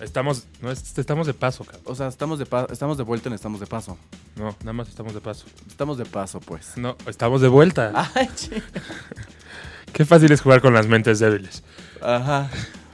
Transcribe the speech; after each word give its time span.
Estamos, 0.00 0.44
no, 0.60 0.70
es- 0.70 0.98
estamos 0.98 1.26
de 1.26 1.32
paso, 1.34 1.64
cabrón. 1.64 1.82
O 1.86 1.94
sea, 1.94 2.08
estamos 2.08 2.38
de, 2.38 2.46
pa- 2.46 2.66
estamos 2.70 2.98
de 2.98 3.02
vuelta 3.04 3.28
en 3.28 3.34
Estamos 3.34 3.60
de 3.60 3.66
Paso. 3.66 3.96
No, 4.36 4.54
nada 4.60 4.72
más 4.74 4.88
estamos 4.88 5.14
de 5.14 5.20
paso. 5.20 5.46
Estamos 5.68 5.96
de 5.96 6.04
paso, 6.04 6.40
pues. 6.40 6.76
No, 6.76 6.96
estamos 7.06 7.40
de 7.40 7.48
vuelta. 7.48 7.92
Ay, 8.14 8.28
chi- 8.34 8.50
Qué 9.92 10.04
fácil 10.04 10.30
es 10.32 10.42
jugar 10.42 10.60
con 10.60 10.74
las 10.74 10.86
mentes 10.86 11.18
débiles. 11.18 11.62
Ajá. 12.02 12.50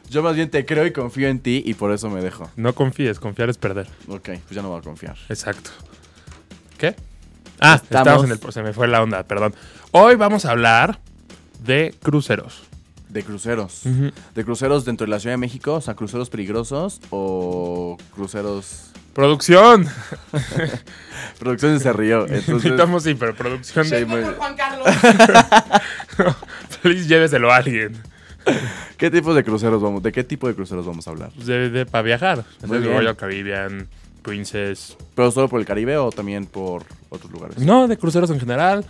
Yo 0.08 0.22
más 0.22 0.36
bien 0.36 0.50
te 0.50 0.64
creo 0.64 0.86
y 0.86 0.92
confío 0.92 1.26
en 1.28 1.40
ti 1.40 1.62
y 1.66 1.74
por 1.74 1.90
eso 1.90 2.08
me 2.10 2.20
dejo. 2.20 2.50
No 2.56 2.74
confíes, 2.74 3.18
confiar 3.18 3.48
es 3.50 3.56
perder. 3.58 3.88
Ok, 4.08 4.24
pues 4.26 4.50
ya 4.50 4.62
no 4.62 4.68
voy 4.68 4.78
a 4.78 4.82
confiar. 4.82 5.16
Exacto. 5.28 5.70
¿Qué? 6.78 6.94
Ah, 7.58 7.74
Estamos- 7.82 8.06
estamos, 8.22 8.24
en 8.24 8.30
el... 8.46 8.52
Se 8.52 8.62
me 8.62 8.72
fue 8.72 8.86
la 8.88 9.02
onda, 9.02 9.22
perdón. 9.24 9.54
Hoy 9.90 10.14
vamos 10.16 10.44
a 10.44 10.50
hablar 10.52 11.00
de 11.64 11.94
cruceros. 12.02 12.62
De 13.12 13.22
cruceros. 13.22 13.82
De 14.34 14.44
cruceros 14.44 14.84
dentro 14.86 15.04
de 15.04 15.10
la 15.10 15.20
Ciudad 15.20 15.34
de 15.34 15.38
México, 15.38 15.74
o 15.74 15.80
sea, 15.80 15.94
cruceros 15.94 16.30
peligrosos 16.30 17.00
o 17.10 17.98
cruceros... 18.14 18.88
Producción. 19.12 19.86
Producción 21.38 21.78
se 21.78 21.92
rió. 21.92 22.22
Entonces, 22.28 22.48
Necesitamos, 22.48 23.02
sí, 23.02 23.14
pero 23.14 23.34
producción. 23.34 23.84
Sí, 23.84 24.04
muy- 24.06 24.22
Feliz 26.82 27.06
lléveselo 27.08 27.52
a 27.52 27.56
alguien. 27.56 27.92
¿Qué 28.96 29.10
tipo 29.10 29.34
de 29.34 29.44
cruceros 29.44 29.80
vamos? 29.82 30.02
¿De 30.02 30.10
qué 30.12 30.24
tipo 30.24 30.48
de 30.48 30.54
cruceros 30.54 30.84
vamos 30.86 31.06
a 31.06 31.10
hablar? 31.10 31.32
De, 31.34 31.70
de- 31.70 31.86
para 31.86 32.02
viajar. 32.02 32.44
Muy 32.66 32.78
bien. 32.78 32.92
Royal 32.94 33.16
Caribbean, 33.16 33.88
Princess. 34.22 34.96
¿Pero 35.14 35.30
solo 35.30 35.48
por 35.48 35.60
el 35.60 35.66
Caribe 35.66 35.96
o 35.98 36.10
también 36.10 36.46
por 36.46 36.84
otros 37.10 37.30
lugares? 37.30 37.58
No, 37.58 37.86
de 37.88 37.96
cruceros 37.96 38.30
en 38.30 38.40
general. 38.40 38.84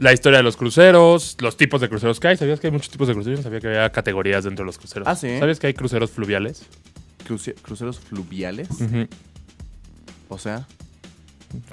La 0.00 0.14
historia 0.14 0.38
de 0.38 0.42
los 0.42 0.56
cruceros, 0.56 1.36
los 1.40 1.56
tipos 1.58 1.80
de 1.82 1.88
cruceros 1.90 2.18
que 2.20 2.28
hay. 2.28 2.36
¿Sabías 2.38 2.58
que 2.58 2.68
hay 2.68 2.72
muchos 2.72 2.88
tipos 2.90 3.06
de 3.06 3.12
cruceros? 3.14 3.40
Sabía 3.42 3.60
que 3.60 3.66
había 3.68 3.90
categorías 3.90 4.44
dentro 4.44 4.64
de 4.64 4.66
los 4.66 4.78
cruceros. 4.78 5.06
Ah, 5.06 5.14
¿sí? 5.14 5.38
¿Sabías 5.38 5.60
que 5.60 5.66
hay 5.66 5.74
cruceros 5.74 6.10
fluviales? 6.10 6.64
Cruce- 7.28 7.54
¿Cruceros 7.60 8.00
fluviales? 8.00 8.68
O 10.30 10.38
sea... 10.38 10.66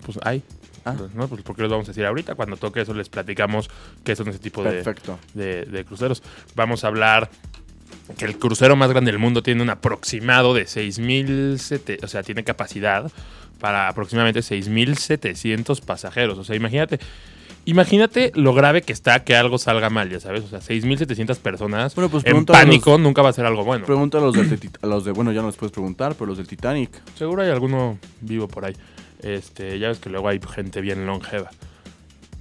Pues 0.06 0.19
hay. 0.23 0.44
Ah. 0.84 0.95
¿No? 1.14 1.28
Pues 1.30 1.42
porque 1.44 1.61
los 1.61 1.72
vamos 1.72 1.88
a 1.88 1.92
decir 1.92 2.06
ahorita. 2.06 2.36
Cuando 2.36 2.58
toque 2.58 2.81
eso 2.81 2.94
les 2.94 3.08
platicamos 3.08 3.69
qué 4.03 4.16
son 4.16 4.28
ese 4.28 4.39
tipo 4.39 4.62
de, 4.62 4.84
de- 5.34 5.64
de 5.66 5.86
cruceros. 5.86 6.22
Vamos 6.56 6.84
a 6.84 6.88
hablar 6.88 7.30
que 8.17 8.25
el 8.25 8.38
crucero 8.38 8.75
más 8.75 8.89
grande 8.89 9.12
del 9.12 9.19
mundo 9.19 9.41
tiene 9.41 9.62
un 9.62 9.69
aproximado 9.69 10.53
de 10.53 10.64
6.000, 10.66 12.03
o 12.03 12.08
sea, 12.08 12.23
tiene 12.23 12.44
capacidad 12.44 13.09
para 13.59 13.88
aproximadamente 13.88 14.41
6.700 14.41 15.80
pasajeros. 15.81 16.38
O 16.38 16.44
sea, 16.44 16.56
imagínate, 16.56 17.00
imagínate 17.67 18.31
lo 18.33 18.53
grave 18.53 18.81
que 18.81 18.93
está 18.93 19.23
que 19.23 19.35
algo 19.35 19.57
salga 19.57 19.89
mal, 19.89 20.09
ya 20.09 20.19
sabes. 20.19 20.43
O 20.43 20.47
sea, 20.47 20.59
6.700 20.59 21.37
personas 21.37 21.93
Bueno, 21.95 22.09
pues 22.09 22.25
en 22.25 22.31
a 22.31 22.35
los- 22.37 22.45
pánico 22.45 22.97
nunca 22.97 23.21
va 23.21 23.29
a 23.29 23.33
ser 23.33 23.45
algo 23.45 23.63
bueno. 23.63 23.85
Pregunta 23.85 24.17
a 24.17 24.21
los, 24.21 24.33
del 24.33 24.59
Tit- 24.59 24.77
a 24.81 24.87
los 24.87 25.05
de... 25.05 25.11
Bueno, 25.11 25.31
ya 25.31 25.41
no 25.41 25.47
les 25.47 25.55
puedes 25.55 25.71
preguntar, 25.71 26.13
pero 26.15 26.25
los 26.27 26.38
del 26.38 26.47
Titanic. 26.47 26.89
Seguro 27.15 27.43
hay 27.43 27.49
alguno 27.51 27.99
vivo 28.21 28.47
por 28.47 28.65
ahí. 28.65 28.75
Este, 29.21 29.77
ya 29.79 29.89
ves 29.89 29.99
que 29.99 30.09
luego 30.09 30.27
hay 30.29 30.39
gente 30.53 30.81
bien 30.81 31.05
longeva. 31.05 31.49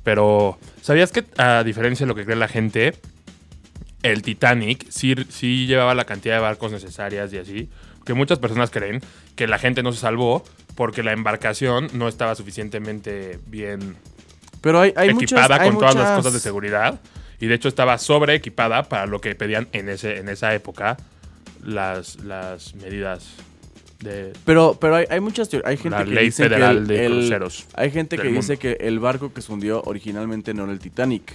Pero, 0.05 0.59
¿sabías 0.83 1.11
que 1.13 1.25
a 1.37 1.65
diferencia 1.65 2.07
de 2.07 2.09
lo 2.09 2.15
que 2.15 2.25
cree 2.25 2.37
la 2.37 2.49
gente, 2.49 2.95
el 4.03 4.23
Titanic 4.23 4.87
sí, 4.91 5.15
sí 5.29 5.67
llevaba 5.67 5.95
la 5.95 6.05
cantidad 6.05 6.37
de 6.37 6.41
barcos 6.41 6.71
necesarias 6.73 7.33
y 7.33 7.39
así? 7.39 7.69
Que 8.05 8.15
muchas 8.15 8.39
personas 8.39 8.71
creen 8.71 9.01
que 9.35 9.49
la 9.49 9.59
gente 9.59 9.83
no 9.83 9.91
se 9.93 9.99
salvó 9.99 10.45
porque 10.77 11.03
la 11.03 11.13
embarcación 11.13 11.89
no 11.95 12.07
estaba 12.07 12.35
suficientemente 12.37 13.41
bien 13.49 13.97
Pero 14.67 14.81
hay, 14.81 14.93
hay 14.97 15.11
equipada 15.11 15.43
muchas... 15.49 15.61
hay 15.61 15.71
con 15.71 15.79
todas 15.79 15.95
las 15.95 16.17
cosas 16.17 16.33
de 16.33 16.41
seguridad. 16.41 17.01
Y 17.39 17.47
de 17.47 17.55
hecho 17.55 17.69
estaba 17.69 17.99
sobre 17.99 18.35
equipada 18.35 18.83
para 18.83 19.07
lo 19.07 19.21
que 19.21 19.35
pedían 19.35 19.69
en, 19.73 19.89
ese, 19.89 20.19
en 20.19 20.29
esa 20.29 20.55
época 20.55 20.97
las, 21.63 22.17
las 22.25 22.75
medidas 22.75 23.29
de, 24.01 24.33
Pero, 24.45 24.77
pero 24.81 24.97
hay, 24.97 25.07
hay 25.09 25.21
muchas 25.21 25.49
teorías. 25.49 25.71
Hay 25.71 25.77
gente 25.77 25.99
la 25.99 26.05
que 26.05 26.11
ley 26.11 26.25
dice 26.27 26.43
que 26.45 26.49
federal 26.49 26.77
el- 26.79 26.87
de 26.87 27.07
el- 27.07 27.13
cruceros. 27.13 27.67
Hay 27.75 27.91
gente 27.91 28.17
que 28.19 28.29
dice 28.29 28.57
que 28.57 28.73
el 28.81 28.99
barco 28.99 29.33
que 29.33 29.41
se 29.41 29.53
hundió 29.53 29.83
originalmente 29.85 30.53
no 30.55 30.65
era 30.65 30.73
el 30.73 30.79
Titanic. 30.81 31.33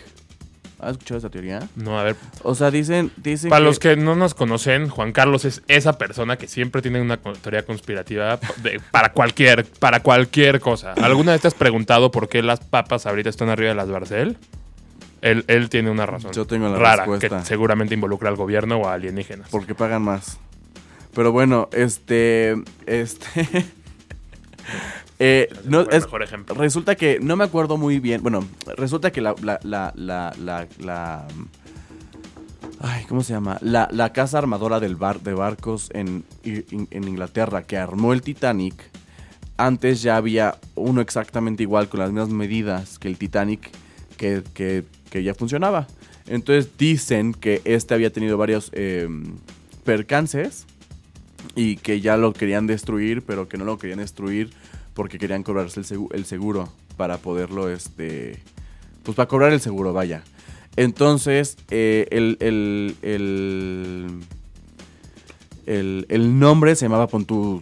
¿Has 0.82 0.92
escuchado 0.94 1.20
esa 1.20 1.30
teoría? 1.30 1.68
No, 1.76 2.00
a 2.00 2.04
ver. 2.04 2.16
O 2.44 2.56
sea, 2.56 2.72
dicen, 2.72 3.12
dicen 3.18 3.50
Para 3.50 3.64
los 3.64 3.78
que 3.80 3.96
no 3.96 4.16
nos 4.16 4.34
conocen, 4.34 4.90
Juan 4.90 5.12
Carlos 5.12 5.46
es 5.46 5.62
esa 5.68 5.98
persona 5.98 6.38
que 6.38 6.48
siempre 6.48 6.82
tiene 6.82 7.00
una 7.02 7.18
teoría 7.18 7.64
conspirativa 7.66 8.40
de- 8.64 8.82
para 8.92 9.14
cualquier 9.14 9.66
para 9.66 10.02
cualquier 10.02 10.60
cosa. 10.60 10.94
¿Alguna 10.94 11.34
vez 11.34 11.42
te 11.42 11.48
has 11.48 11.54
preguntado 11.54 12.12
por 12.12 12.28
qué 12.30 12.42
las 12.42 12.60
papas 12.60 13.06
ahorita 13.06 13.30
están 13.30 13.50
arriba 13.50 13.70
de 13.70 13.76
las 13.76 13.90
Barcel? 13.90 14.38
Él, 15.22 15.46
él 15.48 15.70
tiene 15.70 15.92
una 15.92 16.08
razón. 16.08 16.32
Yo 16.32 16.46
tengo 16.48 16.68
la 16.68 16.78
rara 16.80 17.06
respuesta. 17.06 17.40
que 17.42 17.46
seguramente 17.46 17.94
involucra 17.94 18.30
al 18.30 18.36
gobierno 18.36 18.78
o 18.78 18.88
a 18.88 18.94
alienígenas. 18.94 19.50
Porque 19.52 19.76
pagan 19.76 20.02
más. 20.02 20.40
Pero 21.14 21.32
bueno, 21.32 21.70
este... 21.74 22.56
Este... 22.88 23.46
eh, 25.24 25.48
no, 25.66 25.84
Fue 25.86 25.94
el 25.94 25.98
es, 26.00 26.04
mejor 26.06 26.24
ejemplo. 26.24 26.56
Resulta 26.56 26.96
que 26.96 27.20
no 27.22 27.36
me 27.36 27.44
acuerdo 27.44 27.78
muy 27.78 28.00
bien. 28.00 28.22
Bueno, 28.24 28.44
resulta 28.78 29.12
que 29.12 29.22
la. 29.22 29.36
la, 29.42 29.60
la, 29.64 30.34
la, 30.80 31.28
ay, 32.80 33.06
¿cómo 33.08 33.24
se 33.24 33.34
llama? 33.34 33.58
La, 33.62 33.88
la 33.92 34.12
casa 34.14 34.38
armadora 34.40 34.80
del 34.80 34.96
bar, 34.96 35.22
de 35.22 35.34
barcos 35.34 35.90
en, 35.94 36.24
in- 36.44 36.88
en 36.92 37.08
Inglaterra 37.08 37.64
que 37.64 37.78
armó 37.78 38.14
el 38.14 38.22
Titanic. 38.22 38.90
Antes 39.58 40.02
ya 40.02 40.18
había 40.18 40.58
uno 40.76 41.02
exactamente 41.02 41.62
igual 41.64 41.88
con 41.88 42.00
las 42.00 42.10
mismas 42.12 42.30
medidas 42.30 42.98
que 42.98 43.08
el 43.08 43.18
Titanic 43.18 43.70
que, 44.18 44.42
que- 44.54 44.84
que 45.12 45.24
ya 45.24 45.34
funcionaba. 45.36 45.88
Entonces 46.28 46.72
dicen 46.78 47.34
que 47.34 47.62
este 47.66 47.94
había 47.94 48.12
tenido 48.12 48.38
varios 48.38 48.70
eh, 48.74 49.08
percances 49.84 50.66
y 51.56 51.76
que 51.78 52.00
ya 52.02 52.16
lo 52.18 52.32
querían 52.34 52.66
destruir, 52.68 53.22
pero 53.24 53.48
que 53.50 53.58
no 53.58 53.66
lo 53.66 53.78
querían 53.78 54.00
destruir 54.00 54.52
porque 54.94 55.18
querían 55.18 55.44
cobrarse 55.44 55.80
el, 55.80 55.86
segu- 55.86 56.10
el 56.14 56.26
seguro 56.26 56.70
para 56.98 57.18
poderlo, 57.18 57.70
este, 57.70 58.40
pues 59.04 59.16
para 59.16 59.28
cobrar 59.28 59.54
el 59.54 59.62
seguro, 59.62 59.94
vaya. 59.94 60.24
Entonces, 60.78 61.58
eh, 61.70 62.08
el, 62.12 62.38
el, 62.40 62.96
el, 65.66 66.06
el, 66.10 66.40
nombre 66.40 66.76
se 66.76 66.86
llamaba 66.86 67.08
Pontu 67.08 67.62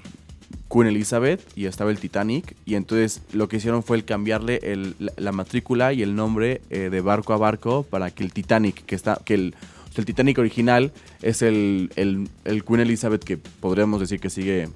Queen 0.72 0.88
Elizabeth 0.88 1.42
y 1.56 1.66
estaba 1.66 1.92
el 1.92 2.00
Titanic. 2.00 2.56
Y 2.66 2.76
entonces 2.76 3.22
lo 3.34 3.48
que 3.50 3.58
hicieron 3.58 3.84
fue 3.84 3.98
el 3.98 4.06
cambiarle 4.06 4.60
el- 4.64 4.96
la, 5.00 5.12
la 5.18 5.32
matrícula 5.32 5.94
y 5.94 6.04
el 6.04 6.16
nombre 6.16 6.62
eh, 6.70 6.90
de 6.92 7.02
barco 7.02 7.34
a 7.34 7.38
barco 7.38 7.84
para 7.84 8.12
que 8.12 8.24
el 8.24 8.32
Titanic, 8.34 8.86
que 8.86 8.96
está, 8.96 9.20
que 9.26 9.34
el, 9.34 9.56
el 9.96 10.06
Titanic 10.06 10.38
original 10.38 10.92
es 11.22 11.42
el, 11.42 11.92
el 11.96 12.64
Queen 12.64 12.82
Elizabeth 12.82 13.24
que 13.24 13.38
podríamos 13.38 14.00
decir 14.00 14.20
que 14.20 14.30
sigue 14.30 14.70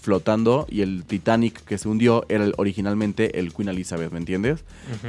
flotando 0.00 0.66
y 0.70 0.82
el 0.82 1.04
Titanic 1.04 1.64
que 1.64 1.78
se 1.78 1.88
hundió 1.88 2.24
era 2.28 2.44
el- 2.44 2.54
originalmente 2.58 3.38
el 3.38 3.52
Queen 3.54 3.68
Elizabeth, 3.68 4.12
¿me 4.12 4.18
entiendes? 4.18 4.64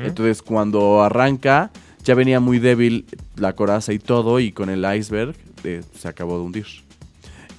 Entonces 0.05 0.41
cuando 0.41 1.01
arranca 1.03 1.71
ya 2.03 2.15
venía 2.15 2.39
muy 2.39 2.59
débil 2.59 3.05
la 3.35 3.53
coraza 3.53 3.91
y 3.93 3.99
todo 3.99 4.39
y 4.39 4.51
con 4.51 4.69
el 4.69 4.85
iceberg 4.97 5.35
eh, 5.63 5.83
se 5.97 6.07
acabó 6.07 6.37
de 6.37 6.43
hundir. 6.45 6.65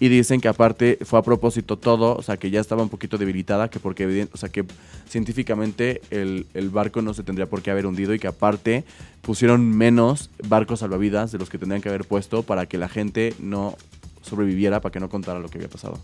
Y 0.01 0.09
dicen 0.09 0.41
que 0.41 0.47
aparte 0.47 0.97
fue 1.03 1.19
a 1.19 1.23
propósito 1.23 1.77
todo, 1.77 2.15
o 2.17 2.23
sea 2.23 2.37
que 2.37 2.51
ya 2.51 2.61
estaba 2.61 2.85
un 2.85 2.89
poquito 2.89 3.19
debilitada, 3.19 3.69
que 3.69 3.81
porque 3.81 4.29
o 4.33 4.37
sea 4.37 4.49
que 4.49 4.65
científicamente 5.09 6.01
el, 6.11 6.47
el 6.55 6.71
barco 6.71 7.03
no 7.03 7.15
se 7.15 7.25
tendría 7.25 7.47
por 7.47 7.63
qué 7.63 7.73
haber 7.73 7.85
hundido 7.87 8.15
y 8.15 8.21
que 8.21 8.29
aparte 8.29 8.85
pusieron 9.23 9.69
menos 9.77 10.31
barcos 10.47 10.81
salvavidas 10.81 11.33
de 11.33 11.39
los 11.39 11.51
que 11.51 11.59
tendrían 11.59 11.83
que 11.83 11.89
haber 11.89 12.05
puesto 12.05 12.45
para 12.45 12.67
que 12.67 12.79
la 12.79 12.89
gente 12.89 13.35
no 13.41 13.77
sobreviviera, 14.23 14.81
para 14.81 14.93
que 14.93 15.01
no 15.01 15.09
contara 15.09 15.41
lo 15.41 15.49
que 15.49 15.59
había 15.59 15.69
pasado. 15.69 15.99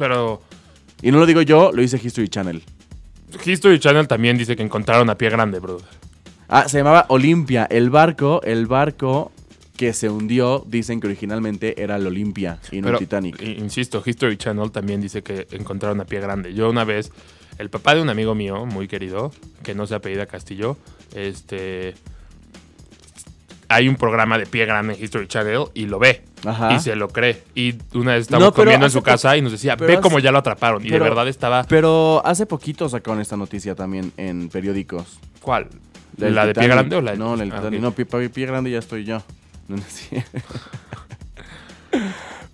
Pero 0.00 0.40
Y 1.02 1.12
no 1.12 1.18
lo 1.18 1.26
digo 1.26 1.42
yo, 1.42 1.72
lo 1.72 1.82
dice 1.82 2.00
History 2.02 2.28
Channel. 2.28 2.62
History 3.44 3.78
Channel 3.78 4.08
también 4.08 4.38
dice 4.38 4.56
que 4.56 4.62
encontraron 4.62 5.08
a 5.10 5.16
pie 5.16 5.28
grande, 5.28 5.60
brother. 5.60 5.86
Ah, 6.48 6.68
se 6.68 6.78
llamaba 6.78 7.04
Olimpia. 7.08 7.66
El 7.70 7.90
barco, 7.90 8.40
el 8.42 8.66
barco 8.66 9.30
que 9.76 9.92
se 9.92 10.08
hundió, 10.08 10.64
dicen 10.66 11.00
que 11.00 11.06
originalmente 11.06 11.82
era 11.82 11.96
el 11.96 12.06
Olimpia 12.06 12.58
y 12.72 12.80
no 12.80 12.86
Pero, 12.86 12.98
el 12.98 13.04
Titanic. 13.04 13.42
Insisto, 13.42 14.02
History 14.04 14.38
Channel 14.38 14.70
también 14.70 15.02
dice 15.02 15.22
que 15.22 15.46
encontraron 15.52 16.00
a 16.00 16.06
pie 16.06 16.20
grande. 16.20 16.54
Yo 16.54 16.70
una 16.70 16.84
vez, 16.84 17.12
el 17.58 17.68
papá 17.68 17.94
de 17.94 18.00
un 18.00 18.08
amigo 18.08 18.34
mío, 18.34 18.64
muy 18.64 18.88
querido, 18.88 19.32
que 19.62 19.74
no 19.74 19.86
se 19.86 19.94
apellida 19.94 20.24
Castillo, 20.24 20.78
este 21.14 21.94
hay 23.70 23.88
un 23.88 23.96
programa 23.96 24.36
de 24.36 24.44
pie 24.46 24.66
grande 24.66 24.94
en 24.94 25.02
History 25.02 25.26
Channel 25.28 25.64
y 25.74 25.86
lo 25.86 25.98
ve. 25.98 26.22
Ajá. 26.44 26.74
Y 26.74 26.80
se 26.80 26.96
lo 26.96 27.08
cree. 27.08 27.42
Y 27.54 27.76
una 27.94 28.12
vez 28.14 28.22
estábamos 28.22 28.48
No, 28.50 28.54
comiendo 28.54 28.84
en 28.86 28.92
su 28.92 29.00
casa 29.02 29.36
y 29.36 29.42
nos 29.42 29.52
decía, 29.52 29.76
ve 29.76 29.92
hace- 29.94 30.00
cómo 30.02 30.18
ya 30.18 30.32
lo 30.32 30.38
atraparon. 30.38 30.84
Y 30.84 30.90
de 30.90 30.98
verdad 30.98 31.26
estaba... 31.28 31.64
Pero 31.64 32.20
hace 32.24 32.44
poquito 32.46 32.88
sacaron 32.88 33.20
esta 33.20 33.36
noticia 33.36 33.74
también 33.74 34.12
en 34.16 34.48
periódicos. 34.48 35.18
¿Cuál? 35.40 35.68
¿La 36.18 36.44
de 36.46 36.54
pie 36.54 36.66
grande 36.68 36.96
o 36.96 37.00
la 37.00 37.12
de 37.12 37.16
No, 37.18 37.36
la 37.36 37.44
del 37.44 37.52
Ah, 37.52 37.56
Titanic. 37.56 37.78
ok. 37.78 37.82
No, 37.84 37.92
pie, 37.92 38.06
pie- 38.06 38.28
pie 38.30 38.46
grande 38.46 38.70
ya 38.70 38.78
estoy 38.80 39.04
yo. 39.04 39.22
No, 39.68 39.76
no, 39.76 39.82
sí. 39.88 40.08
El 41.92 42.02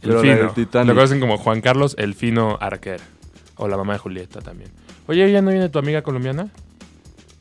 Pero 0.01 0.23
la 0.23 0.29
del 0.29 0.39
fino. 0.39 0.53
Titanic. 0.53 0.89
Lo 0.89 0.95
conocen 0.95 1.21
como 1.21 1.39
Juan 1.39 1.61
Carlos, 1.61 1.95
el 1.99 2.15
fino 2.15 2.59
Arquer. 2.61 3.01
O 3.57 3.69
la 3.69 3.77
mamá 3.77 3.95
de 3.95 3.99
Julieta 3.99 4.41
también. 4.41 4.71
Oye, 5.07 5.31
¿ya 5.33 5.41
no 5.43 5.51
viene 5.51 5.69
tu 5.69 5.79
amiga 5.79 6.03
colombiana? 6.03 6.49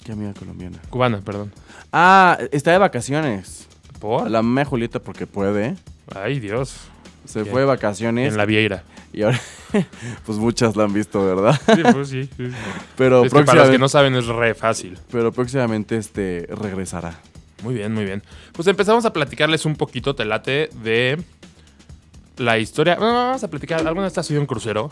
Qué 0.06 0.12
amiga 0.12 0.34
colombiana. 0.34 0.78
Cubana, 0.92 1.20
perdón. 1.22 1.52
Ah, 1.92 2.38
está 2.52 2.72
de 2.72 2.78
vacaciones. 2.78 3.68
¿Por? 4.00 4.30
La 4.30 4.44
mamá 4.44 4.62
de 4.62 4.66
Julieta 4.66 5.00
porque 5.00 5.26
puede. 5.26 5.76
Ay, 6.14 6.40
Dios. 6.40 6.76
Se 7.26 7.44
¿Qué? 7.44 7.50
fue 7.50 7.62
de 7.62 7.66
vacaciones. 7.66 8.32
En 8.32 8.38
la 8.38 8.46
Vieira. 8.46 8.84
Y 9.12 9.24
ahora, 9.24 9.42
pues 10.28 10.38
muchas 10.38 10.76
la 10.76 10.84
han 10.84 10.94
visto, 10.94 11.26
¿verdad? 11.26 11.60
Sí, 11.76 11.82
pues 11.92 12.10
sí. 12.10 12.30
sí. 12.38 12.52
Pero, 12.96 13.26
Es 13.26 13.34
que 13.34 13.44
para 13.46 13.62
los 13.62 13.72
que 13.72 13.80
no 13.80 13.90
saben 13.90 14.14
es 14.14 14.28
re 14.28 14.54
fácil. 14.54 15.00
pero 15.10 15.32
próximamente 15.32 15.98
este 15.98 16.48
regresará. 16.52 17.20
Muy 17.64 17.74
bien, 17.74 17.92
muy 17.92 18.06
bien. 18.06 18.22
Pues 18.52 18.68
empezamos 18.68 19.06
a 19.06 19.12
platicarles 19.14 19.66
un 19.66 19.76
poquito, 19.76 20.14
te 20.14 20.26
late, 20.26 20.70
de 20.84 21.20
la 22.38 22.60
historia. 22.60 22.96
Bueno, 22.98 23.14
vamos 23.14 23.44
a 23.44 23.50
platicar. 23.50 23.80
¿Alguna 23.88 24.04
vez 24.04 24.16
has 24.20 24.28
subido 24.28 24.42
un 24.42 24.46
crucero? 24.48 24.92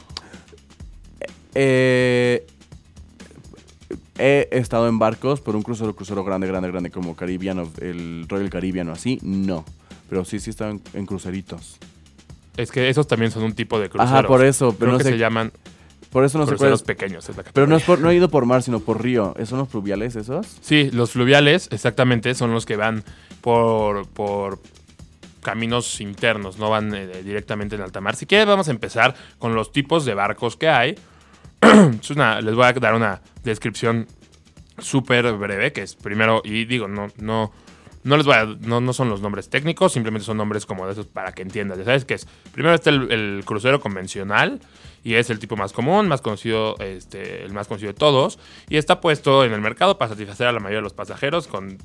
Eh, 1.53 2.47
he 4.17 4.47
estado 4.51 4.87
en 4.87 4.99
barcos, 4.99 5.41
pero 5.41 5.57
un 5.57 5.63
crucero, 5.63 5.95
crucero 5.95 6.23
grande, 6.23 6.47
grande, 6.47 6.69
grande, 6.69 6.91
como 6.91 7.15
Caribbean, 7.15 7.67
el 7.81 8.25
Royal 8.29 8.49
Caribbean 8.49 8.89
o 8.89 8.91
así, 8.93 9.19
no. 9.23 9.65
Pero 10.09 10.23
sí, 10.25 10.39
sí 10.39 10.49
he 10.49 10.51
estado 10.51 10.71
en, 10.71 10.81
en 10.93 11.05
cruceritos. 11.05 11.77
Es 12.57 12.71
que 12.71 12.87
esos 12.89 13.07
también 13.07 13.31
son 13.31 13.43
un 13.43 13.53
tipo 13.53 13.79
de 13.79 13.89
cruceros. 13.89 14.13
Ajá, 14.19 14.27
por 14.27 14.43
eso, 14.45 14.67
pero 14.77 14.77
Creo 14.77 14.91
no 14.91 14.97
que 14.99 15.03
sé, 15.05 15.09
se 15.11 15.17
llaman 15.17 15.51
por 16.11 16.23
eso 16.23 16.37
no 16.37 16.43
sé 16.43 16.49
cuál 16.49 16.57
cruceros 16.57 16.81
es. 16.81 16.85
pequeños. 16.85 17.27
es 17.27 17.35
la 17.35 17.41
Pero 17.41 17.65
no, 17.65 17.75
es 17.75 17.81
por- 17.83 17.99
no 17.99 18.11
he 18.11 18.15
ido 18.15 18.29
por 18.29 18.45
mar, 18.45 18.61
sino 18.61 18.79
por 18.79 19.01
río. 19.01 19.33
¿Son 19.45 19.57
los 19.57 19.67
fluviales 19.69 20.15
esos? 20.15 20.45
Sí, 20.61 20.91
los 20.91 21.09
fluviales, 21.09 21.67
exactamente, 21.71 22.35
son 22.35 22.51
los 22.53 22.67
que 22.67 22.75
van 22.75 23.03
por, 23.41 24.07
por 24.09 24.59
caminos 25.41 25.99
internos, 26.01 26.59
no 26.59 26.69
van 26.69 26.93
eh, 26.93 27.23
directamente 27.23 27.75
en 27.75 27.81
alta 27.81 27.99
mar. 27.99 28.15
Si 28.15 28.27
quieres, 28.27 28.45
vamos 28.45 28.67
a 28.67 28.71
empezar 28.71 29.15
con 29.39 29.55
los 29.55 29.71
tipos 29.71 30.05
de 30.05 30.13
barcos 30.13 30.55
que 30.55 30.69
hay. 30.69 30.95
Es 31.99 32.11
una- 32.11 32.39
les 32.41 32.53
voy 32.53 32.65
a 32.65 32.73
dar 32.73 32.93
una 32.93 33.19
descripción 33.43 34.07
súper 34.77 35.31
breve, 35.33 35.71
que 35.71 35.81
es 35.81 35.95
primero, 35.95 36.41
y 36.43 36.65
digo, 36.65 36.87
no, 36.87 37.07
no, 37.17 37.51
no 38.03 38.17
les 38.17 38.25
voy 38.25 38.35
a, 38.35 38.45
no, 38.45 38.81
no 38.81 38.93
son 38.93 39.09
los 39.09 39.21
nombres 39.21 39.49
técnicos, 39.49 39.93
simplemente 39.93 40.25
son 40.25 40.37
nombres 40.37 40.65
como 40.65 40.85
de 40.85 40.93
esos 40.93 41.07
para 41.07 41.31
que 41.31 41.41
entiendas. 41.41 41.77
Ya 41.77 41.85
sabes 41.85 42.05
que 42.05 42.15
es, 42.15 42.27
primero 42.51 42.75
está 42.75 42.89
el, 42.89 43.43
crucero 43.45 43.79
convencional, 43.79 44.59
y 45.03 45.15
es 45.15 45.29
el 45.29 45.39
tipo 45.39 45.55
más 45.55 45.73
común, 45.73 46.07
más 46.07 46.21
conocido, 46.21 46.77
este, 46.79 47.43
el 47.43 47.53
más 47.53 47.67
conocido 47.67 47.91
de 47.91 47.97
todos, 47.97 48.39
y 48.69 48.77
está 48.77 49.01
puesto 49.01 49.43
en 49.43 49.53
el 49.53 49.61
mercado 49.61 49.97
para 49.97 50.09
satisfacer 50.09 50.47
a 50.47 50.51
la 50.51 50.59
mayoría 50.59 50.77
de 50.77 50.83
los 50.83 50.93
pasajeros 50.93 51.47
con 51.47 51.77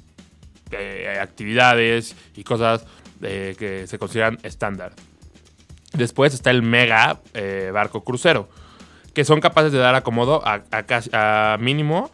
eh, 0.71 1.19
actividades 1.21 2.15
y 2.37 2.45
cosas 2.45 2.87
eh, 3.23 3.57
que 3.59 3.87
se 3.87 3.99
consideran 3.99 4.39
estándar. 4.43 4.93
Después 5.95 6.35
está 6.35 6.51
el 6.51 6.63
mega 6.63 7.21
eh, 7.35 7.71
barco 7.73 8.05
crucero, 8.05 8.49
que 9.19 9.25
son 9.25 9.41
capaces 9.41 9.73
de 9.73 9.79
dar 9.79 9.97
acomodo 9.97 10.47
a, 10.47 10.63
a 10.71 10.85
casi- 10.85 11.11
a 11.13 11.57
mínimo, 11.61 12.09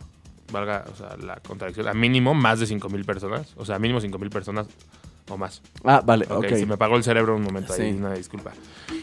valga 0.51 0.87
o 0.91 0.97
sea, 0.97 1.19
la 1.19 1.37
contradicción, 1.37 1.87
a 1.87 1.93
mínimo 1.93 2.33
más 2.33 2.61
de 2.61 2.67
5.000 2.67 3.05
personas, 3.05 3.53
o 3.59 3.67
sea, 3.67 3.79
mínimo 3.79 4.01
5.000 4.01 4.31
personas 4.31 4.67
o 5.29 5.37
más. 5.37 5.61
Ah, 5.85 6.01
vale, 6.03 6.25
Ok, 6.31 6.45
ok. 6.47 6.49
se 6.57 6.65
me 6.65 6.75
apagó 6.75 6.97
el 6.97 7.05
cerebro 7.05 7.37
un 7.37 7.43
momento 7.43 7.75
ahí, 7.75 7.93
Sí. 7.93 7.99
una 7.99 8.15
disculpa. 8.15 8.53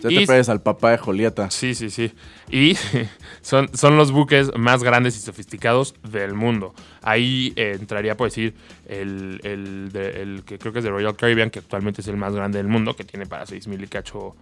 Ya 0.01 0.09
y- 0.09 0.17
te 0.17 0.25
pareces 0.25 0.49
al 0.49 0.63
papá 0.63 0.89
de 0.89 0.97
Julieta. 0.97 1.51
Sí, 1.51 1.75
sí, 1.75 1.91
sí. 1.91 2.11
Y 2.49 2.75
son, 3.43 3.69
son 3.77 3.97
los 3.97 4.11
buques 4.11 4.49
más 4.57 4.81
grandes 4.83 5.15
y 5.15 5.19
sofisticados 5.19 5.93
del 6.01 6.33
mundo. 6.33 6.73
Ahí 7.03 7.53
eh, 7.55 7.77
entraría, 7.79 8.17
por 8.17 8.29
decir, 8.29 8.55
el, 8.87 9.41
el, 9.43 9.91
de- 9.91 10.23
el 10.23 10.41
que 10.43 10.57
creo 10.57 10.73
que 10.73 10.79
es 10.79 10.85
de 10.85 10.89
Royal 10.89 11.15
Caribbean, 11.15 11.51
que 11.51 11.59
actualmente 11.59 12.01
es 12.01 12.07
el 12.07 12.17
más 12.17 12.33
grande 12.33 12.57
del 12.57 12.67
mundo, 12.67 12.95
que 12.95 13.03
tiene 13.03 13.27
para 13.27 13.45
6.000 13.45 13.83
y 13.83 13.87
cacho 13.87 14.35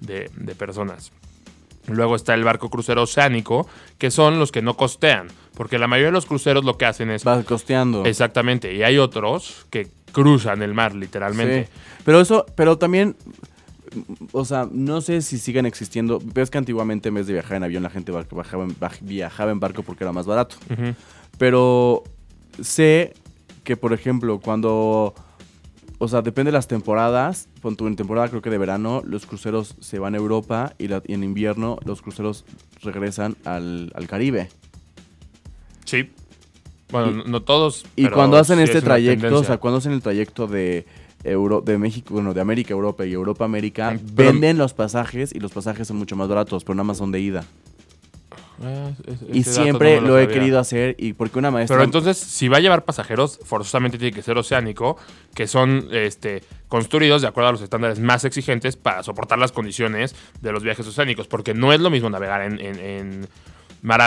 de, 0.00 0.30
de 0.34 0.54
personas. 0.54 1.12
Luego 1.88 2.14
está 2.14 2.34
el 2.34 2.44
barco 2.44 2.70
crucero 2.70 3.02
oceánico, 3.02 3.66
que 3.98 4.10
son 4.10 4.38
los 4.38 4.52
que 4.52 4.62
no 4.62 4.76
costean, 4.76 5.28
porque 5.54 5.78
la 5.78 5.88
mayoría 5.88 6.08
de 6.08 6.12
los 6.12 6.26
cruceros 6.26 6.64
lo 6.64 6.78
que 6.78 6.86
hacen 6.86 7.10
es... 7.10 7.24
Vas 7.24 7.44
costeando. 7.44 8.04
Exactamente, 8.04 8.72
y 8.72 8.82
hay 8.82 8.98
otros 8.98 9.66
que 9.70 9.88
cruzan 10.12 10.62
el 10.62 10.74
mar, 10.74 10.94
literalmente. 10.94 11.64
Sí. 11.64 11.70
Pero 12.04 12.20
eso, 12.20 12.46
pero 12.54 12.78
también, 12.78 13.16
o 14.30 14.44
sea, 14.44 14.68
no 14.70 15.00
sé 15.00 15.22
si 15.22 15.38
sigan 15.38 15.66
existiendo. 15.66 16.20
Ves 16.22 16.50
que 16.50 16.58
antiguamente 16.58 17.08
en 17.08 17.16
vez 17.16 17.26
de 17.26 17.32
viajar 17.32 17.56
en 17.56 17.64
avión 17.64 17.82
la 17.82 17.90
gente 17.90 18.12
bajaba 18.12 18.64
en, 18.64 18.76
viajaba 19.00 19.50
en 19.50 19.58
barco 19.58 19.82
porque 19.82 20.04
era 20.04 20.12
más 20.12 20.26
barato. 20.26 20.56
Pero 21.38 22.04
sé 22.60 23.14
que, 23.64 23.76
por 23.76 23.92
ejemplo, 23.92 24.38
cuando... 24.38 25.14
O 26.04 26.08
sea, 26.08 26.20
depende 26.20 26.48
de 26.50 26.54
las 26.54 26.66
temporadas. 26.66 27.48
En 27.62 27.94
temporada 27.94 28.28
creo 28.28 28.42
que 28.42 28.50
de 28.50 28.58
verano 28.58 29.02
los 29.06 29.24
cruceros 29.24 29.76
se 29.78 30.00
van 30.00 30.14
a 30.16 30.18
Europa 30.18 30.74
y, 30.76 30.88
la- 30.88 31.00
y 31.06 31.14
en 31.14 31.22
invierno 31.22 31.78
los 31.84 32.02
cruceros 32.02 32.44
regresan 32.82 33.36
al, 33.44 33.92
al 33.94 34.08
Caribe. 34.08 34.48
Sí. 35.84 36.10
Bueno, 36.90 37.22
Y- 37.24 37.30
no- 37.30 37.42
todos. 37.42 37.84
Y 37.94 38.02
pero 38.02 38.16
cuando 38.16 38.36
hacen 38.36 38.56
sí 38.58 38.64
este 38.64 38.78
es 38.78 38.84
trayecto, 38.84 39.38
o 39.38 39.44
sea, 39.44 39.58
cuando 39.58 39.78
hacen 39.78 39.92
el 39.92 40.02
trayecto 40.02 40.48
de 40.48 40.86
Euro, 41.22 41.60
de 41.60 41.78
México, 41.78 42.14
bueno, 42.14 42.34
de 42.34 42.40
América 42.40 42.74
a 42.74 42.76
Europa 42.78 43.06
y 43.06 43.12
Europa 43.12 43.44
a 43.44 43.46
América, 43.46 43.96
Pero- 44.16 44.32
venden 44.32 44.58
los 44.58 44.74
pasajes 44.74 45.32
y 45.32 45.38
los 45.38 45.52
pasajes 45.52 45.86
son 45.86 45.98
mucho 45.98 46.16
más 46.16 46.26
baratos, 46.28 46.64
pero 46.64 46.74
nada 46.74 46.82
más 46.84 46.96
son 46.98 47.12
de 47.12 47.20
ida. 47.20 47.44
Es- 49.06 49.18
Y 49.32 49.42
siempre 49.44 49.96
no 49.96 50.02
me 50.02 50.08
lo, 50.08 50.18
he 50.18 50.28
querido 50.28 50.58
hacer 50.58 50.94
y 50.98 51.12
porque 51.14 51.38
una 51.38 51.50
maestra... 51.50 51.76
Pero 51.76 51.84
entonces, 51.84 52.16
si 52.18 52.48
va 52.48 52.58
a 52.58 52.60
llevar 52.60 52.84
pasajeros, 52.84 53.38
forzosamente 53.44 53.98
tiene 53.98 54.14
que 54.14 54.22
ser 54.22 54.36
oceánico, 54.38 54.96
que 55.34 55.46
son 55.46 55.88
este, 55.92 56.42
construidos 56.68 57.22
de 57.22 57.28
acuerdo 57.28 57.48
a 57.48 57.52
los 57.52 57.62
estándares 57.62 57.98
más 57.98 58.24
exigentes 58.24 58.76
para 58.76 59.02
soportar 59.02 59.38
las 59.38 59.52
condiciones 59.52 60.14
de 60.40 60.52
los 60.52 60.62
viajes 60.62 60.86
oceánicos. 60.86 61.26
Porque 61.28 61.54
no 61.54 61.72
es 61.72 61.80
lo 61.80 61.90
mismo 61.90 62.10
navegar 62.10 62.42
en, 62.42 62.60
en, 62.60 62.78
en 62.78 63.28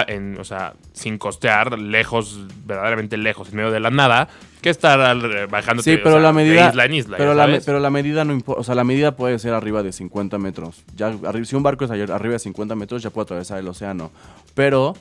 en, 0.08 0.38
o 0.40 0.44
sea, 0.44 0.74
sin 0.94 1.18
costear, 1.18 1.78
lejos, 1.78 2.40
verdaderamente 2.66 3.18
lejos, 3.18 3.50
en 3.50 3.58
medio 3.58 3.72
de 3.72 3.80
la 3.80 3.90
nada, 3.90 4.28
que 4.62 4.70
estar 4.70 5.00
al- 5.02 5.48
bajando 5.48 5.84
Sí, 5.84 5.98
pero 6.02 6.20
la 6.20 6.32
medida... 6.32 6.64
de 6.64 6.70
isla 6.70 6.86
en 6.86 6.94
isla. 6.94 7.18
pero, 7.18 7.34
la, 7.34 7.60
pero 7.66 7.80
la 7.80 7.90
medida 7.90 8.24
no 8.26 8.34
importa, 8.34 8.62
o 8.62 8.64
sea, 8.64 8.74
la 8.74 8.84
medida 8.84 9.16
puede 9.16 9.38
ser 9.38 9.54
arriba 9.54 9.84
de 9.84 9.92
50 9.92 10.38
metros. 10.38 10.84
Ya, 10.96 11.14
si 11.44 11.56
un 11.56 11.64
barco 11.64 11.86
es 11.86 11.92
ayer- 11.92 12.12
arriba 12.12 12.34
de 12.34 12.40
50 12.40 12.74
metros, 12.76 13.04
ya 13.04 13.10
puede 13.10 13.24
atravesar 13.26 13.60
el 13.60 13.68
océano. 13.68 14.12
Pero... 14.54 14.96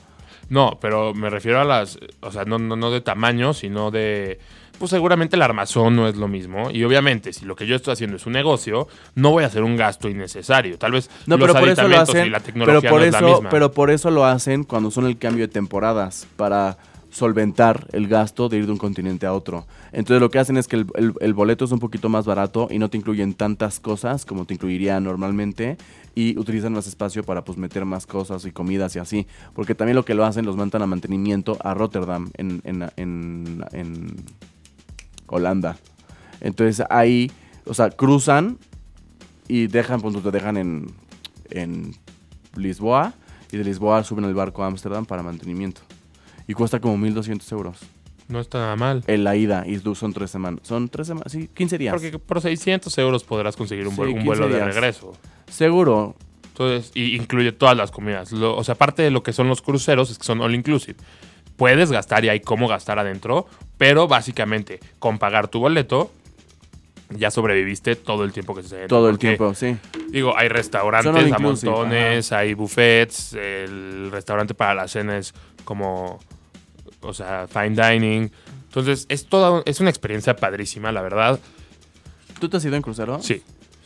No, 0.49 0.77
pero 0.79 1.13
me 1.13 1.29
refiero 1.29 1.59
a 1.59 1.65
las, 1.65 1.97
o 2.21 2.31
sea, 2.31 2.45
no, 2.45 2.57
no, 2.59 2.75
no 2.75 2.91
de 2.91 3.01
tamaño, 3.01 3.53
sino 3.53 3.89
de, 3.91 4.39
pues 4.77 4.91
seguramente 4.91 5.35
el 5.35 5.41
armazón 5.41 5.95
no 5.95 6.07
es 6.07 6.15
lo 6.15 6.27
mismo. 6.27 6.69
Y 6.71 6.83
obviamente, 6.83 7.33
si 7.33 7.45
lo 7.45 7.55
que 7.55 7.65
yo 7.65 7.75
estoy 7.75 7.93
haciendo 7.93 8.17
es 8.17 8.25
un 8.25 8.33
negocio, 8.33 8.87
no 9.15 9.31
voy 9.31 9.43
a 9.43 9.47
hacer 9.47 9.63
un 9.63 9.75
gasto 9.75 10.07
innecesario. 10.09 10.77
Tal 10.77 10.91
vez 10.91 11.09
No, 11.25 11.37
los 11.37 11.47
pero 11.47 11.59
por 11.59 11.69
eso 11.69 11.87
lo 11.87 11.99
hacen. 11.99 12.27
y 12.27 12.29
la 12.29 12.39
tecnología 12.41 12.79
pero 12.81 12.91
por 12.91 12.99
no 13.01 13.05
es 13.05 13.11
la 13.13 13.17
eso, 13.19 13.27
misma. 13.27 13.49
pero 13.49 13.71
por 13.71 13.89
eso 13.89 14.11
lo 14.11 14.25
hacen 14.25 14.63
cuando 14.63 14.91
son 14.91 15.05
el 15.07 15.17
cambio 15.17 15.47
de 15.47 15.53
temporadas 15.53 16.27
para 16.35 16.77
solventar 17.09 17.87
el 17.93 18.07
gasto 18.09 18.49
de 18.49 18.57
ir 18.57 18.65
de 18.65 18.73
un 18.73 18.77
continente 18.77 19.25
a 19.25 19.31
otro. 19.33 19.65
Entonces 19.93 20.19
lo 20.21 20.29
que 20.29 20.37
hacen 20.37 20.57
es 20.57 20.67
que 20.67 20.75
el, 20.75 20.85
el- 20.95 21.13
el 21.21 21.33
boleto 21.33 21.63
es 21.63 21.71
un 21.71 21.79
poquito 21.79 22.09
más 22.09 22.25
barato 22.25 22.67
y 22.69 22.77
no 22.77 22.89
te 22.89 22.97
incluyen 22.97 23.33
tantas 23.33 23.79
cosas 23.79 24.25
como 24.25 24.45
te 24.45 24.53
incluiría 24.55 24.99
normalmente 24.99 25.77
y 26.15 26.37
utilizan 26.39 26.71
más 26.73 26.87
espacio 26.87 27.23
para 27.23 27.43
pues 27.43 27.57
meter 27.57 27.83
más 27.85 28.07
cosas 28.07 28.45
y 28.45 28.51
comidas 28.51 28.95
y 28.95 28.99
así. 28.99 29.27
Porque 29.53 29.75
también 29.75 29.95
lo 29.95 30.05
que 30.05 30.13
lo 30.15 30.25
hacen 30.25 30.45
los 30.45 30.55
mandan 30.55 30.81
a 30.81 30.87
mantenimiento 30.87 31.57
a 31.61 31.73
Rotterdam 31.73 32.31
en, 32.37 32.61
en, 32.63 32.89
en, 32.95 33.65
en 33.73 34.15
Holanda. 35.27 35.77
Entonces 36.41 36.85
ahí, 36.89 37.31
o 37.65 37.73
sea, 37.73 37.89
cruzan 37.89 38.57
y 39.47 39.67
dejan, 39.67 40.01
pues 40.01 40.21
te 40.23 40.31
dejan 40.31 40.57
en, 40.57 40.87
en 41.49 41.95
Lisboa 42.55 43.13
y 43.51 43.57
de 43.57 43.63
Lisboa 43.63 44.03
suben 44.03 44.25
el 44.25 44.33
barco 44.33 44.63
a 44.63 44.67
Ámsterdam 44.67 45.05
para 45.05 45.21
mantenimiento. 45.23 45.81
Y 46.47 46.53
cuesta 46.53 46.79
como 46.79 46.95
1.200 46.97 47.51
euros 47.53 47.79
No 48.27 48.39
está 48.39 48.59
nada 48.59 48.75
mal. 48.75 49.03
en 49.07 49.23
la 49.23 49.35
ida 49.35 49.65
y 49.67 49.79
son 49.95 50.13
tres 50.13 50.29
semanas. 50.31 50.61
Son 50.63 50.87
tres 50.89 51.07
semanas, 51.07 51.31
sí, 51.31 51.49
15 51.53 51.77
días. 51.77 51.93
Porque 51.93 52.19
por 52.19 52.39
600 52.39 52.95
euros 52.99 53.23
podrás 53.23 53.55
conseguir 53.55 53.87
un, 53.87 53.95
Sí, 53.95 54.01
un 54.01 54.07
15 54.13 54.25
vuelo 54.25 54.47
de 54.47 54.63
regreso. 54.63 55.13
Seguro. 55.49 56.15
Entonces, 56.47 56.91
y 56.95 57.15
incluye 57.15 57.51
todas 57.51 57.75
las 57.75 57.91
comidas. 57.91 58.31
Lo- 58.31 58.55
o 58.55 58.63
sea, 58.63 58.75
parte 58.75 59.01
de 59.03 59.11
lo 59.11 59.23
que 59.23 59.33
son 59.33 59.47
los 59.47 59.61
cruceros 59.61 60.09
es 60.09 60.17
que 60.17 60.23
son 60.23 60.41
all 60.41 60.55
inclusive. 60.55 60.95
Puedes 61.57 61.91
gastar 61.91 62.23
y 62.25 62.29
hay 62.29 62.39
cómo 62.39 62.67
gastar 62.67 62.99
adentro, 62.99 63.45
pero 63.77 64.07
básicamente 64.07 64.79
con 64.99 65.19
pagar 65.19 65.47
tu 65.47 65.59
boleto 65.59 66.11
ya 67.09 67.29
sobreviviste 67.29 67.95
todo 67.95 68.23
el 68.23 68.31
tiempo 68.33 68.53
que 68.55 68.61
adentro. 68.61 68.87
Todo 68.87 69.09
el 69.09 69.19
tiempo, 69.19 69.53
sí. 69.53 69.77
Digo, 70.09 70.35
hay 70.37 70.47
restaurantes 70.47 71.11
a 71.33 71.37
montones, 71.39 72.31
hay 72.31 72.53
buffets, 72.55 73.33
el 73.33 74.09
restaurante 74.11 74.53
para 74.53 74.73
la 74.73 74.87
cena 74.87 75.17
es 75.17 75.33
como, 75.65 76.19
o 77.01 77.13
sea, 77.13 77.47
fine 77.47 77.69
dining. 77.91 78.31
Entonces, 78.67 79.05
es 79.07 79.27
toda, 79.27 79.61
es 79.65 79.79
una 79.81 79.89
experiencia 79.89 80.35
padrísima, 80.35 80.91
la 80.91 81.01
verdad. 81.01 81.39
¿Tú 82.39 82.49
te 82.49 82.57
has 82.57 82.65
ido 82.65 82.75
en 82.75 82.81
crucero? 82.81 83.21
Sí, 83.21 83.43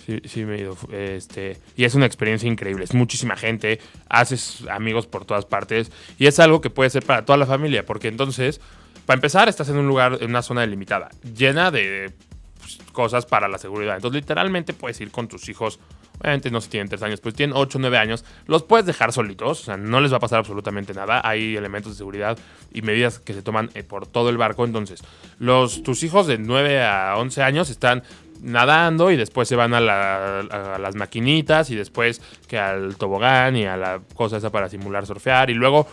sí, 0.10 0.22
sí 0.28 0.46
me 0.46 0.56
he 0.56 0.62
ido. 0.62 0.78
Este, 0.92 1.58
y 1.76 1.84
es 1.84 1.96
una 1.96 2.06
experiencia 2.06 2.48
increíble. 2.48 2.84
Es 2.84 2.94
muchísima 2.94 3.36
gente, 3.36 3.80
haces 4.10 4.64
amigos 4.70 5.08
por 5.08 5.26
todas 5.26 5.46
partes 5.46 5.92
y 6.18 6.26
es 6.26 6.40
algo 6.40 6.62
que 6.62 6.70
puede 6.70 6.90
ser 6.90 7.06
para 7.06 7.26
toda 7.26 7.38
la 7.38 7.46
familia, 7.46 7.86
porque 7.86 8.08
entonces, 8.08 8.60
para 9.06 9.18
empezar, 9.18 9.50
estás 9.50 9.70
en 9.70 9.78
un 9.78 9.88
lugar, 9.88 10.18
en 10.22 10.30
una 10.30 10.42
zona 10.42 10.62
delimitada, 10.62 11.10
llena 11.36 11.72
de 11.72 12.12
pues, 12.58 12.80
cosas 12.92 13.26
para 13.26 13.48
la 13.48 13.58
seguridad. 13.58 13.96
Entonces, 13.96 14.22
literalmente 14.22 14.74
puedes 14.74 15.00
ir 15.02 15.12
con 15.12 15.28
tus 15.28 15.48
hijos. 15.50 15.80
Obviamente 16.22 16.52
no 16.52 16.60
se 16.60 16.70
tienen 16.70 16.90
3 16.90 17.02
años, 17.04 17.22
pues 17.22 17.34
tienen 17.34 17.56
8 17.56 17.78
o 17.78 17.82
9 17.82 17.98
años. 17.98 18.26
Los 18.46 18.64
puedes 18.64 18.86
dejar 18.86 19.14
solitos, 19.14 19.62
o 19.62 19.64
sea, 19.64 19.78
no 19.78 20.02
les 20.02 20.12
va 20.12 20.18
a 20.18 20.20
pasar 20.20 20.40
absolutamente 20.40 20.94
nada. 20.94 21.22
Hay 21.24 21.56
elementos 21.56 21.94
de 21.94 21.98
seguridad 21.98 22.38
y 22.74 22.82
medidas 22.82 23.20
que 23.20 23.34
se 23.34 23.42
toman 23.42 23.70
eh, 23.74 23.84
por 23.84 24.06
todo 24.06 24.30
el 24.30 24.38
barco. 24.38 24.66
Entonces, 24.66 25.02
los, 25.38 25.82
tus 25.82 26.04
hijos 26.04 26.28
de 26.28 26.38
9 26.38 26.84
a 26.84 27.16
11 27.16 27.42
años 27.42 27.70
están 27.70 28.04
nadando 28.42 29.12
y 29.12 29.16
después 29.18 29.48
se 29.48 29.56
van 29.56 29.74
a, 29.74 29.80
la- 29.82 30.40
a 30.40 30.78
las 30.80 30.96
maquinitas 30.96 31.70
y 31.70 31.76
después 31.76 32.22
que 32.48 32.58
al 32.58 32.96
tobogán 32.98 33.56
y 33.56 33.66
a 33.66 33.78
la 33.78 34.00
cosa 34.14 34.38
esa 34.38 34.50
para 34.52 34.70
simular 34.70 35.06
surfear 35.06 35.50
y 35.50 35.54
luego 35.54 35.88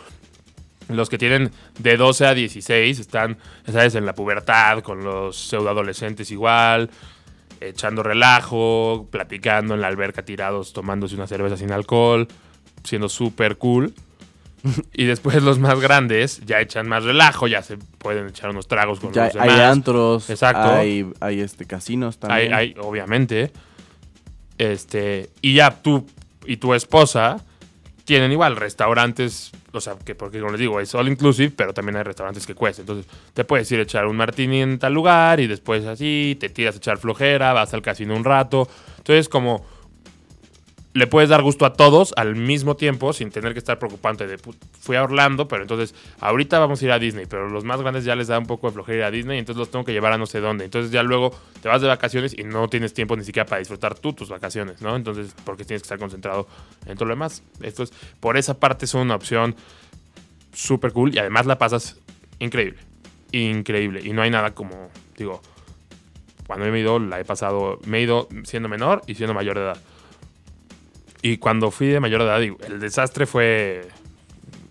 los 0.89 1.09
que 1.09 1.17
tienen 1.17 1.51
de 1.79 1.97
12 1.97 2.25
a 2.27 2.33
16 2.33 2.99
están, 2.99 3.37
¿sabes? 3.69 3.95
En 3.95 4.05
la 4.05 4.13
pubertad 4.15 4.79
con 4.79 5.03
los 5.03 5.35
pseudoadolescentes 5.37 6.31
igual, 6.31 6.89
echando 7.59 8.03
relajo, 8.03 9.07
platicando 9.11 9.73
en 9.73 9.81
la 9.81 9.87
alberca 9.87 10.23
tirados, 10.23 10.71
tomándose 10.71 11.15
una 11.15 11.27
cerveza 11.27 11.57
sin 11.57 11.71
alcohol, 11.73 12.27
siendo 12.83 13.09
súper 13.09 13.57
cool. 13.57 13.93
Y 14.93 15.05
después 15.05 15.41
los 15.43 15.59
más 15.59 15.79
grandes 15.79 16.41
ya 16.45 16.59
echan 16.61 16.87
más 16.87 17.03
relajo, 17.03 17.47
ya 17.47 17.61
se 17.61 17.77
pueden 17.77 18.27
echar 18.27 18.49
unos 18.49 18.67
tragos 18.67 18.99
con 18.99 19.11
Ya 19.13 19.25
los 19.25 19.35
hay 19.35 19.49
demás. 19.49 19.71
antros, 19.71 20.29
Exacto. 20.29 20.71
hay, 20.71 21.07
hay 21.19 21.39
este, 21.41 21.65
casinos 21.65 22.15
Hay, 22.15 22.19
también. 22.49 22.53
hay, 22.53 22.75
obviamente. 22.79 23.51
Este, 24.57 25.29
y 25.41 25.53
ya 25.55 25.71
tú 25.81 26.05
y 26.45 26.57
tu 26.57 26.73
esposa 26.73 27.43
tienen 28.05 28.31
igual 28.31 28.55
restaurantes, 28.55 29.51
o 29.73 29.81
sea, 29.81 29.95
que 30.03 30.15
porque 30.15 30.39
como 30.39 30.51
les 30.53 30.61
digo, 30.61 30.79
es 30.79 30.95
all 30.95 31.09
inclusive, 31.09 31.51
pero 31.55 31.73
también 31.73 31.97
hay 31.97 32.03
restaurantes 32.03 32.47
que 32.47 32.55
cuestan. 32.55 32.83
Entonces, 32.83 33.05
te 33.33 33.43
puedes 33.43 33.69
ir 33.71 33.79
a 33.79 33.83
echar 33.83 34.07
un 34.07 34.15
martini 34.15 34.61
en 34.61 34.79
tal 34.79 34.93
lugar 34.93 35.39
y 35.41 35.47
después 35.47 35.85
así, 35.85 36.37
te 36.39 36.49
tiras 36.49 36.75
a 36.75 36.77
echar 36.77 36.97
flojera, 36.97 37.51
vas 37.53 37.73
al 37.73 37.81
casino 37.81 38.15
un 38.15 38.23
rato. 38.23 38.67
Entonces, 38.97 39.27
como 39.27 39.65
le 40.97 41.05
puedes 41.05 41.29
dar 41.29 41.43
gusto 41.43 41.65
a 41.65 41.73
todos 41.73 42.11
al 42.17 42.35
mismo 42.35 42.75
tiempo 42.75 43.13
sin 43.13 43.29
tener 43.29 43.53
que 43.53 43.59
estar 43.59 43.77
preocupante 43.77 44.25
de 44.25 44.39
"Put, 44.39 44.55
fui 44.79 44.95
a 44.95 45.03
Orlando, 45.03 45.47
pero 45.47 45.61
entonces 45.61 45.93
ahorita 46.19 46.57
vamos 46.57 46.81
a 46.81 46.85
ir 46.85 46.91
a 46.91 46.97
Disney, 46.97 47.27
pero 47.27 47.49
los 47.49 47.63
más 47.63 47.79
grandes 47.81 48.03
ya 48.03 48.15
les 48.15 48.27
da 48.27 48.39
un 48.39 48.47
poco 48.47 48.67
de 48.67 48.73
flojera 48.73 49.07
a 49.07 49.11
Disney, 49.11 49.37
entonces 49.37 49.59
los 49.59 49.69
tengo 49.69 49.85
que 49.85 49.93
llevar 49.93 50.13
a 50.13 50.17
no 50.17 50.25
sé 50.25 50.39
dónde. 50.39 50.65
Entonces 50.65 50.91
ya 50.91 51.03
luego 51.03 51.37
te 51.61 51.69
vas 51.69 51.83
de 51.83 51.87
vacaciones 51.87 52.33
y 52.35 52.43
no 52.43 52.67
tienes 52.67 52.95
tiempo 52.95 53.15
ni 53.15 53.23
siquiera 53.23 53.45
para 53.45 53.59
disfrutar 53.59 53.93
tú 53.93 54.13
tus 54.13 54.29
vacaciones, 54.29 54.81
¿no? 54.81 54.95
Entonces, 54.95 55.35
porque 55.45 55.65
tienes 55.65 55.83
que 55.83 55.85
estar 55.85 55.99
concentrado 55.99 56.47
en 56.87 56.95
todo 56.95 57.05
lo 57.05 57.13
demás. 57.13 57.43
Esto 57.61 57.83
es, 57.83 57.93
por 58.19 58.35
esa 58.35 58.59
parte 58.59 58.85
es 58.85 58.93
una 58.95 59.13
opción 59.13 59.55
súper 60.53 60.93
cool 60.93 61.13
y 61.13 61.19
además 61.19 61.45
la 61.45 61.59
pasas 61.59 61.97
increíble. 62.39 62.79
Increíble. 63.31 64.01
Y 64.03 64.13
no 64.13 64.23
hay 64.23 64.31
nada 64.31 64.55
como, 64.55 64.89
digo, 65.15 65.43
cuando 66.47 66.65
me 66.65 66.75
he 66.75 66.81
ido, 66.81 66.97
la 66.97 67.19
he 67.19 67.25
pasado, 67.25 67.79
me 67.85 67.99
he 67.99 68.01
ido 68.01 68.27
siendo 68.45 68.67
menor 68.67 69.03
y 69.05 69.13
siendo 69.13 69.35
mayor 69.35 69.57
de 69.57 69.61
edad. 69.61 69.77
Y 71.21 71.37
cuando 71.37 71.71
fui 71.71 71.87
de 71.87 71.99
mayor 71.99 72.21
edad, 72.21 72.41
el 72.41 72.79
desastre 72.79 73.25
fue... 73.25 73.87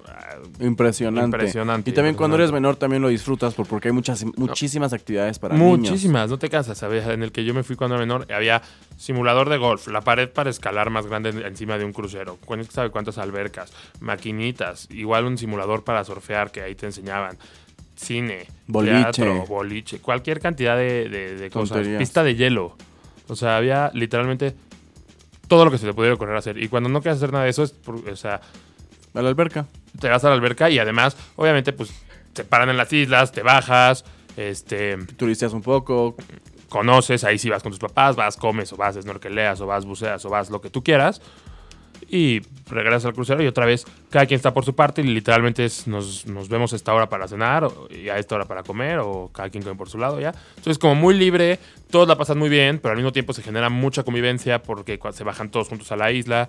ah, 0.07 0.37
Impresionante. 0.61 1.27
Impresionante, 1.37 1.91
Y 1.91 1.93
también 1.93 2.15
cuando 2.15 2.37
eres 2.37 2.53
menor 2.53 2.77
también 2.77 3.03
lo 3.03 3.09
disfrutas 3.09 3.55
por- 3.55 3.67
porque 3.67 3.89
hay 3.89 3.93
muchas, 3.93 4.25
muchísimas 4.37 4.93
actividades 4.93 5.39
para 5.39 5.57
niños. 5.57 5.91
Muchísimas, 5.91 6.31
no 6.31 6.39
te 6.39 6.49
cansas, 6.49 6.79
¿sabes? 6.79 7.07
En 7.09 7.23
el 7.23 7.33
que 7.33 7.45
yo 7.45 7.53
me 7.55 7.63
fui 7.63 7.75
cuando 7.77 7.97
era 7.97 8.05
menor, 8.07 8.31
había 8.33 8.63
simulador 8.97 9.49
de 9.51 9.57
golf, 9.59 9.89
la 9.89 10.01
pared 10.03 10.29
para 10.29 10.49
escalar 10.51 10.91
más 10.91 11.07
grande 11.07 11.31
en- 11.31 11.45
encima 11.45 11.79
de 11.79 11.85
un 11.85 11.93
crucero, 11.93 12.39
¿quién 12.47 12.65
sabe 12.65 12.91
cuántas 12.91 13.19
albercas, 13.19 13.73
maquinitas, 14.01 14.87
igual 14.91 15.25
un 15.27 15.37
simulador 15.39 15.85
para 15.85 16.05
surfear 16.05 16.51
que 16.53 16.63
ahí 16.63 16.75
te 16.75 16.87
enseñaban, 16.87 17.37
cine, 17.97 18.47
Boliche. 18.67 18.95
teatro, 18.95 19.47
boliche, 19.47 19.99
cualquier 20.01 20.41
cantidad 20.41 20.77
de, 20.77 21.09
de- 21.09 21.35
de 21.37 21.51
cosas, 21.51 21.79
pista 21.99 22.23
de 22.23 22.35
hielo, 22.37 22.77
o 23.29 23.35
sea, 23.37 23.57
había 23.57 23.91
literalmente 23.95 24.55
todo 25.49 25.65
lo 25.65 25.71
que 25.71 25.79
se 25.79 25.87
te 25.87 25.95
pudiera 25.95 26.15
ocurrir 26.15 26.37
hacer. 26.37 26.63
Y 26.63 26.69
cuando 26.69 26.89
no 26.89 27.01
quieres 27.03 27.19
hacer 27.19 27.33
nada 27.33 27.45
de 27.45 27.51
eso, 27.51 27.63
es 27.63 27.73
por- 27.73 28.09
o 28.09 28.17
sea, 28.17 28.41
A 29.15 29.23
la 29.23 29.29
alberca. 29.29 29.67
te 30.01 30.09
vas 30.09 30.25
a 30.25 30.29
la 30.29 30.35
alberca 30.35 30.69
y 30.71 30.79
además, 30.79 31.17
obviamente, 31.37 31.73
pues 31.73 31.91
te 32.33 32.45
paran 32.45 32.69
en 32.69 32.77
las 32.77 32.93
islas, 32.93 33.33
te 33.33 33.43
bajas, 33.43 34.05
este 34.37 34.97
Turisteas 35.17 35.53
un 35.53 35.63
poco. 35.63 36.17
conoces, 36.69 37.23
ahí 37.25 37.39
sí 37.39 37.49
vas 37.49 37.63
con 37.63 37.71
tus 37.71 37.79
papás, 37.79 38.17
vas, 38.17 38.37
comes, 38.37 38.73
o 38.73 38.77
vas, 38.77 38.97
snorkeleas, 38.97 39.61
o 39.61 39.67
vas, 39.67 39.85
buceas, 39.87 40.25
o 40.25 40.29
vas, 40.31 40.51
lo 40.51 40.61
que 40.61 40.69
tú 40.69 40.83
quieras. 40.83 41.23
Y 42.09 42.41
regresas 42.69 43.07
al 43.07 43.15
crucero 43.15 43.43
y 43.43 43.47
otra 43.47 43.67
vez 43.67 43.85
cada 44.11 44.27
quien 44.27 44.37
está 44.37 44.53
por 44.55 44.65
su 44.65 44.75
parte 44.75 45.01
y 45.03 45.05
literalmente 45.05 45.65
es, 45.65 45.87
nos, 45.87 46.27
nos 46.27 46.49
vemos 46.49 46.73
a 46.73 46.77
esta 46.77 46.93
hora 46.95 47.09
para 47.09 47.27
cenar 47.29 47.69
y 47.91 48.09
a 48.09 48.19
esta 48.19 48.35
hora 48.37 48.45
para 48.45 48.63
comer 48.63 48.99
o 49.01 49.31
cada 49.33 49.51
quien 49.51 49.63
come 49.63 49.77
por 49.77 49.89
su 49.89 49.99
lado 49.99 50.21
ya. 50.21 50.33
Entonces 50.57 50.79
como 50.79 50.95
muy 50.95 51.15
libre, 51.15 51.59
todos 51.91 52.07
la 52.09 52.17
pasan 52.17 52.39
muy 52.39 52.49
bien, 52.49 52.79
pero 52.79 52.93
al 52.93 52.97
mismo 52.97 53.13
tiempo 53.13 53.33
se 53.33 53.43
genera 53.43 53.69
mucha 53.71 54.03
convivencia 54.03 54.63
porque 54.63 54.99
se 55.13 55.25
bajan 55.25 55.51
todos 55.51 55.69
juntos 55.69 55.91
a 55.93 55.97
la 55.97 56.11
isla. 56.13 56.49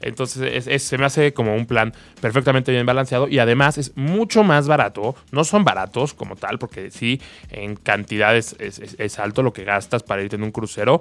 Entonces 0.00 0.66
es- 0.66 0.82
se 0.82 0.98
me 0.98 1.06
hace 1.06 1.32
como 1.32 1.54
un 1.54 1.64
plan 1.66 1.94
perfectamente 2.20 2.70
bien 2.72 2.84
balanceado 2.84 3.26
y 3.28 3.38
además 3.38 3.78
es 3.78 3.96
mucho 3.96 4.42
más 4.44 4.66
barato. 4.68 5.14
No 5.32 5.44
son 5.44 5.64
baratos 5.64 6.12
como 6.12 6.36
tal, 6.36 6.58
porque 6.58 6.90
sí, 6.90 7.20
en 7.50 7.76
cantidades 7.76 8.54
es, 8.58 8.78
es- 8.80 8.96
es 8.98 9.18
alto 9.18 9.42
lo 9.42 9.52
que 9.54 9.64
gastas 9.64 10.02
para 10.02 10.22
irte 10.22 10.36
en 10.36 10.42
un 10.42 10.50
crucero, 10.50 11.00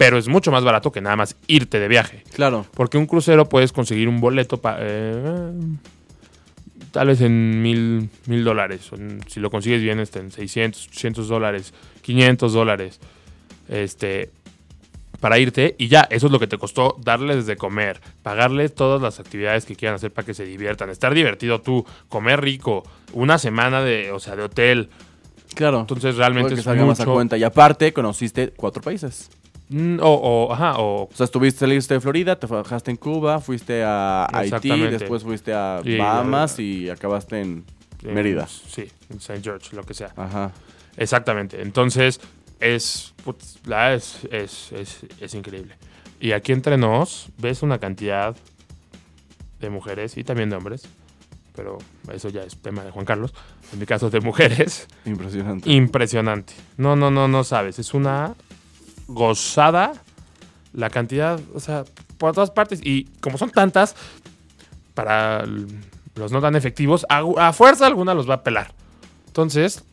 pero 0.00 0.16
es 0.16 0.28
mucho 0.28 0.50
más 0.50 0.64
barato 0.64 0.90
que 0.90 1.02
nada 1.02 1.14
más 1.14 1.36
irte 1.46 1.78
de 1.78 1.86
viaje. 1.86 2.24
Claro. 2.32 2.64
Porque 2.72 2.96
un 2.96 3.04
crucero 3.04 3.50
puedes 3.50 3.70
conseguir 3.70 4.08
un 4.08 4.18
boleto 4.18 4.56
pa- 4.56 4.78
eh, 4.80 5.52
tal 6.90 7.08
vez 7.08 7.20
en 7.20 7.60
mil, 7.60 8.08
mil 8.24 8.42
dólares. 8.42 8.88
Si 9.26 9.40
lo 9.40 9.50
consigues 9.50 9.82
bien, 9.82 10.00
este, 10.00 10.20
en 10.20 10.30
600, 10.32 10.86
800 10.88 11.28
dólares, 11.28 11.74
500 12.00 12.52
dólares. 12.54 12.98
Este, 13.68 14.30
para 15.20 15.38
irte 15.38 15.74
y 15.76 15.88
ya, 15.88 16.06
eso 16.08 16.26
es 16.28 16.32
lo 16.32 16.38
que 16.38 16.46
te 16.46 16.56
costó 16.56 16.96
darles 17.04 17.44
de 17.44 17.56
comer, 17.58 18.00
pagarles 18.22 18.74
todas 18.74 19.02
las 19.02 19.20
actividades 19.20 19.66
que 19.66 19.76
quieran 19.76 19.96
hacer 19.96 20.10
para 20.10 20.24
que 20.24 20.32
se 20.32 20.46
diviertan, 20.46 20.88
estar 20.88 21.12
divertido 21.12 21.60
tú, 21.60 21.84
comer 22.08 22.40
rico, 22.40 22.84
una 23.12 23.36
semana 23.38 23.82
de, 23.82 24.12
o 24.12 24.18
sea, 24.18 24.34
de 24.34 24.44
hotel. 24.44 24.88
Claro. 25.54 25.80
Entonces 25.80 26.16
realmente 26.16 26.54
que 26.54 26.60
es 26.60 26.64
salga 26.64 26.86
más 26.86 27.00
a 27.00 27.02
mucho. 27.04 27.12
cuenta. 27.12 27.36
Y 27.36 27.44
aparte, 27.44 27.92
conociste 27.92 28.54
cuatro 28.56 28.80
países. 28.80 29.28
Mm, 29.70 30.00
O, 30.00 30.08
o, 30.14 30.52
ajá, 30.52 30.78
o 30.78 31.04
O 31.04 31.10
sea, 31.14 31.24
estuviste, 31.24 31.60
saliste 31.60 31.94
de 31.94 32.00
Florida, 32.00 32.36
te 32.38 32.46
bajaste 32.46 32.90
en 32.90 32.96
Cuba, 32.96 33.38
fuiste 33.40 33.82
a 33.84 34.26
Haití, 34.32 34.68
después 34.88 35.22
fuiste 35.22 35.52
a 35.54 35.80
Y, 35.84 35.96
Bahamas 35.96 36.58
eh, 36.58 36.62
y 36.62 36.88
acabaste 36.90 37.40
en 37.40 37.64
en- 38.02 38.14
Mérida. 38.14 38.46
Sí, 38.48 38.90
en 39.10 39.18
St. 39.18 39.40
George, 39.42 39.76
lo 39.76 39.84
que 39.84 39.94
sea. 39.94 40.12
Ajá. 40.16 40.50
Exactamente. 40.96 41.62
Entonces, 41.62 42.20
es, 42.58 43.14
la 43.64 43.94
es, 43.94 44.20
es, 44.32 44.72
es, 44.72 44.98
es 45.20 45.34
increíble. 45.34 45.76
Y 46.20 46.32
aquí 46.32 46.52
entre 46.52 46.76
nos, 46.76 47.28
ves 47.38 47.62
una 47.62 47.78
cantidad 47.78 48.34
de 49.60 49.70
mujeres 49.70 50.16
y 50.16 50.24
también 50.24 50.50
de 50.50 50.56
hombres, 50.56 50.82
pero 51.54 51.78
eso 52.12 52.28
ya 52.30 52.42
es 52.42 52.56
tema 52.56 52.82
de 52.82 52.90
Juan 52.90 53.04
Carlos. 53.04 53.32
En 53.72 53.78
mi 53.78 53.86
caso, 53.86 54.10
de 54.10 54.20
mujeres, 54.20 54.88
Impresionante. 55.04 55.70
impresionante. 55.70 56.54
No, 56.76 56.96
no, 56.96 57.10
no, 57.10 57.28
no 57.28 57.44
sabes. 57.44 57.78
Es 57.78 57.94
una 57.94 58.34
gozada 59.10 59.92
la 60.72 60.90
cantidad, 60.90 61.40
o 61.54 61.60
sea, 61.60 61.84
por 62.18 62.32
todas 62.32 62.50
partes. 62.50 62.80
Y 62.82 63.04
como 63.20 63.38
son 63.38 63.50
tantas, 63.50 63.96
para 64.94 65.44
los 66.14 66.32
no 66.32 66.40
tan 66.40 66.56
efectivos, 66.56 67.06
a, 67.08 67.52
fuerza 67.52 67.86
alguna 67.86 68.14
los 68.14 68.28
va 68.28 68.34
a 68.34 68.42
pelar. 68.42 68.72
Entonces, 69.26 69.84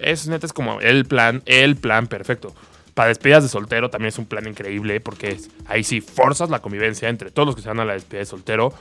es 0.00 0.28
neta, 0.28 0.46
es 0.46 0.52
como 0.52 0.80
el 0.80 1.04
plan, 1.04 1.42
el 1.46 1.76
plan 1.76 2.06
perfecto. 2.06 2.54
Para 2.94 3.08
despedidas 3.08 3.44
de 3.44 3.48
soltero 3.48 3.90
también 3.90 4.08
es 4.08 4.18
un 4.18 4.26
plan 4.26 4.46
increíble 4.46 5.00
porque 5.00 5.38
ahí 5.66 5.84
sí 5.84 6.00
forzas 6.00 6.50
la 6.50 6.60
convivencia 6.60 7.08
entre 7.08 7.30
todos 7.30 7.46
los 7.46 7.54
que 7.54 7.62
se 7.62 7.68
van 7.68 7.80
a 7.80 7.84
la 7.84 7.92
despedida 7.92 8.20
de 8.20 8.26
soltero. 8.26 8.72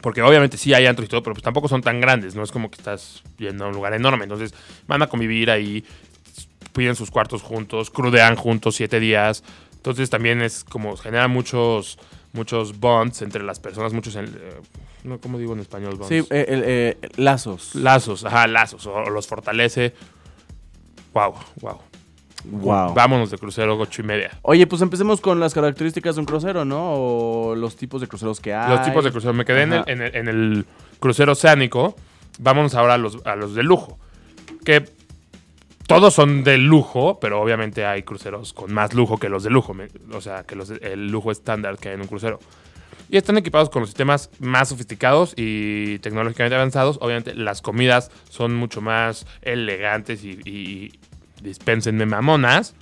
Porque 0.00 0.22
obviamente 0.22 0.56
sí 0.56 0.74
hay 0.74 0.86
antros 0.86 1.06
y 1.06 1.08
todo, 1.08 1.22
pero 1.22 1.34
pues 1.34 1.42
tampoco 1.42 1.68
son 1.68 1.82
tan 1.82 2.00
grandes. 2.00 2.34
No 2.34 2.42
es 2.42 2.52
como 2.52 2.70
que 2.70 2.76
estás 2.76 3.22
yendo 3.36 3.64
a 3.64 3.68
un 3.68 3.74
lugar 3.74 3.94
enorme. 3.94 4.24
Entonces 4.24 4.54
van 4.86 5.02
a 5.02 5.08
convivir 5.08 5.50
ahí, 5.50 5.84
piden 6.78 6.94
sus 6.94 7.10
cuartos 7.10 7.42
juntos, 7.42 7.90
crudean 7.90 8.36
juntos 8.36 8.76
siete 8.76 9.00
días. 9.00 9.42
Entonces 9.74 10.08
también 10.10 10.40
es 10.42 10.62
como 10.64 10.96
genera 10.96 11.26
muchos 11.28 11.98
muchos 12.32 12.78
bonds 12.78 13.22
entre 13.22 13.42
las 13.42 13.58
personas, 13.58 13.92
muchos, 13.92 14.14
en- 14.14 14.26
eh, 14.26 15.18
¿cómo 15.20 15.38
digo 15.38 15.54
en 15.54 15.60
español? 15.60 15.94
Bonds? 15.96 16.08
Sí, 16.08 16.16
eh, 16.30 16.44
el, 16.48 16.62
eh, 16.64 16.96
lazos. 17.16 17.74
lazos, 17.74 18.24
ajá, 18.24 18.46
lazos, 18.46 18.86
o, 18.86 18.92
o 18.94 19.10
los 19.10 19.26
fortalece. 19.26 19.94
Wow, 21.14 21.34
wow. 21.60 21.78
Wow. 22.44 22.94
Vámonos 22.94 23.30
de 23.32 23.38
crucero 23.38 23.76
ocho 23.76 24.02
y 24.02 24.04
media. 24.04 24.38
Oye, 24.42 24.66
pues 24.68 24.80
empecemos 24.82 25.20
con 25.20 25.40
las 25.40 25.54
características 25.54 26.14
de 26.14 26.20
un 26.20 26.26
crucero, 26.26 26.64
¿no? 26.64 26.92
O 26.94 27.54
los 27.56 27.74
tipos 27.76 28.00
de 28.00 28.06
cruceros 28.06 28.38
que 28.40 28.54
hay. 28.54 28.70
Los 28.70 28.84
tipos 28.84 29.02
de 29.04 29.10
crucero. 29.10 29.34
Me 29.34 29.44
quedé 29.44 29.62
en 29.62 29.72
el, 29.72 29.84
en, 29.88 30.02
el, 30.02 30.14
en 30.14 30.28
el 30.28 30.66
crucero 31.00 31.32
oceánico. 31.32 31.96
Vámonos 32.38 32.74
ahora 32.76 32.94
a 32.94 32.98
los, 32.98 33.18
a 33.26 33.34
los 33.34 33.56
de 33.56 33.64
lujo. 33.64 33.98
Que 34.64 34.84
todos 35.88 36.12
son 36.12 36.44
de 36.44 36.58
lujo, 36.58 37.18
pero 37.18 37.40
obviamente 37.40 37.86
hay 37.86 38.02
cruceros 38.02 38.52
con 38.52 38.72
más 38.74 38.92
lujo 38.92 39.16
que 39.16 39.30
los 39.30 39.42
de 39.42 39.48
lujo, 39.48 39.74
o 40.12 40.20
sea, 40.20 40.44
que 40.44 40.54
los 40.54 40.68
de- 40.68 40.76
el 40.92 41.08
lujo 41.10 41.30
estándar 41.32 41.78
que 41.78 41.88
hay 41.88 41.94
en 41.94 42.02
un 42.02 42.06
crucero. 42.06 42.38
Y 43.08 43.16
están 43.16 43.38
equipados 43.38 43.70
con 43.70 43.80
los 43.80 43.88
sistemas 43.88 44.28
más 44.38 44.68
sofisticados 44.68 45.32
y 45.34 45.98
tecnológicamente 46.00 46.54
avanzados. 46.56 46.98
Obviamente 47.00 47.34
las 47.34 47.62
comidas 47.62 48.10
son 48.28 48.54
mucho 48.54 48.82
más 48.82 49.26
elegantes 49.40 50.22
y, 50.24 50.38
y, 50.44 50.92
dispénsenme 51.40 52.04
mamonas. 52.04 52.74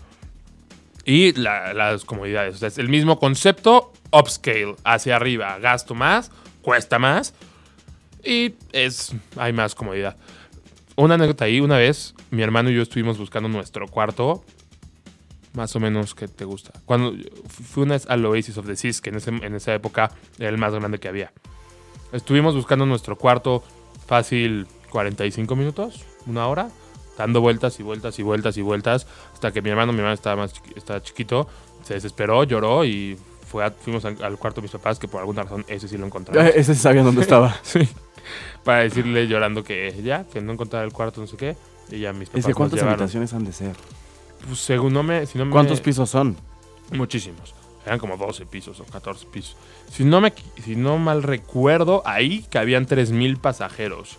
Y 1.05 1.33
la- 1.35 1.73
las 1.75 2.05
comodidades. 2.05 2.57
O 2.57 2.59
sea, 2.59 2.67
es 2.67 2.79
el 2.79 2.89
mismo 2.89 3.21
concepto, 3.21 3.93
upscale, 4.11 4.75
hacia 4.83 5.15
arriba. 5.15 5.61
Gasto 5.61 5.95
más, 5.95 6.33
cuesta 6.61 6.99
más. 6.99 7.33
Y 8.25 8.55
es 8.73 9.15
hay 9.37 9.53
más 9.53 9.77
comodidad. 9.77 10.17
Una 10.97 11.15
anécdota 11.15 11.45
ahí, 11.45 11.61
una 11.61 11.77
vez, 11.79 12.16
mi 12.31 12.43
hermano 12.43 12.71
y 12.71 12.75
yo 12.75 12.83
estuvimos 12.83 13.19
buscando 13.19 13.49
nuestro 13.49 13.87
cuarto. 13.89 14.45
Más 15.55 15.75
o 15.75 15.81
menos, 15.81 16.15
¿qué 16.15 16.29
te 16.29 16.45
gusta? 16.45 16.73
Cuando 16.85 17.15
fui 17.49 17.85
una 17.85 17.95
vez 17.95 18.07
al 18.09 18.25
Oasis 18.27 18.59
of 18.59 18.67
the 18.67 18.77
Seas, 18.77 19.01
que 19.01 19.09
en, 19.11 19.17
ese- 19.17 19.31
en 19.31 19.55
esa 19.55 19.73
época 19.75 20.11
era 20.39 20.51
el 20.51 20.59
más 20.59 20.75
grande 20.75 20.99
que 20.99 21.09
había. 21.09 21.33
Estuvimos 22.13 22.55
buscando 22.55 22.85
nuestro 22.85 23.17
cuarto 23.17 23.65
fácil 24.07 24.67
45 24.91 25.57
minutos, 25.57 26.05
una 26.27 26.47
hora, 26.47 26.69
dando 27.17 27.41
vueltas 27.41 27.81
y 27.81 27.83
vueltas 27.83 28.19
y 28.19 28.23
vueltas 28.23 28.57
y 28.59 28.63
vueltas, 28.63 29.07
hasta 29.33 29.51
que 29.51 29.63
mi 29.63 29.71
hermano, 29.71 29.93
mi 29.93 29.99
hermano 30.01 30.15
estaba 30.15 30.37
más 30.43 30.53
estaba 30.77 31.03
chiquito, 31.03 31.49
se 31.83 31.95
desesperó, 31.95 32.45
lloró 32.45 32.85
y 32.85 33.19
fue 33.47 33.65
a- 33.65 33.71
fuimos 33.71 34.05
al, 34.05 34.23
al 34.23 34.37
cuarto 34.37 34.61
de 34.61 34.67
mis 34.67 34.73
papás, 34.73 34.99
que 34.99 35.09
por 35.09 35.21
alguna 35.21 35.45
razón 35.45 35.65
ese 35.69 35.89
sí 35.89 35.97
lo 35.97 36.05
encontramos. 36.05 36.53
Ese 36.55 36.75
sí 36.75 36.81
sabía 36.83 37.03
dónde 37.03 37.23
estaba. 37.23 37.57
Sí. 37.63 37.89
Para 38.63 38.81
decirle 38.81 39.27
llorando 39.29 39.63
que 39.65 39.95
ya, 40.03 40.25
que 40.25 40.41
no 40.43 40.53
encontraba 40.53 40.85
el 40.85 40.93
cuarto, 40.93 41.21
no 41.21 41.27
sé 41.29 41.37
qué. 41.37 41.57
Y 41.91 42.01
ya 42.01 42.13
mis 42.13 42.29
papás 42.29 42.39
Es 42.41 42.45
que 42.45 42.51
nos 42.51 42.57
¿cuántas 42.57 42.83
habitaciones 42.83 43.33
han 43.33 43.45
de 43.45 43.53
ser? 43.53 43.77
Pues 44.47 44.59
según 44.59 44.93
no 44.93 45.03
me... 45.03 45.27
Si 45.27 45.39
no 45.39 45.45
me- 45.45 45.53
¿Cuántos 45.53 45.81
pisos 45.81 46.11
son? 46.11 46.37
Muchísimos. 46.93 47.55
Eran 47.85 47.99
como 47.99 48.17
12 48.17 48.47
pisos 48.47 48.81
o 48.81 48.85
14 48.85 49.27
pisos. 49.27 49.57
Si 49.91 50.05
no, 50.05 50.21
me, 50.21 50.33
si 50.65 50.75
no 50.75 50.99
mal 50.99 51.23
recuerdo, 51.23 52.03
ahí 52.05 52.45
cabían 52.51 52.87
3.000 52.87 53.39
pasajeros. 53.39 54.17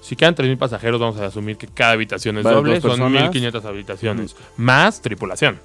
Si 0.00 0.14
quedan 0.14 0.36
3.000 0.36 0.56
pasajeros, 0.56 1.00
vamos 1.00 1.18
a 1.20 1.26
asumir 1.26 1.56
que 1.56 1.66
cada 1.66 1.92
habitación 1.92 2.38
es 2.38 2.44
Vale, 2.44 2.56
doble. 2.56 2.80
Son 2.80 2.90
personas. 2.90 3.34
1.500 3.34 3.64
habitaciones. 3.64 4.36
Más 4.56 5.02
tripulación. 5.02 5.58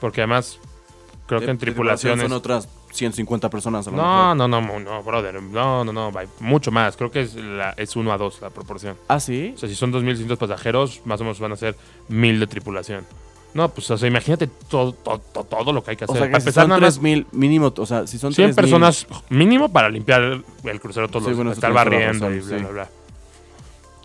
Porque 0.00 0.22
además, 0.22 0.58
creo 1.26 1.40
que 1.40 1.50
en 1.50 1.58
tripulación 1.58 2.18
tripulaciones... 2.18 2.22
Son 2.24 2.32
otras 2.32 2.68
150 2.96 3.48
personas 3.50 3.86
a 3.86 3.90
lo 3.90 3.96
No, 3.96 4.02
mejor. 4.02 4.36
no, 4.36 4.48
no, 4.48 4.78
no, 4.80 5.02
brother. 5.02 5.42
No, 5.42 5.84
no, 5.84 5.92
no. 5.92 6.12
hay 6.18 6.26
Mucho 6.40 6.70
más. 6.72 6.96
Creo 6.96 7.10
que 7.10 7.20
es, 7.20 7.34
la, 7.36 7.70
es 7.76 7.94
1 7.94 8.12
a 8.12 8.18
2 8.18 8.40
la 8.40 8.50
proporción. 8.50 8.96
¿Ah, 9.08 9.20
sí? 9.20 9.52
O 9.54 9.58
sea, 9.58 9.68
si 9.68 9.74
son 9.74 9.92
2.600 9.92 10.36
pasajeros, 10.36 11.02
más 11.04 11.20
o 11.20 11.24
menos 11.24 11.38
van 11.38 11.52
a 11.52 11.56
ser 11.56 11.76
1.000 12.10 12.38
de 12.40 12.46
tripulación. 12.46 13.04
No, 13.54 13.68
pues, 13.70 13.90
o 13.90 13.96
sea, 13.96 14.06
imagínate 14.08 14.48
todo, 14.68 14.92
todo, 14.92 15.18
todo- 15.44 15.72
lo 15.72 15.82
que 15.82 15.92
hay 15.92 15.96
que 15.96 16.04
O 16.04 16.10
hacer. 16.10 16.16
sea, 16.18 16.26
que 16.26 16.32
Para 16.32 16.40
si 16.40 16.44
empezar, 16.48 16.62
son 16.64 16.68
nada 16.68 16.80
más 16.82 17.00
3.000 17.00 17.26
mínimo, 17.32 17.72
o 17.74 17.86
sea, 17.86 18.06
si 18.06 18.18
son 18.18 18.34
100 18.34 18.50
3.000 18.50 18.54
personas 18.54 19.06
mínimo 19.30 19.70
para 19.70 19.88
limpiar 19.88 20.42
el, 20.64 20.80
crucero 20.80 21.08
todos 21.08 21.22
Sí, 21.24 21.28
los 21.30 21.36
bueno, 21.38 21.52
estar 21.52 21.72
barriendo 21.72 22.30
y 22.30 22.40
bla, 22.40 22.48
sí. 22.58 22.62
bla, 22.62 22.70
bla. 22.70 22.88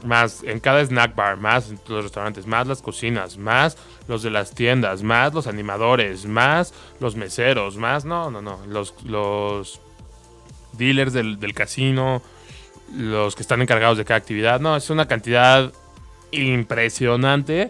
Más 0.04 0.44
en 0.44 0.60
cada 0.60 0.84
snack 0.84 1.16
bar, 1.16 1.38
más 1.38 1.70
en 1.70 1.80
los 1.88 2.04
restaurantes, 2.04 2.48
más 2.48 2.68
las 2.68 2.82
cocinas, 2.82 3.38
más 3.38 3.78
los 4.08 4.24
de 4.24 4.32
las 4.32 4.56
tiendas, 4.56 5.04
más 5.04 5.34
los 5.34 5.48
animadores, 5.48 6.26
más 6.26 6.74
los 7.00 7.16
meseros, 7.16 7.78
más, 7.78 8.04
no, 8.04 8.32
no, 8.32 8.42
no, 8.42 8.60
los, 8.68 8.96
los 9.04 9.80
dealers 10.74 11.14
del, 11.14 11.40
del 11.40 11.54
casino, 11.54 12.22
los 12.96 13.36
que 13.36 13.44
están 13.44 13.62
encargados 13.62 13.98
de 13.98 14.06
cada 14.06 14.18
actividad, 14.18 14.60
no, 14.60 14.76
es 14.76 14.90
una 14.90 15.08
cantidad 15.08 15.72
impresionante 16.32 17.70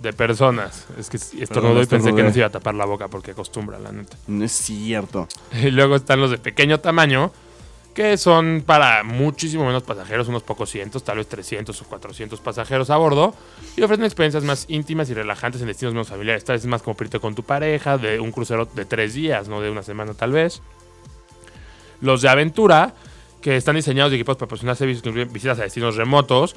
de 0.00 0.12
personas. 0.12 0.86
Es 0.98 1.10
que 1.10 1.16
estornudó 1.16 1.82
y 1.82 1.86
pensé 1.86 1.88
que 1.88 1.96
estornudé. 1.96 2.22
no 2.22 2.32
se 2.32 2.38
iba 2.38 2.46
a 2.46 2.50
tapar 2.50 2.74
la 2.74 2.84
boca 2.84 3.08
porque 3.08 3.32
acostumbra, 3.32 3.78
la 3.78 3.92
neta. 3.92 4.16
No 4.26 4.44
es 4.44 4.52
cierto. 4.52 5.28
Y 5.52 5.70
luego 5.70 5.96
están 5.96 6.20
los 6.20 6.30
de 6.30 6.38
pequeño 6.38 6.80
tamaño, 6.80 7.32
que 7.96 8.18
son 8.18 8.62
para 8.66 9.02
muchísimo 9.04 9.64
menos 9.64 9.82
pasajeros, 9.82 10.28
unos 10.28 10.42
pocos 10.42 10.68
cientos, 10.68 11.02
tal 11.02 11.16
vez 11.16 11.26
300 11.28 11.80
o 11.80 11.84
400 11.86 12.38
pasajeros 12.40 12.90
a 12.90 12.98
bordo, 12.98 13.34
y 13.74 13.82
ofrecen 13.82 14.04
experiencias 14.04 14.44
más 14.44 14.66
íntimas 14.68 15.08
y 15.08 15.14
relajantes 15.14 15.62
en 15.62 15.68
destinos 15.68 15.94
menos 15.94 16.08
familiares. 16.08 16.44
Tal 16.44 16.56
vez 16.56 16.62
es 16.62 16.68
más 16.68 16.82
como 16.82 16.94
irte 17.00 17.18
con 17.20 17.34
tu 17.34 17.42
pareja, 17.42 17.96
de 17.96 18.20
un 18.20 18.32
crucero 18.32 18.66
de 18.66 18.84
tres 18.84 19.14
días, 19.14 19.48
no 19.48 19.62
de 19.62 19.70
una 19.70 19.82
semana 19.82 20.12
tal 20.12 20.32
vez. 20.32 20.60
Los 22.02 22.20
de 22.20 22.28
aventura, 22.28 22.92
que 23.40 23.56
están 23.56 23.76
diseñados 23.76 24.12
y 24.12 24.16
equipados 24.16 24.36
para 24.36 24.48
proporcionar 24.48 24.76
servicios 24.76 25.02
que 25.02 25.08
incluyen 25.08 25.32
visitas 25.32 25.58
a 25.58 25.62
destinos 25.62 25.96
remotos, 25.96 26.54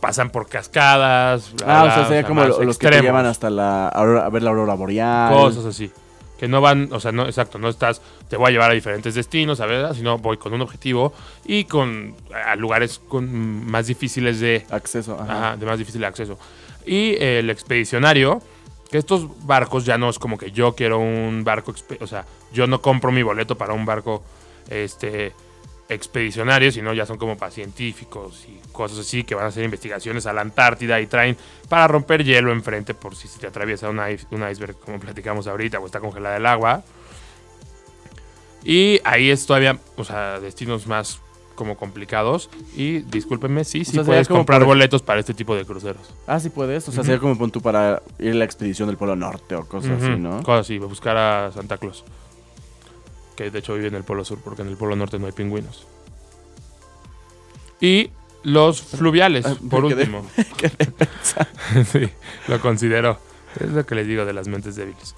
pasan 0.00 0.30
por 0.30 0.48
cascadas. 0.48 1.52
bla, 1.56 1.80
Ah, 1.80 1.84
o 1.84 1.94
sea, 1.94 2.06
sería 2.08 2.24
como 2.24 2.42
los 2.42 2.78
que 2.78 2.88
te 2.88 3.02
llevan 3.02 3.26
hasta 3.26 3.50
la 3.50 3.88
a 3.88 4.30
ver 4.30 4.42
la 4.42 4.48
aurora 4.48 4.72
boreal. 4.72 5.30
cosas 5.34 5.66
así. 5.66 5.90
Que 6.44 6.48
no 6.48 6.60
van, 6.60 6.90
o 6.92 7.00
sea, 7.00 7.10
no, 7.10 7.24
exacto, 7.24 7.58
no 7.58 7.70
estás, 7.70 8.02
te 8.28 8.36
voy 8.36 8.48
a 8.48 8.50
llevar 8.50 8.70
a 8.70 8.74
diferentes 8.74 9.14
destinos, 9.14 9.60
a 9.60 9.64
ver, 9.64 9.94
sino 9.94 10.18
voy 10.18 10.36
con 10.36 10.52
un 10.52 10.60
objetivo 10.60 11.14
y 11.46 11.64
con 11.64 12.14
a 12.34 12.54
lugares 12.54 12.98
con 12.98 13.64
más 13.66 13.86
difíciles 13.86 14.40
de, 14.40 14.66
Acceso, 14.68 15.18
ajá. 15.18 15.48
ajá, 15.48 15.56
de 15.56 15.64
más 15.64 15.78
difícil 15.78 16.04
acceso. 16.04 16.38
Y 16.84 17.16
el 17.18 17.48
expedicionario, 17.48 18.42
que 18.90 18.98
estos 18.98 19.46
barcos 19.46 19.86
ya 19.86 19.96
no 19.96 20.10
es 20.10 20.18
como 20.18 20.36
que 20.36 20.50
yo 20.50 20.74
quiero 20.74 20.98
un 20.98 21.44
barco, 21.44 21.72
o 21.98 22.06
sea, 22.06 22.26
yo 22.52 22.66
no 22.66 22.82
compro 22.82 23.10
mi 23.10 23.22
boleto 23.22 23.56
para 23.56 23.72
un 23.72 23.86
barco 23.86 24.22
este 24.68 25.32
expedicionario, 25.88 26.72
sino 26.72 26.94
ya 26.94 27.04
son 27.06 27.18
como 27.18 27.36
para 27.36 27.50
científicos 27.50 28.46
y 28.48 28.58
cosas 28.72 28.98
así 29.00 29.22
que 29.24 29.34
van 29.34 29.44
a 29.44 29.48
hacer 29.48 29.64
investigaciones 29.64 30.24
a 30.26 30.32
la 30.32 30.40
Antártida 30.40 31.00
y 31.00 31.06
traen 31.06 31.36
para 31.68 31.86
romper 31.88 32.24
hielo 32.24 32.52
enfrente 32.52 32.94
por 32.94 33.14
si 33.16 33.28
se 33.28 33.38
te 33.38 33.46
atraviesa 33.46 33.90
un, 33.90 33.98
ice- 33.98 34.26
un 34.30 34.48
iceberg 34.48 34.76
como 34.78 34.98
platicamos 34.98 35.46
ahorita 35.46 35.78
o 35.80 35.86
está 35.86 36.00
congelada 36.00 36.36
el 36.38 36.46
agua. 36.46 36.82
Y 38.64 39.00
ahí 39.04 39.30
es 39.30 39.44
todavía, 39.46 39.78
o 39.96 40.04
sea, 40.04 40.40
destinos 40.40 40.86
más 40.86 41.20
como 41.54 41.76
complicados 41.76 42.50
y 42.74 43.00
discúlpenme, 43.00 43.62
sí, 43.64 43.80
sí 43.84 43.92
sea, 43.92 43.92
sería 43.92 44.04
puedes 44.06 44.28
comprar 44.28 44.60
para- 44.60 44.66
boletos 44.66 45.02
para 45.02 45.20
este 45.20 45.34
tipo 45.34 45.54
de 45.54 45.64
cruceros. 45.64 46.12
Ah, 46.26 46.40
sí 46.40 46.48
puedes. 46.50 46.88
O 46.88 46.92
sea, 46.92 47.04
sería 47.04 47.20
como 47.20 47.36
pon 47.38 47.50
tú 47.50 47.60
para 47.60 48.02
ir 48.18 48.32
a 48.32 48.34
la 48.34 48.44
expedición 48.44 48.88
del 48.88 48.96
Polo 48.96 49.14
Norte 49.14 49.54
o 49.54 49.68
cosas 49.68 50.02
así, 50.02 50.16
¿no? 50.18 50.42
Cosas 50.42 50.62
así, 50.62 50.78
buscar 50.78 51.16
a 51.16 51.52
Santa 51.52 51.76
Claus. 51.78 52.04
Que 53.36 53.50
de 53.50 53.58
hecho 53.58 53.74
vive 53.74 53.88
en 53.88 53.94
el 53.94 54.04
Polo 54.04 54.24
Sur, 54.24 54.38
porque 54.42 54.62
en 54.62 54.68
el 54.68 54.76
Polo 54.76 54.96
Norte 54.96 55.18
no 55.18 55.26
hay 55.26 55.32
pingüinos. 55.32 55.86
Y 57.80 58.10
los 58.42 58.80
fluviales, 58.82 59.46
Ah, 59.46 59.56
por 59.68 59.84
último. 59.84 60.24
sí, 61.92 62.08
lo 62.48 62.60
considero. 62.60 63.18
Es 63.58 63.70
lo 63.70 63.84
que 63.86 63.94
les 63.94 64.06
digo 64.06 64.24
de 64.24 64.32
las 64.32 64.48
mentes 64.48 64.76
débiles. 64.76 65.14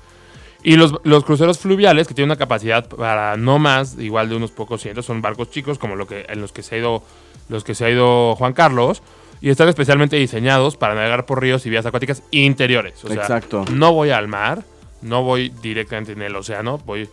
Y 0.62 0.76
los, 0.76 0.94
los 1.05 1.24
cruceros 1.24 1.59
fluviales, 1.59 2.09
que 2.09 2.14
tienen 2.14 2.31
una 2.31 2.38
capacidad 2.38 2.88
para 2.88 3.37
no 3.37 3.59
más, 3.59 3.96
igual 3.98 4.29
de 4.29 4.37
unos 4.37 4.50
pocos 4.50 4.83
cientos, 4.83 5.07
son 5.07 5.22
barcos 5.22 5.50
chicos, 5.50 5.79
como 5.79 5.94
lo 5.96 6.07
que, 6.07 6.26
en 6.29 6.40
los 6.40 6.52
que 6.52 6.62
se 6.62 6.74
ha 6.74 6.79
ido, 6.79 7.02
los 7.48 7.62
que 7.62 7.74
se 7.74 7.85
ha 7.85 7.90
ido 7.90 8.35
Juan 8.37 8.52
Carlos, 8.52 9.02
y 9.40 9.50
están 9.50 9.68
especialmente 9.68 10.16
diseñados 10.16 10.76
para 10.76 10.94
navegar 10.94 11.24
por 11.24 11.40
ríos 11.40 11.64
y 11.66 11.70
vías 11.70 11.87
acuáticas 11.87 12.22
interiores. 12.31 13.05
O 13.05 13.09
sea, 13.09 13.16
Exacto. 13.16 13.64
no 13.70 13.92
voy 13.92 14.11
al 14.11 14.26
mar, 14.29 14.64
no 15.02 15.22
voy 15.22 15.50
directamente 15.62 16.12
en 16.12 16.22
el 16.22 16.35
océano, 16.35 16.79
voy, 16.79 17.09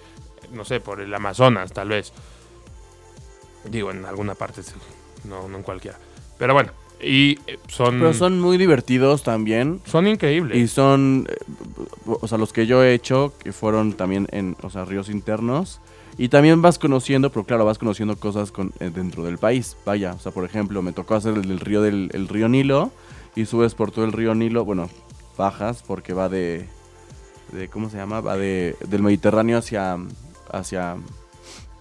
no 0.53 0.65
sé, 0.65 0.79
por 0.79 1.01
el 1.01 1.13
Amazonas, 1.13 1.73
tal 1.73 1.89
vez. 1.89 2.13
Digo, 3.69 3.91
en 3.91 4.05
alguna 4.05 4.35
parte, 4.35 4.63
sí, 4.63 4.73
no, 5.23 5.47
no 5.47 5.57
en 5.57 5.63
cualquiera. 5.63 5.97
Pero 6.37 6.53
bueno, 6.53 6.71
y 7.03 7.39
eh, 7.47 7.59
son, 7.67 7.99
Pero 7.99 8.13
son 8.13 8.39
muy 8.39 8.57
divertidos 8.57 9.23
también. 9.23 9.81
son 9.85 10.07
increíbles. 10.07 10.57
Y 10.57 10.67
son, 10.67 11.27
eh, 11.29 11.35
o 12.05 12.27
sea, 12.27 12.37
los 12.37 12.53
que 12.53 12.65
yo 12.65 12.83
he 12.83 12.93
hecho, 12.93 13.33
que 13.43 13.51
fueron 13.51 13.93
también 13.93 14.27
en, 14.31 14.55
o 14.61 14.69
sea, 14.69 14.85
ríos 14.85 15.09
internos. 15.09 15.79
Y 16.17 16.29
también 16.29 16.61
vas 16.61 16.77
conociendo, 16.77 17.31
pero 17.31 17.43
claro, 17.43 17.65
vas 17.65 17.79
conociendo 17.79 18.15
cosas 18.15 18.51
con, 18.51 18.71
eh, 18.79 18.91
dentro 18.93 19.23
del 19.23 19.39
país. 19.39 19.75
Vaya, 19.85 20.13
o 20.13 20.19
sea, 20.19 20.31
por 20.31 20.45
ejemplo, 20.45 20.81
me 20.81 20.93
tocó 20.93 21.15
hacer 21.15 21.33
el 21.33 21.59
río 21.59 21.81
del 21.81 22.09
el 22.13 22.27
río 22.27 22.47
Nilo 22.47 22.91
y 23.35 23.45
subes 23.45 23.73
por 23.73 23.91
todo 23.91 24.05
el 24.05 24.11
río 24.11 24.35
Nilo, 24.35 24.63
bueno, 24.63 24.89
bajas 25.37 25.81
porque 25.81 26.13
va 26.13 26.29
de, 26.29 26.67
de 27.51 27.67
¿cómo 27.67 27.89
se 27.89 27.97
llama? 27.97 28.21
Va 28.21 28.37
de, 28.37 28.75
del 28.87 29.01
Mediterráneo 29.01 29.57
hacia, 29.57 29.97
hacia, 30.53 30.95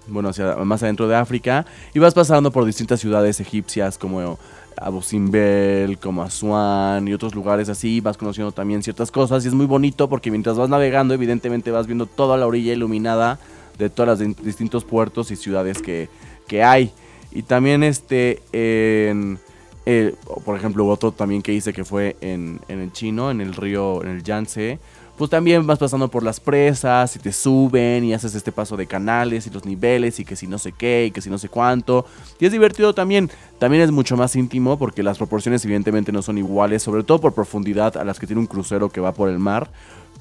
bueno, 0.09 0.31
hacia 0.31 0.57
más 0.57 0.83
adentro 0.83 1.07
de 1.09 1.17
África 1.17 1.67
y 1.95 1.99
vas 1.99 2.15
pasando 2.15 2.51
por 2.51 2.65
distintas 2.65 3.01
ciudades 3.01 3.39
egipcias 3.41 3.99
como 3.99 4.39
Abu 4.77 5.03
Simbel, 5.03 5.99
como 5.99 6.23
Asuán 6.23 7.07
y 7.07 7.15
otros 7.15 7.35
lugares 7.35 7.69
así, 7.69 8.01
vas 8.01 8.17
conociendo 8.17 8.53
también 8.53 8.83
ciertas 8.83 9.11
cosas 9.11 9.45
y 9.45 9.49
es 9.49 9.55
muy 9.55 9.67
bonito 9.67 10.09
porque 10.09 10.31
mientras 10.31 10.57
vas 10.57 10.69
navegando 10.69 11.15
evidentemente 11.15 11.71
vas 11.71 11.87
viendo 11.87 12.07
toda 12.07 12.37
la 12.37 12.47
orilla 12.47 12.73
iluminada 12.73 13.39
de 13.79 13.91
todos 13.91 14.21
los 14.21 14.37
distintos 14.45 14.85
puertos 14.85 15.31
y 15.31 15.37
ciudades 15.37 15.81
que, 15.81 16.09
que 16.47 16.63
hay. 16.63 16.93
Y 17.31 17.43
también 17.43 17.83
este, 17.83 18.43
en, 18.53 19.39
eh, 19.87 20.15
por 20.45 20.57
ejemplo, 20.57 20.87
otro 20.87 21.13
también 21.13 21.43
que 21.43 21.53
hice 21.53 21.73
que 21.73 21.85
fue 21.85 22.17
en, 22.21 22.61
en 22.69 22.81
el 22.81 22.93
chino, 22.93 23.31
en 23.31 23.41
el 23.41 23.55
río, 23.55 24.03
en 24.03 24.11
el 24.11 24.23
Yangtze, 24.23 24.79
pues 25.23 25.31
también 25.31 25.65
vas 25.69 25.79
pasando 25.79 26.09
por 26.09 26.25
las 26.25 26.41
presas 26.41 27.15
y 27.15 27.21
te 27.21 27.31
suben 27.31 28.03
y 28.03 28.13
haces 28.13 28.35
este 28.35 28.51
paso 28.51 28.77
de 28.77 28.89
canales 28.89 29.47
y 29.47 29.51
los 29.51 29.65
niveles 29.65 30.19
y 30.19 30.25
que 30.25 30.35
si 30.35 30.49
no 30.49 30.59
sé 30.59 30.73
qué 30.73 31.07
y 31.07 31.11
que 31.13 31.21
si 31.21 31.31
no 31.31 31.39
sé 31.39 31.49
cuánto. 31.49 32.07
Y 32.41 32.47
es 32.47 32.51
divertido 32.51 32.93
también. 32.93 33.31
También 33.61 33.85
es 33.85 33.93
mucho 33.93 34.17
más 34.17 34.35
íntimo 34.35 34.81
porque 34.81 35.05
las 35.05 35.19
proporciones 35.19 35.65
evidentemente 35.65 36.11
no 36.11 36.23
son 36.23 36.39
iguales, 36.39 36.83
sobre 36.83 37.05
todo 37.05 37.21
por 37.21 37.35
profundidad 37.35 37.97
a 37.99 38.03
las 38.03 38.19
que 38.19 38.27
tiene 38.27 38.41
un 38.41 38.49
crucero 38.49 38.91
que 38.91 39.01
va 39.01 39.15
por 39.15 39.29
el 39.29 39.39
mar. 39.39 39.71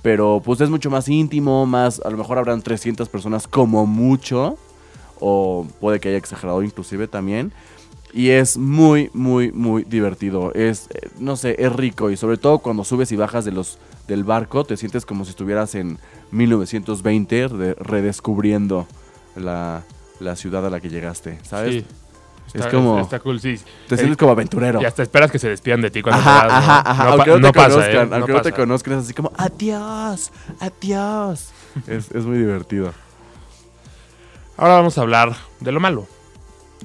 Pero 0.03 0.39
pues 0.45 0.61
es 0.61 0.69
mucho 0.69 0.91
más 0.91 1.09
íntimo, 1.09 1.65
más 1.65 1.99
a 2.05 2.11
lo 2.11 2.17
mejor 2.17 2.37
habrán 2.37 2.61
300 2.61 3.09
personas 3.09 3.47
como 3.47 3.87
mucho. 3.87 4.59
O 5.19 5.65
puede 5.79 5.99
que 5.99 6.09
haya 6.09 6.19
exagerado 6.19 6.61
inclusive 6.61 7.07
también. 7.07 7.53
Y 8.13 8.29
es 8.31 8.57
muy, 8.57 9.09
muy, 9.13 9.51
muy 9.51 9.83
divertido. 9.85 10.53
Es, 10.53 10.87
eh, 10.93 11.09
no 11.19 11.35
sé, 11.37 11.55
es 11.59 11.71
rico. 11.73 12.09
Y 12.11 12.17
sobre 12.17 12.37
todo 12.37 12.59
cuando 12.59 12.83
subes 12.83 13.11
y 13.11 13.15
bajas 13.15 13.45
de 13.45 13.51
los, 13.51 13.77
del 14.07 14.23
barco, 14.25 14.63
te 14.65 14.75
sientes 14.77 15.05
como 15.05 15.23
si 15.23 15.29
estuvieras 15.31 15.75
en 15.75 15.97
1920 16.31 17.47
de- 17.49 17.73
redescubriendo 17.75 18.85
la, 19.35 19.83
la 20.19 20.35
ciudad 20.35 20.65
a 20.65 20.69
la 20.69 20.79
que 20.81 20.89
llegaste, 20.89 21.39
¿sabes? 21.43 21.73
Sí. 21.73 21.85
Es 22.49 22.55
Está- 22.55 22.69
como- 22.71 22.99
Está 22.99 23.19
cool, 23.19 23.39
sí. 23.39 23.55
Te 23.87 23.95
sientes 23.95 24.17
como 24.17 24.33
aventurero. 24.33 24.81
Y 24.81 24.85
hasta 24.85 25.03
esperas 25.03 25.31
que 25.31 25.39
se 25.39 25.47
despidan 25.47 25.79
de 25.79 25.89
ti 25.89 26.01
cuando 26.01 26.19
Ajá, 26.19 26.41
te 26.41 26.47
vas, 26.47 26.51
¿no? 26.51 26.57
ajá, 26.73 26.91
ajá. 26.91 27.03
No, 27.05 27.09
aunque 27.11 27.31
pa- 27.31 27.37
no 27.39 27.47
te 27.47 27.53
pasa, 27.53 27.69
conozcan, 27.69 27.95
¿eh? 27.95 28.05
No 28.09 28.15
aunque 28.17 28.33
no 28.33 28.41
te 28.41 28.49
pasa. 28.51 28.61
conozcan, 28.61 28.93
es 28.95 28.99
así 29.05 29.13
como, 29.13 29.31
adiós, 29.37 30.31
adiós. 30.59 31.51
es, 31.87 32.11
es 32.11 32.25
muy 32.25 32.37
divertido. 32.39 32.91
Ahora 34.57 34.73
vamos 34.75 34.97
a 34.97 35.01
hablar 35.01 35.33
de 35.61 35.71
lo 35.71 35.79
malo. 35.79 36.07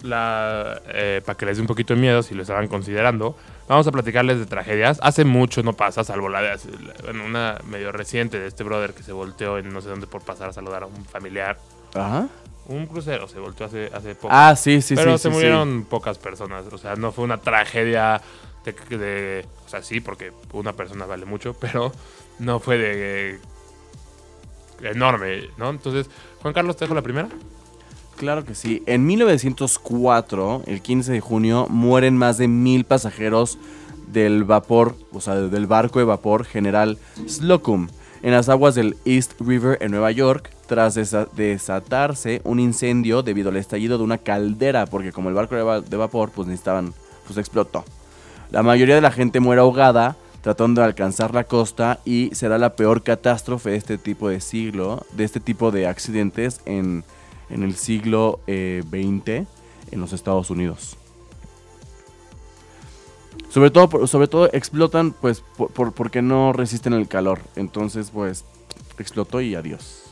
La, 0.02 0.80
eh, 0.88 1.22
para 1.24 1.36
que 1.38 1.46
les 1.46 1.56
dé 1.56 1.60
un 1.62 1.66
poquito 1.66 1.94
de 1.94 2.00
miedo, 2.00 2.22
si 2.22 2.34
lo 2.34 2.42
estaban 2.42 2.68
considerando, 2.68 3.36
vamos 3.66 3.86
a 3.86 3.92
platicarles 3.92 4.38
de 4.38 4.46
tragedias. 4.46 4.98
Hace 5.02 5.24
mucho 5.24 5.62
no 5.62 5.72
pasa, 5.72 6.04
salvo 6.04 6.28
la 6.28 6.42
de 6.42 6.58
bueno, 7.02 7.24
una 7.24 7.58
medio 7.66 7.92
reciente 7.92 8.38
de 8.38 8.46
este 8.46 8.62
brother 8.62 8.92
que 8.94 9.02
se 9.02 9.12
volteó 9.12 9.58
en 9.58 9.72
no 9.72 9.80
sé 9.80 9.88
dónde 9.88 10.06
por 10.06 10.22
pasar 10.22 10.50
a 10.50 10.52
saludar 10.52 10.82
a 10.82 10.86
un 10.86 11.04
familiar. 11.06 11.58
Ajá. 11.94 12.28
Un 12.68 12.86
crucero 12.86 13.26
se 13.28 13.38
volteó 13.38 13.66
hace, 13.66 13.90
hace 13.94 14.14
poco. 14.14 14.28
Ah, 14.30 14.54
sí, 14.56 14.82
sí, 14.82 14.94
pero 14.96 15.16
sí. 15.16 15.22
se 15.22 15.28
sí, 15.28 15.34
murieron 15.34 15.84
pocas 15.88 16.18
personas. 16.18 16.64
O 16.72 16.78
sea, 16.78 16.96
no 16.96 17.12
fue 17.12 17.24
una 17.24 17.38
tragedia 17.38 18.20
de, 18.64 18.72
de- 18.98 19.46
O 19.64 19.68
sea, 19.68 19.82
sí, 19.82 20.00
porque 20.00 20.32
una 20.52 20.72
persona 20.74 21.06
vale 21.06 21.24
mucho, 21.24 21.54
pero 21.60 21.92
no 22.38 22.58
fue 22.60 22.76
de. 22.76 23.38
enorme, 24.82 25.48
¿no? 25.56 25.70
Entonces, 25.70 26.10
Juan 26.42 26.52
Carlos, 26.54 26.76
te 26.76 26.84
dejo 26.84 26.94
la 26.94 27.02
primera. 27.02 27.28
Claro 28.16 28.44
que 28.44 28.54
sí. 28.54 28.82
En 28.86 29.04
1904, 29.06 30.62
el 30.66 30.80
15 30.80 31.12
de 31.12 31.20
junio, 31.20 31.66
mueren 31.68 32.16
más 32.16 32.38
de 32.38 32.48
mil 32.48 32.84
pasajeros 32.84 33.58
del 34.10 34.44
vapor, 34.44 34.96
o 35.12 35.20
sea, 35.20 35.34
del 35.34 35.66
barco 35.66 35.98
de 35.98 36.04
vapor 36.06 36.44
General 36.44 36.96
Slocum, 37.26 37.88
en 38.22 38.32
las 38.32 38.48
aguas 38.48 38.74
del 38.74 38.96
East 39.04 39.32
River 39.40 39.78
en 39.82 39.90
Nueva 39.90 40.10
York, 40.12 40.50
tras 40.66 40.96
desa- 40.96 41.28
desatarse 41.36 42.40
un 42.44 42.58
incendio 42.58 43.22
debido 43.22 43.50
al 43.50 43.56
estallido 43.56 43.98
de 43.98 44.04
una 44.04 44.18
caldera, 44.18 44.86
porque 44.86 45.12
como 45.12 45.28
el 45.28 45.34
barco 45.34 45.54
va- 45.64 45.80
de 45.82 45.96
vapor, 45.96 46.30
pues 46.34 46.48
necesitaban, 46.48 46.94
pues 47.26 47.36
explotó. 47.38 47.84
La 48.50 48.62
mayoría 48.62 48.94
de 48.94 49.00
la 49.00 49.10
gente 49.10 49.40
muere 49.40 49.60
ahogada 49.60 50.16
tratando 50.42 50.80
de 50.80 50.86
alcanzar 50.86 51.34
la 51.34 51.42
costa 51.44 51.98
y 52.04 52.30
será 52.32 52.56
la 52.58 52.76
peor 52.76 53.02
catástrofe 53.02 53.70
de 53.70 53.76
este 53.76 53.98
tipo 53.98 54.28
de 54.28 54.40
siglo, 54.40 55.04
de 55.12 55.24
este 55.24 55.40
tipo 55.40 55.72
de 55.72 55.88
accidentes 55.88 56.60
en, 56.66 57.02
en 57.50 57.62
el 57.62 57.76
siglo 57.76 58.40
eh, 58.46 58.82
XX 58.88 59.46
en 59.92 60.00
los 60.00 60.12
Estados 60.12 60.50
Unidos. 60.50 60.96
Sobre 63.50 63.70
todo, 63.70 64.06
sobre 64.06 64.28
todo 64.28 64.50
explotan 64.52 65.12
pues 65.12 65.42
por, 65.56 65.70
por- 65.70 65.92
porque 65.92 66.22
no 66.22 66.52
resisten 66.52 66.92
el 66.92 67.08
calor. 67.08 67.40
Entonces 67.56 68.10
pues 68.12 68.44
explotó 68.98 69.40
y 69.40 69.54
adiós. 69.54 70.02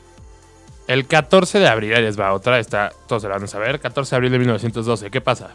El 0.87 1.07
14 1.07 1.59
de 1.59 1.69
abril, 1.69 1.95
ahí 1.95 2.03
les 2.03 2.19
va 2.21 2.35
otra, 2.35 2.59
está, 2.59 2.93
todos 3.09 3.23
se 3.23 3.29
la 3.29 3.35
van 3.35 3.45
a 3.45 3.47
saber. 3.47 3.81
14 3.81 4.11
de 4.11 4.17
abril 4.17 4.33
de 4.33 4.39
1912, 4.39 5.11
¿qué 5.11 5.21
pasa? 5.21 5.51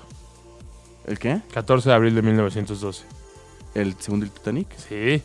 ¿El 1.05 1.19
qué? 1.19 1.41
14 1.53 1.89
de 1.89 1.95
abril 1.95 2.15
de 2.15 2.21
1912. 2.23 3.05
¿El 3.75 3.95
segundo 3.99 4.25
del 4.25 4.33
Titanic? 4.33 4.67
Sí. 4.77 5.21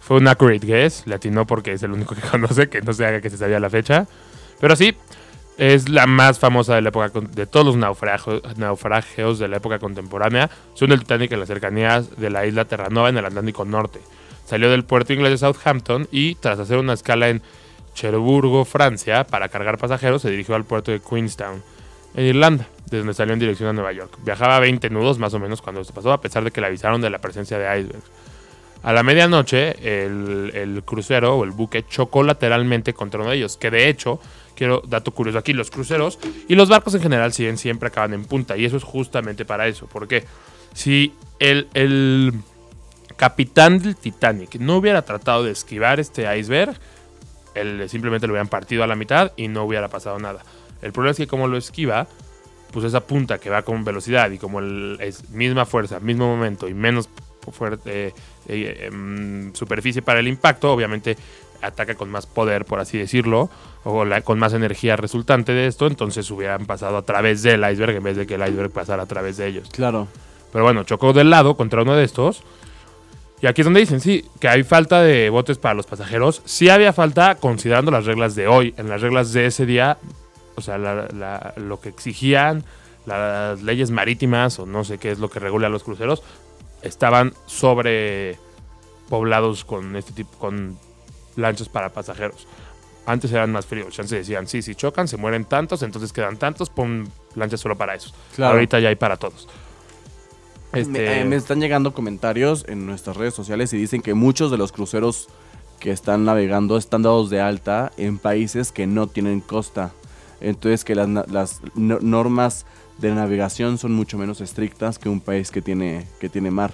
Fue 0.00 0.16
un 0.18 0.26
accurate 0.28 0.66
guess. 0.66 1.06
Le 1.06 1.14
atinó 1.14 1.46
porque 1.46 1.72
es 1.72 1.82
el 1.84 1.92
único 1.92 2.14
que 2.16 2.20
conoce, 2.30 2.68
que 2.68 2.82
no 2.82 2.92
se 2.92 3.06
haga 3.06 3.20
que 3.20 3.30
se 3.30 3.38
sabía 3.38 3.60
la 3.60 3.70
fecha. 3.70 4.06
Pero 4.60 4.74
sí, 4.76 4.96
es 5.56 5.88
la 5.88 6.06
más 6.06 6.38
famosa 6.38 6.74
de 6.74 6.82
la 6.82 6.88
época 6.88 7.10
de 7.20 7.46
todos 7.46 7.66
los 7.66 7.76
naufragios 7.76 9.38
de 9.38 9.48
la 9.48 9.56
época 9.56 9.78
contemporánea. 9.78 10.50
Son 10.74 10.90
el 10.92 11.00
Titanic 11.00 11.32
en 11.32 11.40
las 11.40 11.48
cercanías 11.48 12.16
de 12.16 12.30
la 12.30 12.46
isla 12.46 12.64
Terranova 12.64 13.08
en 13.08 13.18
el 13.18 13.24
Atlántico 13.24 13.64
Norte. 13.64 14.00
Salió 14.44 14.70
del 14.70 14.84
puerto 14.84 15.12
inglés 15.12 15.30
de 15.32 15.38
Southampton 15.38 16.08
y 16.10 16.34
tras 16.34 16.58
hacer 16.58 16.78
una 16.78 16.92
escala 16.92 17.28
en 17.28 17.42
Cherburgo, 17.94 18.64
Francia, 18.64 19.24
para 19.24 19.48
cargar 19.48 19.78
pasajeros, 19.78 20.22
se 20.22 20.30
dirigió 20.30 20.54
al 20.56 20.64
puerto 20.64 20.90
de 20.90 21.00
Queenstown, 21.00 21.62
en 22.14 22.26
Irlanda, 22.26 22.66
desde 22.86 22.98
donde 22.98 23.14
salió 23.14 23.32
en 23.32 23.38
dirección 23.38 23.68
a 23.68 23.72
Nueva 23.72 23.92
York. 23.92 24.18
Viajaba 24.24 24.56
a 24.56 24.60
20 24.60 24.90
nudos 24.90 25.18
más 25.18 25.32
o 25.32 25.38
menos 25.38 25.62
cuando 25.62 25.80
esto 25.80 25.94
pasó, 25.94 26.12
a 26.12 26.20
pesar 26.20 26.44
de 26.44 26.50
que 26.50 26.60
le 26.60 26.66
avisaron 26.66 27.00
de 27.00 27.10
la 27.10 27.20
presencia 27.20 27.58
de 27.58 27.80
icebergs. 27.80 28.10
A 28.84 28.92
la 28.92 29.02
medianoche, 29.02 30.04
el, 30.04 30.52
el 30.54 30.82
crucero 30.84 31.36
o 31.36 31.44
el 31.44 31.52
buque 31.52 31.86
chocó 31.86 32.22
lateralmente 32.22 32.92
contra 32.92 33.20
uno 33.20 33.30
de 33.30 33.36
ellos. 33.36 33.56
Que 33.56 33.70
de 33.70 33.88
hecho, 33.88 34.20
quiero 34.54 34.82
dato 34.86 35.10
curioso 35.12 35.38
aquí: 35.38 35.54
los 35.54 35.70
cruceros 35.70 36.18
y 36.48 36.54
los 36.54 36.68
barcos 36.68 36.94
en 36.94 37.00
general 37.00 37.32
siguen, 37.32 37.56
siempre 37.56 37.88
acaban 37.88 38.12
en 38.12 38.26
punta. 38.26 38.56
Y 38.58 38.66
eso 38.66 38.76
es 38.76 38.84
justamente 38.84 39.46
para 39.46 39.66
eso. 39.66 39.88
Porque 39.90 40.24
si 40.74 41.14
el, 41.38 41.66
el 41.72 42.34
capitán 43.16 43.78
del 43.78 43.96
Titanic 43.96 44.56
no 44.56 44.76
hubiera 44.76 45.02
tratado 45.02 45.44
de 45.44 45.52
esquivar 45.52 45.98
este 45.98 46.26
iceberg, 46.38 46.76
él 47.54 47.88
simplemente 47.88 48.26
lo 48.26 48.34
hubieran 48.34 48.48
partido 48.48 48.84
a 48.84 48.86
la 48.86 48.96
mitad 48.96 49.32
y 49.36 49.48
no 49.48 49.64
hubiera 49.64 49.88
pasado 49.88 50.18
nada. 50.18 50.42
El 50.82 50.92
problema 50.92 51.12
es 51.12 51.16
que, 51.16 51.26
como 51.26 51.48
lo 51.48 51.56
esquiva, 51.56 52.06
pues 52.70 52.84
esa 52.84 53.00
punta 53.06 53.38
que 53.38 53.48
va 53.48 53.62
con 53.62 53.82
velocidad 53.82 54.30
y 54.30 54.36
como 54.36 54.58
el- 54.58 54.98
es 55.00 55.30
misma 55.30 55.64
fuerza, 55.64 56.00
mismo 56.00 56.26
momento 56.26 56.68
y 56.68 56.74
menos 56.74 57.08
fuerte 57.52 58.12
eh, 58.48 58.88
em, 58.90 59.52
superficie 59.54 60.02
para 60.02 60.20
el 60.20 60.28
impacto, 60.28 60.72
obviamente 60.72 61.16
ataca 61.62 61.94
con 61.94 62.10
más 62.10 62.26
poder, 62.26 62.64
por 62.66 62.78
así 62.80 62.98
decirlo, 62.98 63.48
o 63.84 64.04
la- 64.04 64.20
con 64.20 64.38
más 64.38 64.52
energía 64.52 64.96
resultante 64.96 65.52
de 65.52 65.66
esto, 65.66 65.86
entonces 65.86 66.30
hubieran 66.30 66.66
pasado 66.66 66.98
a 66.98 67.02
través 67.02 67.42
del 67.42 67.60
iceberg 67.70 67.96
en 67.96 68.02
vez 68.02 68.16
de 68.16 68.26
que 68.26 68.34
el 68.34 68.42
iceberg 68.46 68.70
pasara 68.70 69.04
a 69.04 69.06
través 69.06 69.36
de 69.38 69.46
ellos. 69.46 69.68
Claro. 69.72 70.06
Pero 70.52 70.64
bueno, 70.64 70.84
chocó 70.84 71.12
del 71.12 71.30
lado 71.30 71.56
contra 71.56 71.82
uno 71.82 71.94
de 71.96 72.04
estos. 72.04 72.42
Y 73.40 73.46
aquí 73.46 73.60
es 73.62 73.64
donde 73.66 73.80
dicen, 73.80 74.00
sí, 74.00 74.24
que 74.40 74.48
hay 74.48 74.62
falta 74.62 75.02
de 75.02 75.28
botes 75.28 75.58
para 75.58 75.74
los 75.74 75.86
pasajeros. 75.86 76.42
Sí 76.44 76.68
había 76.68 76.92
falta 76.92 77.34
considerando 77.36 77.90
las 77.90 78.04
reglas 78.06 78.34
de 78.34 78.46
hoy. 78.46 78.72
En 78.78 78.88
las 78.88 79.00
reglas 79.02 79.32
de 79.32 79.46
ese 79.46 79.66
día, 79.66 79.98
o 80.56 80.60
sea, 80.62 80.78
la- 80.78 81.08
la- 81.12 81.52
lo 81.56 81.80
que 81.80 81.88
exigían 81.88 82.62
las 83.06 83.62
leyes 83.62 83.90
marítimas 83.90 84.58
o 84.58 84.66
no 84.66 84.84
sé 84.84 84.98
qué 84.98 85.10
es 85.10 85.18
lo 85.18 85.28
que 85.28 85.40
regula 85.40 85.66
a 85.66 85.70
los 85.70 85.82
cruceros, 85.82 86.22
estaban 86.84 87.32
sobre 87.46 88.38
poblados 89.08 89.64
con 89.64 89.96
este 89.96 90.12
tipo, 90.12 90.30
con 90.38 90.78
lanchas 91.36 91.68
para 91.68 91.90
pasajeros. 91.92 92.46
Antes 93.06 93.32
eran 93.32 93.52
más 93.52 93.66
fríos, 93.66 93.94
ya 93.96 94.04
se 94.04 94.16
decían, 94.16 94.46
sí, 94.46 94.62
si 94.62 94.74
chocan, 94.74 95.08
se 95.08 95.16
mueren 95.18 95.44
tantos, 95.44 95.82
entonces 95.82 96.12
quedan 96.12 96.38
tantos, 96.38 96.70
pon 96.70 97.08
lanchas 97.34 97.60
solo 97.60 97.76
para 97.76 97.94
esos. 97.94 98.14
Claro. 98.34 98.54
Ahorita 98.54 98.80
ya 98.80 98.88
hay 98.88 98.96
para 98.96 99.16
todos. 99.18 99.46
Este, 100.72 100.90
Me, 100.90 101.20
eh, 101.20 101.24
me 101.24 101.36
están 101.36 101.60
llegando 101.60 101.92
comentarios 101.92 102.64
en 102.66 102.86
nuestras 102.86 103.16
redes 103.16 103.34
sociales 103.34 103.72
y 103.72 103.76
dicen 103.76 104.00
que 104.02 104.14
muchos 104.14 104.50
de 104.50 104.56
los 104.56 104.72
cruceros 104.72 105.28
que 105.80 105.90
están 105.90 106.24
navegando 106.24 106.78
están 106.78 107.02
dados 107.02 107.28
de 107.30 107.40
alta 107.40 107.92
en 107.96 108.18
países 108.18 108.72
que 108.72 108.86
no 108.86 109.06
tienen 109.06 109.40
costa. 109.40 109.92
Entonces 110.40 110.84
que 110.84 110.94
las, 110.94 111.08
las 111.30 111.60
no- 111.74 111.98
normas 112.00 112.64
de 112.98 113.12
navegación 113.14 113.78
son 113.78 113.92
mucho 113.92 114.18
menos 114.18 114.40
estrictas 114.40 114.98
que 114.98 115.08
un 115.08 115.20
país 115.20 115.50
que 115.50 115.62
tiene, 115.62 116.06
que 116.20 116.28
tiene 116.28 116.50
mar. 116.50 116.72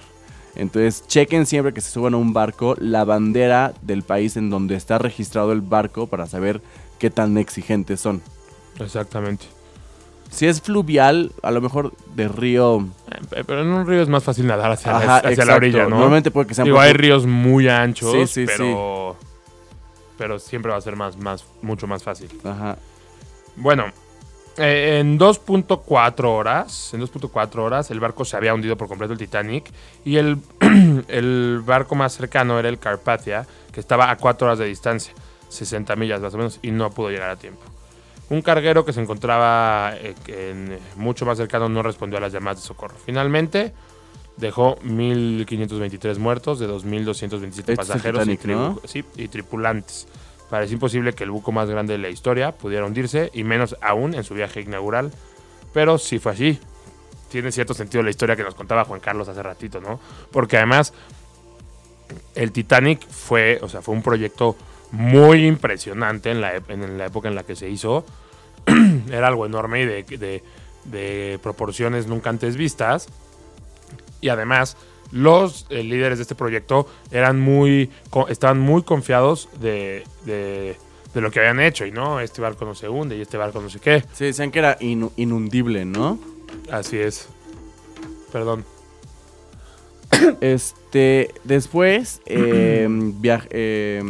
Entonces 0.55 1.05
chequen 1.07 1.45
siempre 1.45 1.73
que 1.73 1.81
se 1.81 1.89
suban 1.91 2.13
a 2.13 2.17
un 2.17 2.33
barco 2.33 2.75
la 2.77 3.05
bandera 3.05 3.73
del 3.81 4.03
país 4.03 4.35
en 4.37 4.49
donde 4.49 4.75
está 4.75 4.97
registrado 4.97 5.51
el 5.53 5.61
barco 5.61 6.07
para 6.07 6.27
saber 6.27 6.61
qué 6.99 7.09
tan 7.09 7.37
exigentes 7.37 8.01
son. 8.01 8.21
Exactamente. 8.79 9.45
Si 10.29 10.47
es 10.47 10.61
fluvial, 10.61 11.31
a 11.43 11.51
lo 11.51 11.59
mejor 11.61 11.93
de 12.15 12.27
río... 12.29 12.87
Eh, 13.31 13.43
Pero 13.45 13.61
en 13.63 13.67
un 13.67 13.85
río 13.85 14.01
es 14.01 14.07
más 14.07 14.23
fácil 14.23 14.47
nadar 14.47 14.71
hacia, 14.71 14.91
la- 14.93 14.97
Ajá, 14.99 15.17
hacia 15.17 15.29
la 15.29 15.31
exacto. 15.33 15.55
orilla, 15.55 15.83
¿no? 15.83 15.89
Normalmente 15.89 16.31
puede 16.31 16.47
que 16.47 16.53
sean 16.53 16.65
Digo, 16.65 16.79
hay 16.79 16.93
ríos 16.93 17.25
muy 17.25 17.67
anchos, 17.67 18.11
Sí, 18.11 18.27
sí, 18.27 18.45
pero, 18.45 19.17
pero 20.17 20.39
siempre 20.39 20.71
va 20.71 20.77
a 20.77 20.81
ser 20.81 20.95
más, 20.95 21.17
más, 21.17 21.45
mucho 21.61 21.85
más 21.87 22.03
fácil. 22.03 22.29
Ajá. 22.45 22.77
Bueno, 23.57 23.85
eh, 24.57 24.99
en 24.99 25.17
2.4 25.19 26.23
horas, 26.25 26.93
en 26.93 27.01
2.4 27.01 27.59
horas, 27.59 27.91
el 27.91 27.99
barco 27.99 28.25
se 28.25 28.35
había 28.37 28.53
hundido 28.53 28.75
por 28.77 28.87
completo 28.87 29.13
el 29.13 29.19
Titanic 29.19 29.71
y 30.05 30.17
el, 30.17 30.37
el 31.07 31.61
barco 31.65 31.95
más 31.95 32.13
cercano 32.13 32.59
era 32.59 32.69
el 32.69 32.77
Carpathia, 32.79 33.45
que 33.71 33.79
estaba 33.79 34.09
a 34.11 34.17
4 34.17 34.47
horas 34.47 34.59
de 34.59 34.65
distancia, 34.65 35.13
60 35.49 35.95
millas 35.95 36.21
más 36.21 36.33
o 36.33 36.37
menos, 36.37 36.59
y 36.61 36.71
no 36.71 36.89
pudo 36.91 37.09
llegar 37.09 37.29
a 37.29 37.35
tiempo. 37.37 37.61
Un 38.29 38.41
carguero 38.41 38.85
que 38.85 38.93
se 38.93 39.01
encontraba 39.01 39.93
eh, 39.97 40.15
en- 40.27 40.79
mucho 40.95 41.25
más 41.25 41.37
cercano 41.37 41.67
no 41.67 41.83
respondió 41.83 42.17
a 42.17 42.21
las 42.21 42.31
llamadas 42.31 42.61
de 42.61 42.67
socorro. 42.67 42.95
Finalmente, 43.05 43.73
dejó 44.37 44.77
1.523 44.77 46.17
muertos 46.17 46.59
de 46.59 46.67
2.227 46.67 47.49
Este 47.59 47.75
pasajeros 47.75 48.27
y, 48.27 48.37
Titanic, 48.37 48.79
sí, 48.85 49.03
y 49.17 49.27
tripulantes. 49.27 50.07
Parece 50.51 50.73
imposible 50.73 51.13
que 51.13 51.23
el 51.23 51.31
buco 51.31 51.53
más 51.53 51.69
grande 51.69 51.93
de 51.93 51.99
la 51.99 52.09
historia 52.09 52.51
pudiera 52.51 52.85
hundirse, 52.85 53.31
y 53.33 53.45
menos 53.45 53.77
aún 53.81 54.13
en 54.13 54.25
su 54.25 54.33
viaje 54.33 54.59
inaugural. 54.59 55.13
Pero 55.73 55.97
sí 55.97 56.19
fue 56.19 56.33
así. 56.33 56.59
Tiene 57.29 57.53
cierto 57.53 57.73
sentido 57.73 58.03
la 58.03 58.09
historia 58.09 58.35
que 58.35 58.43
nos 58.43 58.53
contaba 58.53 58.83
Juan 58.83 58.99
Carlos 58.99 59.29
hace 59.29 59.41
ratito, 59.41 59.79
¿no? 59.79 60.01
Porque 60.29 60.57
además 60.57 60.93
el 62.35 62.51
Titanic 62.51 63.07
fue, 63.07 63.59
o 63.61 63.69
sea, 63.69 63.81
fue 63.81 63.95
un 63.95 64.03
proyecto 64.03 64.57
muy 64.91 65.47
impresionante 65.47 66.31
en 66.31 66.41
la, 66.41 66.53
época 66.57 67.29
en 67.29 67.35
la 67.35 67.43
que 67.43 67.55
se 67.55 67.69
hizo. 67.69 68.05
Era 69.09 69.29
algo 69.29 69.45
enorme 69.45 69.83
y 69.83 69.85
de 69.85 71.39
proporciones 71.41 72.07
nunca 72.07 72.29
antes 72.29 72.57
vistas. 72.57 73.07
Y 74.19 74.27
además, 74.27 74.75
los 75.11 75.65
eh, 75.69 75.83
líderes 75.83 76.17
de 76.17 76.23
este 76.23 76.35
proyecto 76.35 76.87
eran 77.11 77.39
muy, 77.39 77.89
estaban 78.29 78.59
muy 78.59 78.83
confiados 78.83 79.49
de, 79.59 80.03
de- 80.25 80.75
de 81.13 81.19
lo 81.21 81.29
que 81.31 81.39
habían 81.39 81.59
hecho. 81.59 81.85
Y 81.85 81.91
no, 81.91 82.19
este 82.21 82.41
barco 82.41 82.63
no 82.65 82.73
se 82.75 82.87
hunde 82.87 83.17
y 83.17 83.21
este 83.21 83.35
barco 83.37 83.61
no 83.61 83.69
sé 83.69 83.79
qué. 83.79 84.03
Sí, 84.13 84.25
decían 84.25 84.51
que 84.51 84.59
era 84.59 84.79
inu- 84.79 85.11
inundible, 85.17 85.83
¿no? 85.85 86.17
Así 86.71 86.97
es. 86.97 87.27
Perdón. 88.31 88.63
Este, 90.41 91.33
después, 91.43 92.21
eh, 92.25 92.87
viaj- 93.21 93.47
eh, 93.49 94.01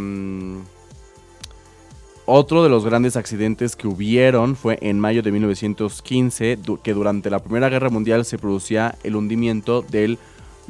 otro 2.25 2.63
de 2.63 2.69
los 2.69 2.85
grandes 2.85 3.17
accidentes 3.17 3.75
que 3.75 3.87
hubieron 3.87 4.55
fue 4.55 4.77
en 4.81 4.99
mayo 4.99 5.21
de 5.21 5.31
1915, 5.31 6.55
du- 6.57 6.79
que 6.81 6.93
durante 6.93 7.29
la 7.29 7.39
Primera 7.39 7.69
Guerra 7.69 7.89
Mundial 7.89 8.25
se 8.25 8.37
producía 8.37 8.95
el 9.03 9.15
hundimiento 9.15 9.81
del 9.81 10.17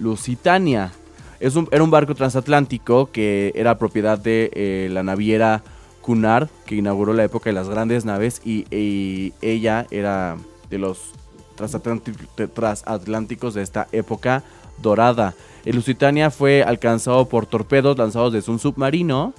Lusitania. 0.02 0.92
Es 1.40 1.56
un- 1.56 1.68
era 1.72 1.84
un 1.84 1.92
barco 1.92 2.14
transatlántico 2.16 3.10
que 3.12 3.52
era 3.56 3.78
propiedad 3.78 4.18
de 4.18 4.52
eh, 4.54 4.90
la 4.92 5.04
naviera 5.04 5.64
Cunard, 6.02 6.50
que 6.66 6.76
inauguró 6.76 7.14
la 7.14 7.24
época 7.24 7.50
de 7.50 7.54
las 7.54 7.70
grandes 7.70 8.06
naves 8.06 8.42
y, 8.44 8.66
y 8.76 9.34
ella 9.42 9.86
era 9.92 10.36
de 10.70 10.78
los 10.80 11.14
transatlántic- 11.58 12.50
transatlánticos 12.54 13.54
de 13.54 13.62
esta 13.62 13.88
época 13.92 14.44
dorada. 14.82 15.34
El 15.66 15.76
Lusitania 15.76 16.32
fue 16.32 16.64
alcanzado 16.64 17.26
por 17.30 17.46
torpedos 17.46 17.98
lanzados 17.98 18.34
desde 18.34 18.52
un 18.52 18.58
submarino 18.60 19.34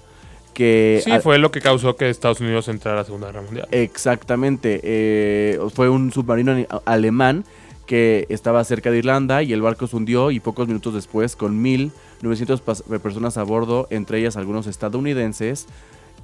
que... 0.54 1.00
Sí, 1.04 1.10
fue 1.22 1.38
lo 1.38 1.50
que 1.50 1.60
causó 1.60 1.96
que 1.96 2.08
Estados 2.10 2.40
Unidos 2.40 2.68
entrara 2.68 2.98
a 2.98 3.00
la 3.00 3.04
Segunda 3.06 3.26
Guerra 3.28 3.42
Mundial. 3.42 3.66
Exactamente. 3.72 4.80
eh, 4.84 5.58
fue 5.74 5.88
un 5.88 6.12
submarino 6.12 6.54
alemán 6.84 7.44
que 7.86 8.26
estaba 8.28 8.62
cerca 8.64 8.90
de 8.90 8.98
Irlanda 8.98 9.42
y 9.42 9.52
el 9.52 9.60
barco 9.62 9.86
se 9.86 9.96
hundió 9.96 10.30
y 10.30 10.40
pocos 10.40 10.66
minutos 10.68 10.94
después 10.94 11.36
con 11.36 11.62
1.900 11.62 12.62
pas- 12.62 12.82
personas 13.00 13.36
a 13.36 13.42
bordo, 13.42 13.86
entre 13.90 14.18
ellas 14.18 14.36
algunos 14.36 14.66
estadounidenses, 14.66 15.66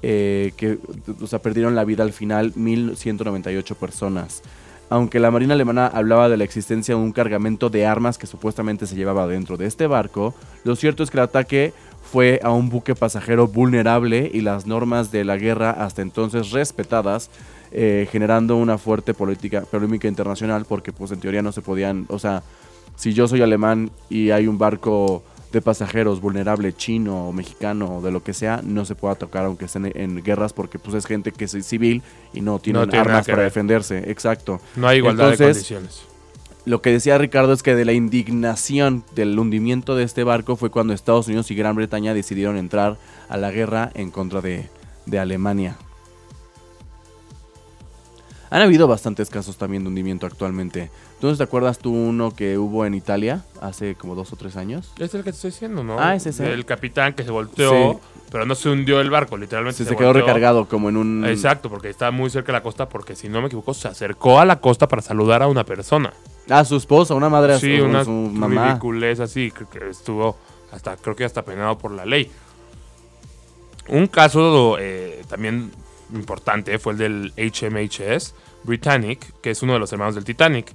eh, 0.02 0.52
que 0.56 0.78
perdieron 1.42 1.74
la 1.74 1.84
vida 1.84 2.04
al 2.04 2.12
final 2.12 2.54
1.198 2.54 3.74
personas. 3.74 4.42
Aunque 4.90 5.20
la 5.20 5.30
Marina 5.30 5.52
alemana 5.54 5.86
hablaba 5.86 6.28
de 6.30 6.38
la 6.38 6.44
existencia 6.44 6.94
de 6.94 7.00
un 7.00 7.12
cargamento 7.12 7.68
de 7.68 7.84
armas 7.84 8.16
que 8.16 8.26
supuestamente 8.26 8.86
se 8.86 8.96
llevaba 8.96 9.26
dentro 9.26 9.56
de 9.58 9.66
este 9.66 9.86
barco, 9.86 10.34
lo 10.64 10.76
cierto 10.76 11.02
es 11.02 11.10
que 11.10 11.18
el 11.18 11.24
ataque 11.24 11.74
fue 12.10 12.40
a 12.42 12.52
un 12.52 12.70
buque 12.70 12.94
pasajero 12.94 13.48
vulnerable 13.48 14.30
y 14.32 14.40
las 14.40 14.66
normas 14.66 15.10
de 15.12 15.24
la 15.26 15.36
guerra 15.36 15.70
hasta 15.72 16.00
entonces 16.00 16.52
respetadas, 16.52 17.28
eh, 17.70 18.08
generando 18.10 18.56
una 18.56 18.78
fuerte 18.78 19.14
política, 19.14 19.62
polémica 19.62 20.08
internacional 20.08 20.64
porque 20.64 20.92
pues 20.92 21.10
en 21.12 21.20
teoría 21.20 21.42
no 21.42 21.52
se 21.52 21.62
podían, 21.62 22.06
o 22.08 22.18
sea, 22.18 22.42
si 22.96 23.12
yo 23.12 23.28
soy 23.28 23.42
alemán 23.42 23.90
y 24.08 24.30
hay 24.30 24.46
un 24.46 24.58
barco 24.58 25.22
de 25.52 25.62
pasajeros 25.62 26.20
vulnerable 26.20 26.74
chino 26.74 27.28
o 27.28 27.32
mexicano 27.32 27.98
o 27.98 28.02
de 28.02 28.10
lo 28.10 28.22
que 28.22 28.34
sea, 28.34 28.60
no 28.62 28.84
se 28.84 28.94
pueda 28.94 29.14
tocar 29.14 29.46
aunque 29.46 29.64
estén 29.64 29.90
en 29.94 30.22
guerras 30.22 30.52
porque 30.52 30.78
pues 30.78 30.94
es 30.94 31.06
gente 31.06 31.32
que 31.32 31.44
es 31.44 31.56
civil 31.64 32.02
y 32.34 32.40
no 32.40 32.58
tiene 32.58 32.80
No 32.80 32.86
tiene 32.86 33.04
nada 33.04 33.18
armas 33.18 33.26
para 33.26 33.38
ver. 33.38 33.46
defenderse, 33.46 34.10
exacto. 34.10 34.60
No 34.76 34.88
hay 34.88 34.98
igualdad 34.98 35.30
de 35.30 35.36
condiciones. 35.38 36.02
Lo 36.66 36.82
que 36.82 36.90
decía 36.90 37.16
Ricardo 37.16 37.54
es 37.54 37.62
que 37.62 37.74
de 37.74 37.86
la 37.86 37.94
indignación 37.94 39.04
del 39.14 39.38
hundimiento 39.38 39.96
de 39.96 40.04
este 40.04 40.22
barco 40.22 40.56
fue 40.56 40.70
cuando 40.70 40.92
Estados 40.92 41.26
Unidos 41.28 41.50
y 41.50 41.54
Gran 41.54 41.76
Bretaña 41.76 42.12
decidieron 42.12 42.58
entrar 42.58 42.98
a 43.30 43.38
la 43.38 43.50
guerra 43.50 43.90
en 43.94 44.10
contra 44.10 44.42
de, 44.42 44.68
de 45.06 45.18
Alemania. 45.18 45.78
Han 48.50 48.62
habido 48.62 48.86
bastantes 48.88 49.28
casos 49.30 49.56
también 49.58 49.82
de 49.84 49.88
hundimiento 49.88 50.26
actualmente. 50.26 50.90
Entonces, 51.14 51.38
¿te 51.38 51.44
acuerdas 51.44 51.78
tú 51.78 51.92
uno 51.92 52.30
que 52.34 52.56
hubo 52.58 52.86
en 52.86 52.94
Italia 52.94 53.44
hace 53.60 53.94
como 53.94 54.14
dos 54.14 54.32
o 54.32 54.36
tres 54.36 54.56
años? 54.56 54.92
Es 54.98 55.12
el 55.14 55.20
que 55.22 55.30
te 55.30 55.36
estoy 55.36 55.50
diciendo, 55.50 55.84
¿no? 55.84 55.98
Ah, 55.98 56.14
es 56.14 56.26
ese. 56.26 56.52
El 56.52 56.64
capitán 56.64 57.12
que 57.14 57.24
se 57.24 57.30
volteó, 57.30 57.94
Sí. 57.94 57.98
pero 58.30 58.46
no 58.46 58.54
se 58.54 58.68
hundió 58.70 59.00
el 59.00 59.10
barco, 59.10 59.36
literalmente 59.36 59.76
Se, 59.78 59.84
se, 59.84 59.90
se 59.90 59.96
quedó 59.96 60.08
volteó. 60.08 60.24
recargado 60.26 60.66
como 60.68 60.88
en 60.88 60.96
un... 60.96 61.24
Exacto, 61.26 61.68
porque 61.68 61.90
estaba 61.90 62.10
muy 62.10 62.30
cerca 62.30 62.52
de 62.52 62.58
la 62.58 62.62
costa, 62.62 62.88
porque 62.88 63.14
si 63.16 63.28
no 63.28 63.40
me 63.40 63.48
equivoco, 63.48 63.74
se 63.74 63.88
acercó 63.88 64.38
a 64.40 64.44
la 64.44 64.60
costa 64.60 64.88
para 64.88 65.02
saludar 65.02 65.42
a 65.42 65.48
una 65.48 65.64
persona. 65.64 66.12
Ah, 66.48 66.64
su 66.64 66.76
esposa, 66.76 67.14
una 67.14 67.28
madre, 67.28 67.58
Sí, 67.58 67.76
su, 67.78 67.84
una 67.84 68.04
su 68.04 68.10
mamá. 68.10 68.68
ridiculez 68.68 69.20
así, 69.20 69.50
que, 69.50 69.66
que 69.66 69.90
estuvo 69.90 70.36
hasta, 70.72 70.96
creo 70.96 71.14
que 71.16 71.24
hasta 71.24 71.42
penado 71.44 71.76
por 71.76 71.90
la 71.90 72.06
ley. 72.06 72.30
Un 73.88 74.06
caso 74.06 74.76
eh, 74.78 75.22
también 75.28 75.70
importante 76.12 76.78
fue 76.78 76.92
el 76.94 76.98
del 76.98 77.32
HMHS 77.36 78.34
Britannic, 78.64 79.32
que 79.40 79.50
es 79.50 79.62
uno 79.62 79.74
de 79.74 79.78
los 79.78 79.92
hermanos 79.92 80.14
del 80.14 80.24
Titanic. 80.24 80.72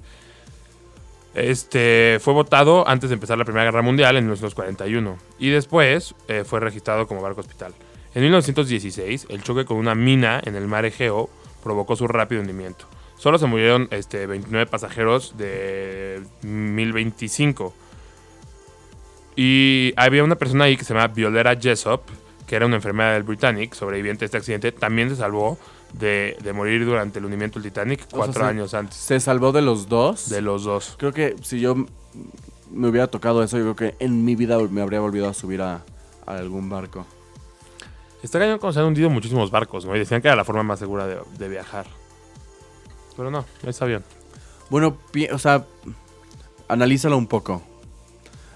Este 1.34 2.18
fue 2.20 2.32
votado 2.32 2.86
antes 2.86 3.10
de 3.10 3.14
empezar 3.14 3.36
la 3.36 3.44
Primera 3.44 3.64
Guerra 3.64 3.82
Mundial 3.82 4.16
en 4.16 4.24
1941 4.24 5.18
y 5.38 5.50
después 5.50 6.14
eh, 6.28 6.44
fue 6.44 6.60
registrado 6.60 7.06
como 7.06 7.22
barco 7.22 7.40
hospital. 7.40 7.74
En 8.14 8.22
1916, 8.22 9.26
el 9.28 9.42
choque 9.42 9.64
con 9.64 9.76
una 9.76 9.96
mina 9.96 10.40
en 10.44 10.54
el 10.54 10.68
mar 10.68 10.84
Egeo 10.84 11.28
provocó 11.62 11.96
su 11.96 12.06
rápido 12.06 12.40
hundimiento. 12.40 12.86
Solo 13.16 13.38
se 13.38 13.46
murieron 13.46 13.88
este, 13.90 14.26
29 14.26 14.66
pasajeros 14.66 15.36
de 15.36 16.22
1025. 16.42 17.74
Y 19.34 19.92
había 19.96 20.22
una 20.22 20.36
persona 20.36 20.64
ahí 20.64 20.76
que 20.76 20.84
se 20.84 20.94
llama 20.94 21.08
Violera 21.08 21.56
Jessop, 21.60 22.02
que 22.46 22.56
era 22.56 22.66
una 22.66 22.76
enfermera 22.76 23.12
del 23.14 23.22
Britannic, 23.22 23.74
sobreviviente 23.74 24.20
de 24.20 24.26
este 24.26 24.36
accidente, 24.36 24.72
también 24.72 25.08
se 25.10 25.16
salvó 25.16 25.58
de, 25.92 26.36
de 26.42 26.52
morir 26.52 26.84
durante 26.84 27.18
el 27.18 27.24
hundimiento 27.24 27.58
del 27.60 27.70
Titanic 27.70 28.00
sea, 28.00 28.08
cuatro 28.10 28.42
se- 28.42 28.48
años 28.50 28.74
antes 28.74 28.96
Se 28.96 29.20
salvó 29.20 29.52
de 29.52 29.62
los 29.62 29.88
dos. 29.88 30.28
de 30.28 30.42
los 30.42 30.64
dos. 30.64 30.94
Creo 30.98 31.12
que 31.12 31.36
si 31.42 31.60
yo 31.60 31.74
me 32.70 32.88
hubiera 32.88 33.06
tocado 33.06 33.42
eso, 33.42 33.56
yo 33.58 33.74
creo 33.74 33.90
que 33.92 33.96
en 34.04 34.24
mi 34.24 34.34
vida 34.36 34.58
me 34.58 34.80
habría 34.82 35.00
volvido 35.00 35.28
a 35.28 35.34
subir 35.34 35.62
a, 35.62 35.82
a 36.26 36.36
algún 36.36 36.68
barco. 36.68 37.06
Está 38.22 38.38
cañón 38.38 38.58
como 38.58 38.72
se 38.72 38.80
han 38.80 38.86
hundido 38.86 39.10
muchísimos 39.10 39.50
barcos, 39.50 39.84
¿no? 39.84 39.94
Y 39.94 39.98
decían 39.98 40.22
que 40.22 40.28
era 40.28 40.36
la 40.36 40.44
forma 40.44 40.62
más 40.62 40.78
segura 40.78 41.06
de, 41.06 41.18
de 41.38 41.48
viajar. 41.48 41.86
Pero 43.16 43.30
no, 43.30 43.44
está 43.66 43.84
bien. 43.84 44.02
Bueno, 44.70 44.96
o 45.32 45.38
sea, 45.38 45.64
analízalo 46.68 47.16
un 47.18 47.26
poco. 47.26 47.62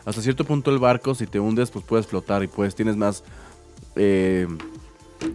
Hasta 0.05 0.23
cierto 0.23 0.45
punto 0.45 0.71
el 0.71 0.79
barco, 0.79 1.15
si 1.15 1.27
te 1.27 1.39
hundes, 1.39 1.71
pues 1.71 1.85
puedes 1.85 2.07
flotar 2.07 2.43
y 2.43 2.47
pues 2.49 2.75
tienes 2.75 2.97
más... 2.97 3.23
eh, 3.97 4.47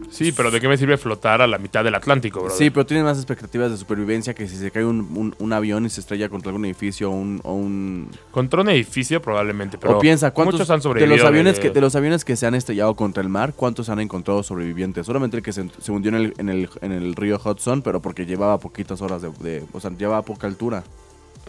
Sí, 0.10 0.32
pero 0.32 0.50
¿de 0.50 0.62
qué 0.62 0.70
me 0.70 0.78
sirve 0.78 0.96
flotar 0.96 1.42
a 1.42 1.48
la 1.48 1.58
mitad 1.58 1.84
del 1.84 1.94
Atlántico, 1.96 2.40
bro? 2.40 2.50
sí, 2.52 2.70
pero 2.70 2.86
tienes 2.86 3.04
más 3.04 3.18
expectativas 3.18 3.70
de 3.70 3.76
supervivencia 3.76 4.34
que 4.34 4.48
si 4.48 4.56
se 4.56 4.72
cae 4.72 4.86
un, 4.86 5.00
un- 5.14 5.36
un 5.40 5.52
avión 5.54 5.86
y 5.86 5.90
se 5.90 6.00
estrella 6.00 6.30
contra 6.30 6.52
algún 6.52 6.64
edificio 6.64 7.10
o 7.12 7.14
un... 7.14 7.42
o 7.44 7.54
un- 7.54 8.10
Contra 8.32 8.62
un 8.62 8.70
edificio 8.70 9.22
probablemente, 9.22 9.78
pero 9.78 9.98
o 9.98 10.00
piensa, 10.00 10.32
¿cuántos 10.32 10.54
muchos 10.54 10.70
han 10.70 10.78
de 10.80 10.84
sobrevivido. 10.84 11.18
los, 11.18 11.26
aviones 11.26 11.56
de- 11.56 11.62
que, 11.64 11.70
de 11.72 11.82
los 11.82 11.96
aviones 11.98 12.24
que 12.24 12.38
se 12.38 12.46
han 12.48 12.56
estrellado 12.56 12.96
contra 12.96 13.22
el 13.22 13.28
mar, 13.28 13.54
cuántos 13.58 13.90
han 13.90 14.00
encontrado 14.00 14.42
sobrevivientes? 14.42 15.06
Solamente 15.06 15.36
el 15.36 15.44
que 15.44 15.52
se, 15.52 15.68
se 15.82 15.92
hundió 15.92 16.10
en 16.10 16.16
el, 16.16 16.34
en, 16.38 16.48
el, 16.48 16.70
en 16.82 16.92
el 16.94 17.14
río 17.16 17.42
Hudson, 17.44 17.82
pero 17.82 18.02
porque 18.02 18.26
llevaba 18.26 18.60
poquitas 18.60 19.02
horas 19.02 19.22
de, 19.22 19.32
de- 19.42 19.66
O 19.74 19.82
sea, 19.82 19.92
llevaba 19.92 20.22
poca 20.22 20.48
altura. 20.48 20.84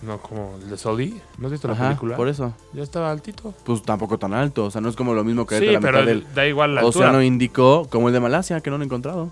No, 0.02 0.18
como 0.18 0.56
el 0.62 0.68
de 0.70 0.76
Sully. 0.76 1.20
¿No 1.38 1.46
has 1.46 1.52
visto 1.52 1.66
la 1.68 1.74
Ajá, 1.74 1.84
película? 1.88 2.16
por 2.16 2.28
eso. 2.28 2.52
Ya 2.72 2.82
estaba 2.82 3.10
altito. 3.10 3.54
Pues 3.64 3.82
tampoco 3.82 4.18
tan 4.18 4.34
alto, 4.34 4.66
o 4.66 4.70
sea, 4.70 4.80
no 4.80 4.88
es 4.88 4.96
como 4.96 5.14
lo 5.14 5.24
mismo 5.24 5.46
que 5.46 5.58
Sí, 5.58 5.66
la 5.66 5.80
pero 5.80 5.98
mitad 5.98 6.06
del 6.06 6.34
da 6.34 6.46
igual 6.46 6.74
la 6.74 6.80
altura. 6.82 7.06
Océano 7.06 7.22
Índico, 7.22 7.86
como 7.90 8.08
el 8.08 8.14
de 8.14 8.20
Malasia, 8.20 8.60
que 8.60 8.70
no 8.70 8.76
lo 8.76 8.82
han 8.82 8.86
encontrado. 8.86 9.30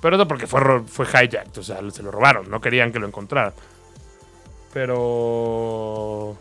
Pero 0.00 0.16
eso 0.16 0.26
porque 0.28 0.46
fue, 0.46 0.60
fue 0.86 1.06
hijacked, 1.06 1.58
o 1.58 1.62
sea, 1.62 1.78
se 1.90 2.02
lo 2.02 2.10
robaron, 2.10 2.48
no 2.50 2.60
querían 2.60 2.90
que 2.92 2.98
lo 2.98 3.06
encontraran. 3.06 3.52
Pero... 4.72 6.36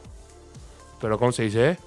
Pero 1.02 1.18
¿cómo 1.20 1.32
se 1.32 1.44
dice? 1.44 1.78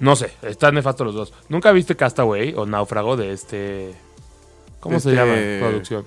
No 0.00 0.16
sé, 0.16 0.32
están 0.42 0.74
nefastos 0.74 1.06
los 1.06 1.14
dos. 1.14 1.32
¿Nunca 1.48 1.70
viste 1.72 1.94
Castaway 1.96 2.54
o 2.56 2.66
Náufrago 2.66 3.16
de 3.16 3.32
este... 3.32 3.94
¿Cómo 4.80 4.98
se 4.98 5.10
Este- 5.10 5.20
llama? 5.60 5.68
Producción. 5.68 6.04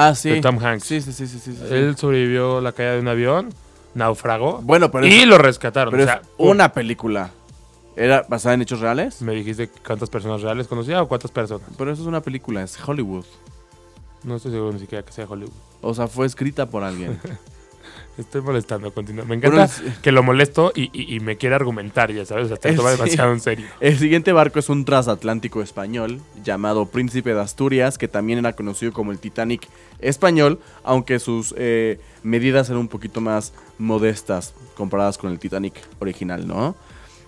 Ah, 0.00 0.14
sí. 0.14 0.30
De 0.30 0.40
Tom 0.40 0.58
Hanks. 0.64 0.84
Sí, 0.84 1.00
sí, 1.00 1.12
sí, 1.12 1.26
sí, 1.26 1.40
sí, 1.40 1.54
sí. 1.56 1.74
Él 1.74 1.96
sobrevivió 1.96 2.60
la 2.60 2.70
caída 2.70 2.92
de 2.92 3.00
un 3.00 3.08
avión, 3.08 3.48
naufragó, 3.94 4.60
Bueno, 4.62 4.92
pero, 4.92 5.06
y 5.06 5.12
es, 5.12 5.26
lo 5.26 5.38
rescataron. 5.38 5.90
pero 5.90 6.04
o 6.04 6.06
sea, 6.06 6.16
es 6.22 6.28
una 6.36 6.72
película. 6.72 7.30
¿Era 7.96 8.24
basada 8.28 8.54
en 8.54 8.62
hechos 8.62 8.78
reales? 8.78 9.22
¿Me 9.22 9.34
dijiste 9.34 9.68
cuántas 9.84 10.08
personas 10.08 10.40
reales 10.40 10.68
conocía 10.68 11.02
o 11.02 11.08
cuántas 11.08 11.32
personas? 11.32 11.66
Pero 11.76 11.90
eso 11.90 12.02
es 12.02 12.06
una 12.06 12.20
película, 12.20 12.62
es 12.62 12.78
Hollywood. 12.78 13.24
No 14.22 14.36
estoy 14.36 14.52
seguro 14.52 14.72
ni 14.72 14.78
siquiera 14.78 15.04
que 15.04 15.12
sea 15.12 15.26
Hollywood. 15.28 15.52
O 15.80 15.92
sea, 15.92 16.06
fue 16.06 16.26
escrita 16.26 16.66
por 16.66 16.84
alguien. 16.84 17.18
Estoy 18.18 18.40
molestando, 18.42 18.92
continúa. 18.92 19.24
Me 19.24 19.36
encanta 19.36 19.68
que 20.02 20.10
lo 20.10 20.24
molesto 20.24 20.72
y, 20.74 20.90
y- 20.92 21.14
y 21.14 21.20
me 21.20 21.36
quiere 21.36 21.54
argumentar, 21.54 22.12
ya 22.12 22.24
sabes. 22.24 22.46
O 22.46 22.48
sea, 22.48 22.56
te 22.56 22.72
toma 22.72 22.90
demasiado 22.90 23.32
en 23.32 23.40
serio. 23.40 23.66
El 23.80 23.96
siguiente 23.96 24.32
barco 24.32 24.58
es 24.58 24.68
un 24.68 24.84
transatlántico 24.84 25.62
español 25.62 26.20
llamado 26.42 26.86
Príncipe 26.86 27.32
de 27.32 27.40
Asturias, 27.40 27.96
que 27.96 28.08
también 28.08 28.40
era 28.40 28.54
conocido 28.54 28.92
como 28.92 29.12
el 29.12 29.20
Titanic 29.20 29.68
español, 30.00 30.58
aunque 30.82 31.20
sus 31.20 31.54
eh, 31.56 32.00
medidas 32.24 32.68
eran 32.68 32.80
un 32.80 32.88
poquito 32.88 33.20
más 33.20 33.52
modestas 33.78 34.52
comparadas 34.76 35.16
con 35.16 35.30
el 35.30 35.38
Titanic 35.38 35.74
original, 36.00 36.46
¿no? 36.46 36.74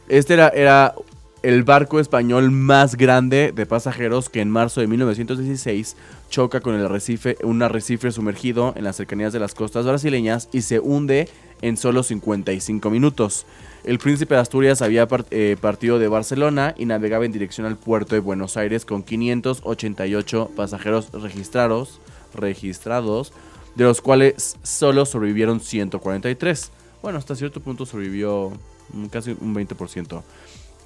Este 0.08 0.34
era, 0.34 0.48
era 0.48 0.94
el 1.42 1.62
barco 1.62 2.00
español 2.00 2.50
más 2.50 2.96
grande 2.96 3.52
de 3.54 3.64
pasajeros 3.64 4.28
que 4.28 4.40
en 4.40 4.50
marzo 4.50 4.80
de 4.80 4.86
1916 4.86 5.96
choca 6.28 6.60
con 6.60 6.74
el 6.74 6.84
arrecife, 6.84 7.36
un 7.42 7.62
arrecife 7.62 8.10
sumergido 8.10 8.74
en 8.76 8.84
las 8.84 8.96
cercanías 8.96 9.32
de 9.32 9.40
las 9.40 9.54
costas 9.54 9.86
brasileñas 9.86 10.48
y 10.52 10.62
se 10.62 10.80
hunde 10.80 11.28
en 11.62 11.76
solo 11.76 12.02
55 12.02 12.90
minutos. 12.90 13.46
El 13.84 13.98
príncipe 13.98 14.34
de 14.34 14.40
Asturias 14.40 14.82
había 14.82 15.08
eh, 15.30 15.56
partido 15.60 15.98
de 15.98 16.08
Barcelona 16.08 16.74
y 16.76 16.84
navegaba 16.84 17.24
en 17.24 17.32
dirección 17.32 17.66
al 17.66 17.76
puerto 17.76 18.14
de 18.14 18.20
Buenos 18.20 18.58
Aires 18.58 18.84
con 18.84 19.02
588 19.02 20.50
pasajeros 20.54 21.10
registrados, 21.12 22.00
registrados, 22.34 23.32
de 23.76 23.84
los 23.84 24.02
cuales 24.02 24.58
solo 24.62 25.06
sobrevivieron 25.06 25.60
143. 25.60 26.70
Bueno, 27.02 27.18
hasta 27.18 27.34
cierto 27.34 27.60
punto 27.60 27.86
sobrevivió 27.86 28.52
casi 29.10 29.30
un 29.40 29.54
20%. 29.54 30.22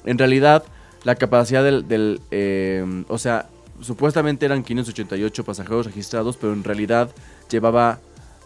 En 0.05 0.19
realidad, 0.19 0.64
la 1.05 1.14
capacidad 1.14 1.62
del, 1.64 1.87
del, 1.88 2.21
eh, 2.31 3.05
o 3.09 3.19
sea, 3.19 3.49
supuestamente 3.81 4.47
eran 4.47 4.62
588 4.62 5.45
pasajeros 5.45 5.87
registrados, 5.87 6.37
pero 6.37 6.53
en 6.53 6.64
realidad 6.64 7.11
llevaba 7.51 8.01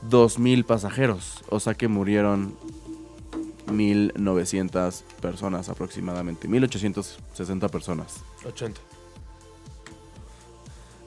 2.000 0.09 0.65
pasajeros, 0.65 1.43
o 1.49 1.61
sea 1.61 1.75
que 1.75 1.89
murieron 1.89 2.55
1.900 3.67 5.03
personas 5.21 5.69
aproximadamente, 5.69 6.49
1.860 6.49 7.69
personas. 7.71 8.17
80. 8.47 8.81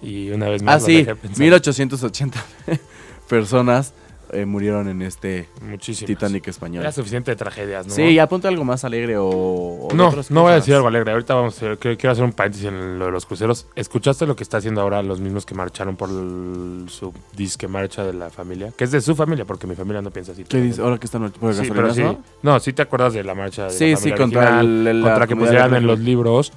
Y 0.02 0.32
una 0.32 0.50
vez 0.50 0.64
más 0.64 0.82
Ah, 0.82 0.86
sí, 0.86 0.98
dejé 0.98 1.16
pensar. 1.16 1.46
1.880 1.46 2.34
personas 3.30 3.94
eh, 4.34 4.46
murieron 4.46 4.88
en 4.88 5.02
este 5.02 5.48
Muchísimas. 5.62 6.08
Titanic 6.08 6.48
español. 6.48 6.82
Era 6.84 6.92
suficiente 6.92 7.32
de 7.32 7.36
tragedias, 7.36 7.88
¿no? 7.88 7.94
Sí, 7.94 8.18
apunta 8.20 8.48
algo 8.48 8.64
más 8.64 8.84
alegre 8.86 9.16
o... 9.18 9.88
No, 9.94 10.12
no 10.30 10.42
voy 10.44 10.52
a 10.52 10.56
decir 10.56 10.74
algo 10.76 10.88
alegre. 10.88 11.12
Ahorita 11.12 11.34
vamos 11.36 11.58
a 11.58 11.76
quiero, 11.76 11.78
quiero 11.98 12.12
hacer 12.12 12.24
un 12.24 12.34
paréntesis 12.34 12.68
en 12.68 13.00
lo 13.00 13.06
de 13.06 13.12
los 13.12 13.26
cruceros. 13.26 13.68
¿Escuchaste 13.76 14.26
lo 14.26 14.36
que 14.36 14.44
está 14.44 14.58
haciendo 14.58 14.82
ahora 14.82 15.02
los 15.04 15.20
mismos 15.20 15.46
que 15.46 15.56
marcharon 15.56 15.96
por 15.96 16.10
el- 16.10 16.86
su 16.90 17.14
disque 17.36 17.68
marcha 17.68 18.04
de 18.04 18.14
la 18.14 18.30
familia? 18.30 18.72
Que 18.78 18.84
es 18.86 18.92
de 18.92 19.02
su 19.02 19.16
familia, 19.16 19.46
porque 19.46 19.68
mi 19.68 19.76
familia 19.76 20.02
no 20.02 20.12
piensa 20.12 20.32
así. 20.32 20.44
¿Qué 20.44 20.58
dice? 20.62 20.82
Ahora 20.82 20.98
que 20.98 21.06
están 21.06 21.30
por 21.32 21.54
Sí, 21.54 21.62
pero 21.70 21.94
sí. 21.94 22.02
gasolinazo? 22.02 22.20
No, 22.44 22.60
sí 22.60 22.74
te 22.74 22.82
acuerdas 22.82 23.14
de 23.14 23.24
la 23.24 23.36
marcha 23.36 23.66
de 23.66 23.70
Sí, 23.72 23.92
la 23.92 23.98
sí, 23.98 24.10
familia 24.10 24.18
contra 24.18 24.42
original, 24.42 24.66
el- 24.66 24.88
el- 24.88 25.02
la 25.02 25.08
contra 25.10 25.28
que 25.28 25.36
pusieran 25.36 25.76
en 25.76 25.88
los 25.88 26.00
libros, 26.00 26.54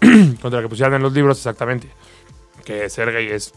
contra 0.42 0.62
que 0.62 0.68
pusieran 0.68 0.94
en 0.94 1.02
los 1.02 1.12
libros 1.12 1.38
exactamente 1.38 1.88
que 2.64 2.88
ser 2.90 3.10
gay 3.12 3.26
es 3.28 3.52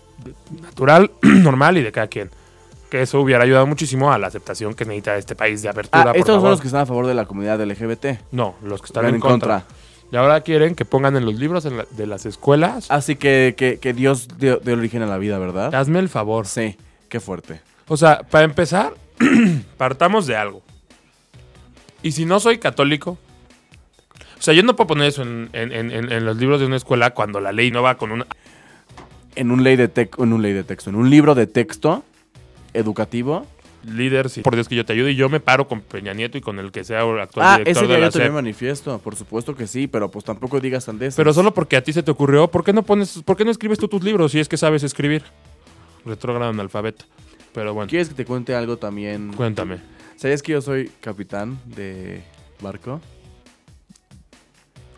natural, 0.61 1.11
normal 1.21 1.77
y 1.77 1.83
de 1.83 1.91
cada 1.91 2.07
quien. 2.07 2.29
Que 2.93 3.01
eso 3.01 3.19
hubiera 3.19 3.43
ayudado 3.43 3.65
muchísimo 3.65 4.13
a 4.13 4.19
la 4.19 4.27
aceptación 4.27 4.75
que 4.75 4.85
necesita 4.85 5.17
este 5.17 5.35
país 5.35 5.63
de 5.63 5.69
apertura. 5.69 6.03
Ah, 6.03 6.05
por 6.09 6.15
estos 6.17 6.27
son 6.35 6.41
favor. 6.41 6.51
los 6.51 6.61
que 6.61 6.67
están 6.67 6.81
a 6.81 6.85
favor 6.85 7.07
de 7.07 7.15
la 7.15 7.25
comunidad 7.25 7.59
LGBT. 7.59 8.19
No, 8.31 8.53
los 8.61 8.81
que 8.81 8.85
están 8.85 9.07
en 9.07 9.19
contra. 9.19 9.63
Y 10.11 10.15
ahora 10.15 10.41
quieren 10.41 10.75
que 10.75 10.85
pongan 10.85 11.15
en 11.17 11.25
los 11.25 11.33
libros 11.33 11.65
en 11.65 11.77
la- 11.77 11.87
de 11.89 12.05
las 12.05 12.27
escuelas. 12.27 12.91
Así 12.91 13.15
que, 13.15 13.55
que, 13.57 13.79
que 13.79 13.93
Dios 13.93 14.27
dio, 14.37 14.57
dio 14.57 14.75
origen 14.75 15.01
a 15.01 15.07
la 15.07 15.17
vida, 15.17 15.39
¿verdad? 15.39 15.73
Hazme 15.73 15.97
el 15.97 16.07
favor. 16.07 16.45
Sí, 16.45 16.77
qué 17.09 17.19
fuerte. 17.19 17.61
O 17.87 17.97
sea, 17.97 18.19
para 18.29 18.45
empezar, 18.45 18.93
partamos 19.77 20.27
de 20.27 20.35
algo. 20.35 20.61
Y 22.03 22.11
si 22.11 22.25
no 22.25 22.39
soy 22.39 22.59
católico, 22.59 23.17
o 24.37 24.41
sea, 24.43 24.53
yo 24.53 24.61
no 24.61 24.75
puedo 24.75 24.89
poner 24.89 25.07
eso 25.07 25.23
en, 25.23 25.49
en- 25.53 25.71
en- 25.91 26.25
los 26.27 26.37
libros 26.37 26.59
de 26.59 26.67
una 26.67 26.75
escuela 26.75 27.09
cuando 27.15 27.39
la 27.39 27.51
ley 27.53 27.71
no 27.71 27.81
va 27.81 27.95
con 27.97 28.11
un... 28.11 28.23
En 29.35 29.49
un 29.49 29.63
ley 29.63 29.77
de 29.77 29.91
tec- 29.91 30.21
en 30.23 30.31
un 30.31 30.43
ley 30.43 30.53
de 30.53 30.63
texto, 30.63 30.91
en 30.91 30.95
un 30.95 31.09
libro 31.09 31.33
de 31.33 31.47
texto 31.47 32.03
educativo. 32.73 33.45
líder, 33.85 34.29
sí. 34.29 34.41
por 34.41 34.55
Dios 34.55 34.69
que 34.69 34.75
yo 34.75 34.85
te 34.85 34.93
ayude, 34.93 35.11
y 35.11 35.15
yo 35.15 35.27
me 35.27 35.39
paro 35.41 35.67
con 35.67 35.81
Peña 35.81 36.13
Nieto 36.13 36.37
y 36.37 36.41
con 36.41 36.57
el 36.59 36.71
que 36.71 36.83
sea 36.85 37.01
actual 37.01 37.45
Ah, 37.45 37.57
director 37.57 37.83
ese 37.83 37.93
de 37.93 37.99
la 37.99 38.05
yo 38.07 38.11
también 38.11 38.27
SEP. 38.29 38.33
manifiesto, 38.33 38.99
por 38.99 39.15
supuesto 39.17 39.55
que 39.55 39.67
sí, 39.67 39.87
pero 39.87 40.09
pues 40.09 40.23
tampoco 40.23 40.59
digas 40.61 40.85
sandeces. 40.85 41.15
Pero 41.15 41.33
solo 41.33 41.53
porque 41.53 41.75
a 41.75 41.83
ti 41.83 41.91
se 41.91 42.01
te 42.01 42.09
ocurrió, 42.11 42.47
¿por 42.49 42.63
qué 42.63 42.71
no 42.71 42.83
pones, 42.83 43.21
por 43.25 43.35
qué 43.35 43.43
no 43.43 43.51
escribes 43.51 43.77
tú 43.79 43.87
tus 43.89 44.01
libros 44.03 44.31
si 44.31 44.39
es 44.39 44.47
que 44.47 44.55
sabes 44.57 44.83
escribir? 44.83 45.23
Retrógrado 46.05 46.49
analfabeto. 46.51 47.05
Pero 47.53 47.73
bueno, 47.73 47.89
¿Quieres 47.89 48.07
que 48.09 48.15
te 48.15 48.23
cuente 48.25 48.55
algo 48.55 48.77
también? 48.77 49.33
cuéntame. 49.33 49.79
¿Sabías 50.15 50.41
que 50.41 50.53
yo 50.53 50.61
soy 50.61 50.89
capitán 51.01 51.59
de 51.65 52.23
barco? 52.61 53.01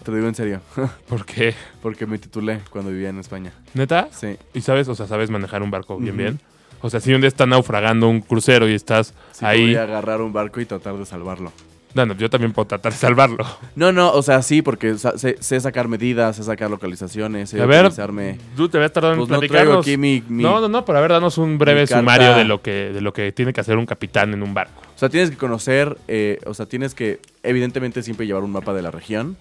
Te 0.04 0.12
lo 0.12 0.18
digo 0.18 0.28
en 0.30 0.36
serio, 0.36 0.62
¿Por 1.10 1.26
qué? 1.26 1.56
porque 1.82 2.06
me 2.06 2.20
titulé 2.20 2.60
cuando 2.70 2.92
vivía 2.92 3.10
en 3.10 3.18
España. 3.18 3.52
¿Neta? 3.74 4.10
Sí, 4.12 4.38
¿Y 4.54 4.62
sabes, 4.62 4.88
o 4.88 4.94
sea, 4.94 5.08
sabes 5.08 5.32
manejar 5.32 5.64
un 5.64 5.72
barco 5.72 5.98
bien, 5.98 6.16
bien? 6.16 6.40
O 6.86 6.90
sea, 6.92 7.00
si 7.00 7.12
un 7.14 7.22
día 7.22 7.28
está 7.28 7.46
naufragando 7.48 8.08
un 8.08 8.22
crucero 8.22 8.70
y 8.70 8.74
estás 8.76 9.14
sí 9.32 9.44
ahí... 9.44 9.62
podría 9.62 9.84
agarrar 9.84 10.22
un 10.22 10.32
barco 10.32 10.62
y 10.62 10.66
tratar 10.66 10.94
de 10.96 11.06
salvarlo. 11.06 11.52
Bueno, 11.96 12.14
yo 12.16 12.30
también 12.30 12.52
puedo 12.52 12.68
tratar 12.68 12.92
de 12.92 12.98
salvarlo. 13.00 13.44
No, 13.76 13.92
no, 13.92 14.12
o 14.12 14.22
sea, 14.22 14.42
sí, 14.44 14.62
porque 14.62 14.96
sé, 14.98 15.38
sé 15.40 15.60
sacar 15.62 15.88
medidas, 15.88 16.36
sé 16.36 16.44
sacar 16.44 16.70
localizaciones, 16.70 17.50
sé 17.50 17.60
A 17.62 17.66
ver, 17.66 17.86
utilizarme... 17.86 18.38
tú 18.56 18.70
te 18.70 18.78
habías 18.78 18.92
tardado 18.94 19.14
en 19.16 19.20
Pues 19.20 19.30
no 19.32 19.40
traigo 19.40 19.50
platicarnos. 19.54 19.86
aquí 19.86 19.98
mi... 19.98 20.22
mi- 20.28 20.44
No, 20.44 20.62
no, 20.62 20.68
no, 20.68 20.86
pero 20.86 20.98
a 21.00 21.02
ver, 21.02 21.12
danos 21.12 21.38
un 21.40 21.58
breve 21.58 21.88
sumario 21.88 22.36
de 22.36 22.44
lo 22.46 22.62
que 22.62 22.92
de 22.94 23.02
lo 23.02 23.14
que 23.14 23.32
tiene 23.32 23.52
que 23.52 23.62
hacer 23.62 23.78
un 23.78 23.86
capitán 23.88 24.34
en 24.34 24.44
un 24.44 24.54
barco. 24.54 24.80
O 24.96 25.00
sea, 25.00 25.10
tienes 25.10 25.32
que 25.32 25.38
conocer, 25.38 25.98
eh, 26.08 26.40
o 26.46 26.54
sea, 26.54 26.68
tienes 26.68 26.94
que, 26.94 27.20
evidentemente, 27.42 28.04
siempre 28.04 28.28
llevar 28.28 28.44
un 28.44 28.52
mapa 28.52 28.74
de 28.74 28.82
la 28.84 28.92
región 28.92 29.38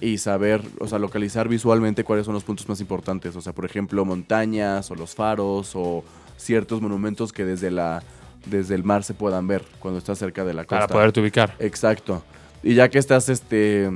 y 0.00 0.18
saber, 0.18 0.62
o 0.80 0.86
sea, 0.88 0.98
localizar 0.98 1.48
visualmente 1.48 2.02
cuáles 2.04 2.24
son 2.26 2.34
los 2.34 2.42
puntos 2.44 2.68
más 2.68 2.80
importantes. 2.80 3.36
O 3.36 3.40
sea, 3.40 3.52
por 3.52 3.64
ejemplo, 3.66 4.04
montañas 4.04 4.90
o 4.90 4.94
los 4.94 5.14
faros 5.14 5.72
o 5.74 6.02
ciertos 6.38 6.80
monumentos 6.80 7.32
que 7.34 7.44
desde 7.44 7.70
la 7.70 8.02
desde 8.46 8.74
el 8.74 8.84
mar 8.84 9.04
se 9.04 9.14
puedan 9.14 9.46
ver 9.46 9.64
cuando 9.78 9.98
estás 9.98 10.18
cerca 10.18 10.44
de 10.44 10.54
la 10.54 10.62
costa. 10.64 10.86
Para 10.86 10.92
poderte 10.92 11.20
ubicar. 11.20 11.54
Exacto. 11.58 12.22
Y 12.62 12.74
ya 12.74 12.88
que 12.88 12.98
estás, 12.98 13.28
este... 13.28 13.90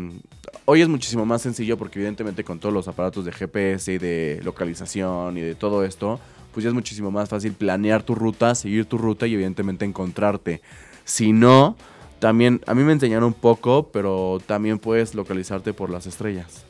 Hoy 0.64 0.82
es 0.82 0.88
muchísimo 0.88 1.24
más 1.24 1.42
sencillo 1.42 1.78
porque 1.78 1.98
evidentemente 1.98 2.44
con 2.44 2.58
todos 2.58 2.74
los 2.74 2.86
aparatos 2.86 3.24
de 3.24 3.32
GPS 3.32 3.92
y 3.92 3.98
de 3.98 4.40
localización 4.44 5.36
y 5.38 5.40
de 5.40 5.54
todo 5.54 5.84
esto, 5.84 6.20
pues 6.52 6.62
ya 6.62 6.68
es 6.68 6.74
muchísimo 6.74 7.10
más 7.10 7.28
fácil 7.28 7.52
planear 7.52 8.02
tu 8.02 8.14
ruta, 8.14 8.54
seguir 8.54 8.84
tu 8.84 8.98
ruta 8.98 9.26
y 9.26 9.34
evidentemente 9.34 9.84
encontrarte. 9.84 10.60
Si 11.04 11.32
no, 11.32 11.76
también, 12.18 12.60
a 12.66 12.74
mí 12.74 12.82
me 12.84 12.92
enseñaron 12.92 13.24
un 13.24 13.34
poco, 13.34 13.88
pero 13.92 14.40
también 14.46 14.78
puedes 14.78 15.14
localizarte 15.14 15.72
por 15.72 15.90
las 15.90 16.06
estrellas. 16.06 16.64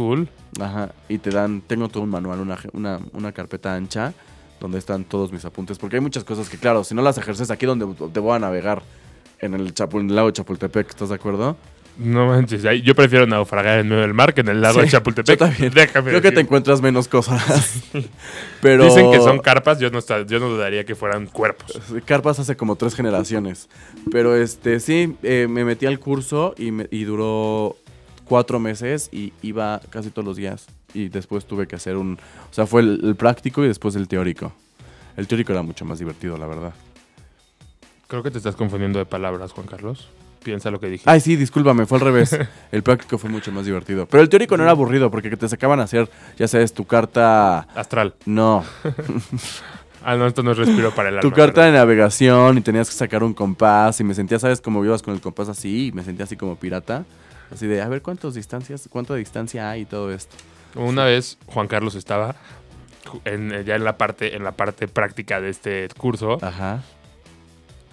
Cool. 0.00 0.28
Ajá. 0.58 0.92
Y 1.10 1.18
te 1.18 1.28
dan, 1.30 1.60
tengo 1.60 1.88
todo 1.88 2.02
un 2.04 2.08
manual, 2.08 2.40
una, 2.40 2.56
una, 2.72 3.00
una 3.12 3.32
carpeta 3.32 3.74
ancha 3.74 4.14
donde 4.58 4.78
están 4.78 5.04
todos 5.04 5.30
mis 5.30 5.44
apuntes. 5.44 5.76
Porque 5.78 5.96
hay 5.96 6.00
muchas 6.02 6.24
cosas 6.24 6.48
que, 6.48 6.56
claro, 6.56 6.84
si 6.84 6.94
no 6.94 7.02
las 7.02 7.18
ejerces 7.18 7.50
aquí 7.50 7.66
donde 7.66 7.86
te 8.12 8.20
voy 8.20 8.34
a 8.34 8.38
navegar, 8.38 8.82
en 9.40 9.52
el, 9.54 9.74
Chapu- 9.74 10.00
en 10.00 10.08
el 10.08 10.16
lago 10.16 10.28
de 10.28 10.32
Chapultepec, 10.34 10.88
¿estás 10.88 11.10
de 11.10 11.16
acuerdo? 11.16 11.56
No 11.98 12.26
manches, 12.28 12.62
yo 12.82 12.94
prefiero 12.94 13.26
naufragar 13.26 13.80
en 13.80 13.88
medio 13.88 14.00
del 14.00 14.14
mar 14.14 14.32
que 14.32 14.40
en 14.40 14.48
el 14.48 14.62
lago 14.62 14.76
Sí, 14.78 14.86
de 14.86 14.90
Chapultepec. 14.92 15.38
yo 15.38 15.46
también. 15.46 15.72
Déjame 15.74 16.08
Creo 16.10 16.22
que 16.22 16.32
te 16.32 16.40
encuentras 16.40 16.80
menos 16.80 17.08
cosas. 17.08 17.82
Pero 18.62 18.84
Dicen 18.84 19.10
que 19.10 19.18
son 19.18 19.38
carpas, 19.38 19.78
yo 19.80 19.90
no, 19.90 19.98
está- 19.98 20.24
yo 20.24 20.38
no 20.40 20.48
dudaría 20.48 20.84
que 20.84 20.94
fueran 20.94 21.26
cuerpos. 21.26 21.78
Carpas 22.06 22.38
hace 22.38 22.56
como 22.56 22.76
tres 22.76 22.94
generaciones. 22.94 23.68
Pero 24.10 24.34
este 24.36 24.80
sí, 24.80 25.14
eh, 25.22 25.46
me 25.50 25.64
metí 25.66 25.84
al 25.86 25.98
curso 25.98 26.54
y, 26.56 26.70
me- 26.70 26.88
y 26.90 27.04
duró 27.04 27.76
cuatro 28.30 28.60
meses 28.60 29.08
y 29.10 29.32
iba 29.42 29.80
casi 29.90 30.10
todos 30.10 30.24
los 30.24 30.36
días. 30.36 30.68
Y 30.94 31.08
después 31.08 31.46
tuve 31.46 31.66
que 31.66 31.74
hacer 31.74 31.96
un... 31.96 32.16
O 32.48 32.54
sea, 32.54 32.64
fue 32.64 32.82
el, 32.82 33.00
el 33.02 33.16
práctico 33.16 33.64
y 33.64 33.66
después 33.66 33.96
el 33.96 34.06
teórico. 34.06 34.52
El 35.16 35.26
teórico 35.26 35.50
era 35.50 35.62
mucho 35.62 35.84
más 35.84 35.98
divertido, 35.98 36.38
la 36.38 36.46
verdad. 36.46 36.72
Creo 38.06 38.22
que 38.22 38.30
te 38.30 38.38
estás 38.38 38.54
confundiendo 38.54 39.00
de 39.00 39.04
palabras, 39.04 39.50
Juan 39.50 39.66
Carlos. 39.66 40.08
Piensa 40.44 40.70
lo 40.70 40.78
que 40.78 40.86
dije. 40.86 41.02
Ay, 41.06 41.18
sí, 41.18 41.34
discúlpame, 41.34 41.86
fue 41.86 41.98
al 41.98 42.04
revés. 42.04 42.38
El 42.70 42.84
práctico 42.84 43.18
fue 43.18 43.28
mucho 43.28 43.50
más 43.50 43.66
divertido. 43.66 44.06
Pero 44.06 44.22
el 44.22 44.28
teórico 44.28 44.56
no 44.56 44.62
era 44.62 44.70
aburrido 44.70 45.10
porque 45.10 45.36
te 45.36 45.48
sacaban 45.48 45.80
a 45.80 45.82
hacer, 45.82 46.08
ya 46.38 46.46
sabes, 46.46 46.72
tu 46.72 46.84
carta... 46.84 47.66
Astral. 47.74 48.14
No, 48.26 48.64
Ah, 50.04 50.16
no, 50.16 50.26
esto 50.26 50.42
no 50.42 50.52
es 50.52 50.56
respiro 50.56 50.94
para 50.94 51.08
el 51.10 51.18
alma. 51.18 51.28
tu 51.28 51.34
carta 51.34 51.64
de 51.64 51.72
navegación 51.72 52.56
y 52.56 52.60
tenías 52.62 52.88
que 52.88 52.94
sacar 52.94 53.22
un 53.22 53.34
compás 53.34 54.00
y 54.00 54.04
me 54.04 54.14
sentía, 54.14 54.38
¿sabes? 54.38 54.60
Como 54.60 54.84
ibas 54.84 55.02
con 55.02 55.12
el 55.12 55.20
compás 55.20 55.48
así 55.48 55.88
y 55.88 55.92
me 55.92 56.02
sentía 56.02 56.24
así 56.24 56.36
como 56.36 56.56
pirata. 56.56 57.04
Así 57.52 57.66
de, 57.66 57.82
a 57.82 57.88
ver 57.88 58.00
cuántas 58.02 58.34
distancias, 58.34 58.88
cuánta 58.90 59.14
distancia 59.14 59.70
hay 59.70 59.82
y 59.82 59.84
todo 59.86 60.12
esto. 60.12 60.36
Una 60.76 61.04
vez 61.04 61.36
Juan 61.46 61.66
Carlos 61.66 61.94
estaba 61.96 62.36
en- 63.24 63.52
eh, 63.52 63.64
ya 63.64 63.74
en 63.74 63.82
la 63.84 63.96
parte 63.98 64.36
en 64.36 64.44
la 64.44 64.52
parte 64.52 64.86
práctica 64.86 65.40
de 65.40 65.48
este 65.50 65.88
curso 65.96 66.38
Ajá. 66.42 66.82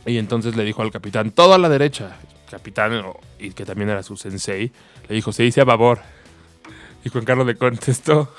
y 0.05 0.17
entonces 0.19 0.55
le 0.55 0.63
dijo 0.63 0.83
al 0.83 0.91
capitán 0.91 1.31
todo 1.31 1.53
a 1.55 1.57
la 1.57 1.69
derecha. 1.69 2.15
Capitán 2.51 3.03
y 3.39 3.51
que 3.51 3.65
también 3.65 3.89
era 3.89 4.03
su 4.03 4.15
sensei 4.15 4.71
le 5.09 5.15
dijo 5.15 5.31
se 5.31 5.41
dice 5.43 5.59
a 5.61 5.63
babor 5.65 5.99
y 7.03 7.09
Juan 7.09 7.25
Carlos 7.25 7.47
le 7.47 7.55
contestó 7.55 8.31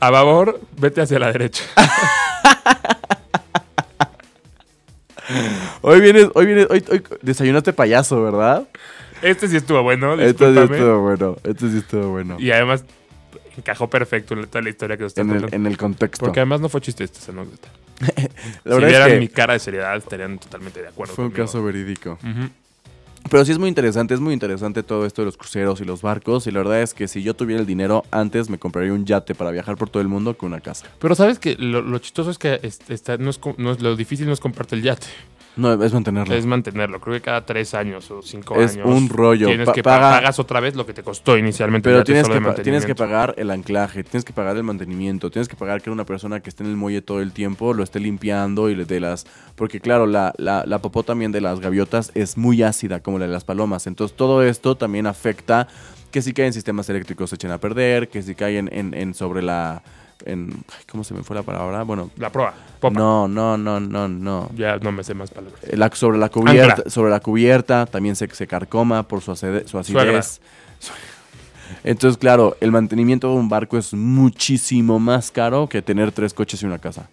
a 0.00 0.10
babor 0.10 0.58
vete 0.78 1.02
hacia 1.02 1.18
la 1.18 1.30
derecha. 1.32 1.64
Hoy 5.82 6.00
vienes, 6.00 6.28
hoy 6.34 6.46
vienes, 6.46 6.66
hoy, 6.70 6.84
hoy 6.90 7.02
desayunaste 7.22 7.72
payaso, 7.72 8.22
¿verdad? 8.22 8.66
Este 9.22 9.48
sí 9.48 9.56
estuvo 9.56 9.82
bueno, 9.82 10.14
Esto 10.14 10.52
sí 10.52 10.58
estuvo 10.58 11.00
bueno, 11.02 11.36
esto 11.44 11.70
sí 11.70 11.78
estuvo 11.78 12.10
bueno. 12.10 12.36
Y 12.38 12.50
además 12.50 12.84
encajó 13.56 13.88
perfecto 13.88 14.34
en 14.34 14.46
toda 14.46 14.62
la 14.62 14.70
historia 14.70 14.96
que 14.96 15.02
nos 15.04 15.10
está 15.10 15.22
En 15.22 15.30
el, 15.30 15.54
en 15.54 15.66
el 15.66 15.76
contexto. 15.76 16.24
Porque 16.26 16.40
además 16.40 16.60
no 16.60 16.68
fue 16.68 16.80
chiste 16.80 17.04
esta 17.04 17.32
anécdota. 17.32 17.68
La 18.00 18.12
si 18.12 18.28
verdad 18.64 18.88
vieran 18.88 19.08
es 19.08 19.14
que 19.14 19.20
mi 19.20 19.28
cara 19.28 19.54
de 19.54 19.58
seriedad, 19.58 19.96
estarían 19.96 20.38
totalmente 20.38 20.82
de 20.82 20.88
acuerdo 20.88 21.14
fue 21.14 21.24
un 21.26 21.30
caso 21.30 21.62
verídico. 21.62 22.18
Pero 23.28 23.44
sí 23.44 23.50
es 23.50 23.58
muy 23.58 23.68
interesante, 23.68 24.14
es 24.14 24.20
muy 24.20 24.32
interesante 24.34 24.84
todo 24.84 25.04
esto 25.04 25.22
de 25.22 25.26
los 25.26 25.36
cruceros 25.36 25.80
y 25.80 25.84
los 25.84 26.00
barcos. 26.00 26.46
Y 26.46 26.52
la 26.52 26.58
verdad 26.60 26.82
es 26.82 26.94
que 26.94 27.08
si 27.08 27.22
yo 27.24 27.34
tuviera 27.34 27.60
el 27.60 27.66
dinero, 27.66 28.04
antes 28.12 28.48
me 28.50 28.58
compraría 28.58 28.92
un 28.92 29.04
yate 29.04 29.34
para 29.34 29.50
viajar 29.50 29.76
por 29.76 29.90
todo 29.90 30.00
el 30.00 30.06
mundo 30.08 30.36
que 30.36 30.46
una 30.46 30.60
casa. 30.60 30.86
Pero 31.00 31.14
sabes 31.16 31.40
que 31.40 31.56
lo, 31.56 31.82
lo 31.82 31.98
chistoso 31.98 32.30
es 32.30 32.38
que 32.38 32.60
es- 32.62 32.78
está- 32.88 33.16
no 33.16 33.30
es, 33.30 33.40
no 33.56 33.72
es- 33.72 33.80
lo 33.80 33.96
difícil 33.96 34.26
no 34.28 34.32
es 34.32 34.38
comprarte 34.38 34.76
el 34.76 34.82
yate, 34.82 35.06
No, 35.56 35.72
es 35.82 35.92
mantenerlo. 35.94 36.34
es 36.34 36.44
mantenerlo. 36.44 37.00
Creo 37.00 37.14
que 37.14 37.22
cada 37.22 37.46
tres 37.46 37.72
años 37.74 38.10
o 38.10 38.20
cinco 38.22 38.56
Es 38.60 38.74
años. 38.74 38.86
un 38.86 39.08
rollo. 39.08 39.46
Tienes 39.46 39.66
Pa- 39.66 39.72
que 39.72 39.82
pa- 39.82 39.98
paga- 39.98 40.10
pagas 40.18 40.38
otra 40.38 40.60
vez 40.60 40.74
lo 40.76 40.84
que 40.84 40.92
te 40.92 41.02
costó 41.02 41.36
inicialmente. 41.38 41.88
Pero 41.88 42.04
tienes 42.04 42.28
que, 42.28 42.62
tienes 42.62 42.84
que 42.84 42.94
pagar 42.94 43.34
el 43.38 43.50
anclaje, 43.50 44.04
tienes 44.04 44.24
que 44.24 44.32
pagar 44.34 44.56
el 44.56 44.62
mantenimiento, 44.64 45.30
tienes 45.30 45.48
que 45.48 45.56
pagar 45.56 45.80
que 45.80 45.90
una 45.90 46.04
persona 46.04 46.40
que 46.40 46.50
esté 46.50 46.62
en 46.62 46.70
el 46.70 46.76
muelle 46.76 47.00
todo 47.02 47.20
el 47.22 47.32
tiempo 47.32 47.72
lo 47.72 47.82
esté 47.82 48.00
limpiando 48.00 48.68
y 48.68 48.74
le 48.76 48.84
de 48.84 49.00
las... 49.00 49.26
Porque 49.54 49.80
claro, 49.80 50.06
la, 50.06 50.34
la, 50.36 50.64
la 50.66 50.78
popó 50.80 51.02
también 51.02 51.32
de 51.32 51.40
las 51.40 51.60
gaviotas 51.60 52.10
es 52.14 52.36
muy 52.36 52.62
ácida 52.62 53.00
como 53.00 53.18
la 53.18 53.26
de 53.26 53.32
las 53.32 53.44
palomas. 53.44 53.86
Entonces 53.86 54.16
todo 54.16 54.42
esto 54.42 54.76
también 54.76 55.06
afecta 55.06 55.68
que 56.10 56.20
si 56.22 56.32
caen 56.34 56.52
sistemas 56.52 56.88
eléctricos 56.90 57.30
se 57.30 57.36
echen 57.36 57.50
a 57.50 57.58
perder, 57.58 58.08
que 58.08 58.22
si 58.22 58.34
caen 58.34 58.68
en, 58.72 58.92
en 58.94 59.14
sobre 59.14 59.42
la... 59.42 59.82
En, 60.24 60.50
ay, 60.76 60.84
¿Cómo 60.90 61.04
se 61.04 61.14
me 61.14 61.22
fue 61.22 61.36
la 61.36 61.42
palabra? 61.42 61.82
Bueno, 61.82 62.10
La 62.16 62.30
proa, 62.30 62.52
popa. 62.80 62.98
no, 62.98 63.28
no, 63.28 63.56
no, 63.58 63.78
no, 63.78 64.08
no. 64.08 64.50
Ya 64.56 64.78
no 64.78 64.90
me 64.90 65.04
sé 65.04 65.14
más 65.14 65.30
palabras. 65.30 65.60
Eh, 65.64 65.76
la- 65.76 65.90
sobre 65.94 66.18
la 66.18 66.28
cubierta, 66.30 66.74
Ancla. 66.74 66.90
sobre 66.90 67.10
la 67.10 67.20
cubierta 67.20 67.86
también 67.86 68.16
se, 68.16 68.26
se 68.34 68.46
carcoma 68.46 69.02
por 69.04 69.20
su, 69.20 69.36
su 69.36 69.78
acidez. 69.78 70.40
Entonces, 71.84 72.18
claro, 72.18 72.56
el 72.60 72.72
mantenimiento 72.72 73.28
de 73.28 73.34
un 73.34 73.48
barco 73.48 73.76
es 73.78 73.92
muchísimo 73.94 74.98
más 74.98 75.30
caro 75.30 75.68
que 75.68 75.82
tener 75.82 76.12
tres 76.12 76.32
coches 76.34 76.62
y 76.62 76.66
una 76.66 76.78
casa. 76.78 77.08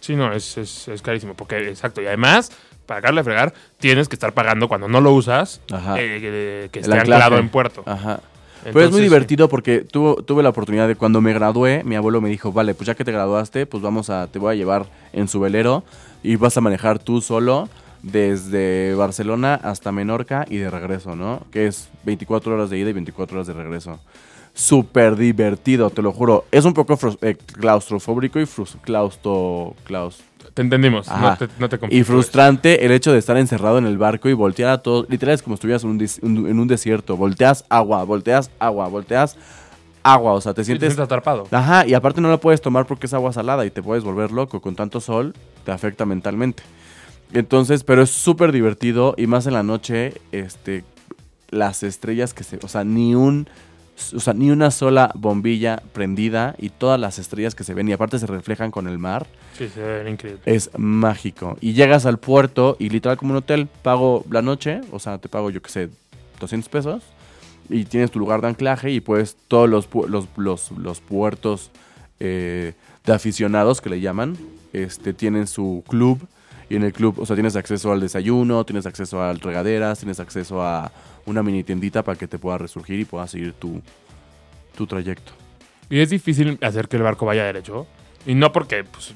Sí, 0.00 0.16
no, 0.16 0.32
es, 0.32 0.56
es, 0.58 0.88
es 0.88 1.02
carísimo. 1.02 1.34
Porque, 1.34 1.68
exacto. 1.68 2.02
Y 2.02 2.06
además, 2.06 2.50
para 2.86 3.00
pagarle 3.00 3.20
a 3.20 3.24
fregar, 3.24 3.54
tienes 3.78 4.08
que 4.08 4.16
estar 4.16 4.32
pagando 4.32 4.68
cuando 4.68 4.88
no 4.88 5.00
lo 5.00 5.12
usas 5.12 5.60
eh, 5.96 6.18
que, 6.20 6.68
que 6.72 6.80
esté 6.80 6.98
anclado 6.98 7.38
en 7.38 7.48
puerto. 7.48 7.82
Ajá. 7.86 8.20
Pero 8.72 8.80
es 8.86 8.90
muy 8.90 9.00
divertido 9.02 9.48
porque 9.48 9.80
tuvo, 9.80 10.16
tuve 10.16 10.42
la 10.42 10.48
oportunidad 10.48 10.88
de 10.88 10.96
cuando 10.96 11.20
me 11.20 11.32
gradué, 11.32 11.82
mi 11.84 11.94
abuelo 11.96 12.20
me 12.20 12.28
dijo, 12.28 12.52
vale, 12.52 12.74
pues 12.74 12.86
ya 12.86 12.94
que 12.94 13.04
te 13.04 13.12
graduaste, 13.12 13.66
pues 13.66 13.82
vamos 13.82 14.10
a, 14.10 14.26
te 14.28 14.38
voy 14.38 14.52
a 14.52 14.56
llevar 14.56 14.86
en 15.12 15.28
su 15.28 15.38
velero 15.40 15.84
y 16.22 16.36
vas 16.36 16.56
a 16.56 16.60
manejar 16.60 16.98
tú 16.98 17.20
solo 17.20 17.68
desde 18.02 18.94
Barcelona 18.94 19.54
hasta 19.62 19.92
Menorca 19.92 20.44
y 20.48 20.56
de 20.58 20.70
regreso, 20.70 21.16
¿no? 21.16 21.40
Que 21.50 21.66
es 21.66 21.88
24 22.04 22.54
horas 22.54 22.70
de 22.70 22.78
ida 22.78 22.90
y 22.90 22.92
24 22.94 23.36
horas 23.36 23.46
de 23.46 23.52
regreso. 23.54 23.98
Súper 24.52 25.16
divertido, 25.16 25.90
te 25.90 26.00
lo 26.02 26.12
juro. 26.12 26.44
Es 26.52 26.64
un 26.64 26.74
poco 26.74 26.96
eh, 27.22 27.36
claustrofóbico 27.58 28.38
y 28.40 28.46
claustro, 28.82 29.74
claus- 29.84 30.22
Te 30.54 30.62
entendimos. 30.62 31.08
No 31.08 31.36
te, 31.36 31.48
no 31.58 31.68
te 31.68 31.78
y 31.90 32.04
frustrante 32.04 32.86
el 32.86 32.92
hecho 32.92 33.12
de 33.12 33.18
estar 33.18 33.36
encerrado 33.36 33.78
en 33.78 33.86
el 33.86 33.98
barco 33.98 34.28
y 34.28 34.32
voltear 34.34 34.70
a 34.70 34.78
todo. 34.82 35.04
Literal 35.08 35.34
es 35.34 35.42
como 35.42 35.54
si 35.54 35.58
estuvieras 35.58 35.82
en 35.84 35.90
un, 35.90 35.98
des- 35.98 36.20
un- 36.22 36.46
en 36.48 36.58
un 36.60 36.68
desierto. 36.68 37.16
Volteas 37.16 37.64
agua, 37.68 38.04
volteas 38.04 38.50
agua, 38.60 38.86
volteas 38.88 39.36
agua. 40.04 40.32
O 40.32 40.40
sea, 40.40 40.54
te 40.54 40.62
Sí, 40.62 40.66
te 40.66 40.78
sientes. 40.78 40.88
sientes 40.94 41.04
atrapado. 41.04 41.48
Ajá, 41.50 41.86
y 41.86 41.94
aparte 41.94 42.20
no 42.20 42.30
la 42.30 42.36
puedes 42.38 42.60
tomar 42.60 42.86
porque 42.86 43.06
es 43.06 43.14
agua 43.14 43.32
salada 43.32 43.66
y 43.66 43.70
te 43.70 43.82
puedes 43.82 44.04
volver 44.04 44.30
loco. 44.30 44.60
Con 44.60 44.76
tanto 44.76 45.00
sol 45.00 45.34
te 45.64 45.72
afecta 45.72 46.06
mentalmente. 46.06 46.62
Entonces, 47.32 47.82
pero 47.82 48.02
es 48.02 48.10
súper 48.10 48.52
divertido 48.52 49.14
y 49.16 49.26
más 49.26 49.46
en 49.48 49.54
la 49.54 49.64
noche, 49.64 50.14
este, 50.30 50.84
las 51.50 51.82
estrellas 51.82 52.32
que 52.32 52.44
se, 52.44 52.58
o 52.62 52.68
sea, 52.68 52.84
ni 52.84 53.16
un, 53.16 53.48
o 54.14 54.20
sea, 54.20 54.34
ni 54.34 54.50
una 54.50 54.70
sola 54.70 55.10
bombilla 55.14 55.82
prendida 55.92 56.54
y 56.58 56.70
todas 56.70 56.98
las 57.00 57.18
estrellas 57.18 57.54
que 57.54 57.64
se 57.64 57.74
ven 57.74 57.88
y 57.88 57.92
aparte 57.92 58.18
se 58.18 58.26
reflejan 58.26 58.70
con 58.70 58.88
el 58.88 58.98
mar 58.98 59.26
Sí, 59.56 59.68
se 59.68 59.80
ve 59.80 60.10
increíble. 60.10 60.40
es 60.46 60.70
mágico. 60.76 61.56
Y 61.60 61.74
llegas 61.74 62.04
al 62.06 62.18
puerto 62.18 62.76
y 62.80 62.88
literal 62.90 63.16
como 63.16 63.30
un 63.32 63.36
hotel, 63.38 63.68
pago 63.82 64.24
la 64.30 64.42
noche, 64.42 64.80
o 64.90 64.98
sea, 64.98 65.18
te 65.18 65.28
pago 65.28 65.50
yo 65.50 65.62
que 65.62 65.70
sé, 65.70 65.90
200 66.40 66.68
pesos 66.68 67.02
y 67.70 67.84
tienes 67.84 68.10
tu 68.10 68.18
lugar 68.18 68.40
de 68.40 68.48
anclaje 68.48 68.90
y 68.90 69.00
pues 69.00 69.36
todos 69.48 69.68
los, 69.70 69.88
pu- 69.90 70.06
los, 70.08 70.26
los, 70.36 70.70
los 70.72 71.00
puertos 71.00 71.70
eh, 72.20 72.74
de 73.06 73.12
aficionados 73.12 73.80
que 73.80 73.90
le 73.90 74.00
llaman, 74.00 74.36
este, 74.72 75.12
tienen 75.14 75.46
su 75.46 75.84
club 75.88 76.18
y 76.68 76.76
en 76.76 76.82
el 76.82 76.92
club, 76.92 77.18
o 77.20 77.26
sea, 77.26 77.36
tienes 77.36 77.56
acceso 77.56 77.92
al 77.92 78.00
desayuno, 78.00 78.64
tienes 78.64 78.86
acceso 78.86 79.22
a 79.22 79.32
regaderas, 79.34 79.98
tienes 79.98 80.18
acceso 80.18 80.62
a 80.62 80.90
una 81.26 81.42
mini 81.42 81.64
tiendita 81.64 82.02
para 82.02 82.18
que 82.18 82.26
te 82.28 82.38
puedas 82.38 82.60
resurgir 82.60 83.00
y 83.00 83.04
puedas 83.04 83.30
seguir 83.30 83.52
tu, 83.54 83.80
tu 84.76 84.86
trayecto. 84.86 85.32
Y 85.90 86.00
es 86.00 86.10
difícil 86.10 86.58
hacer 86.62 86.88
que 86.88 86.96
el 86.96 87.02
barco 87.02 87.26
vaya 87.26 87.44
derecho. 87.44 87.86
Y 88.26 88.34
no 88.34 88.52
porque 88.52 88.84
pues, 88.84 89.14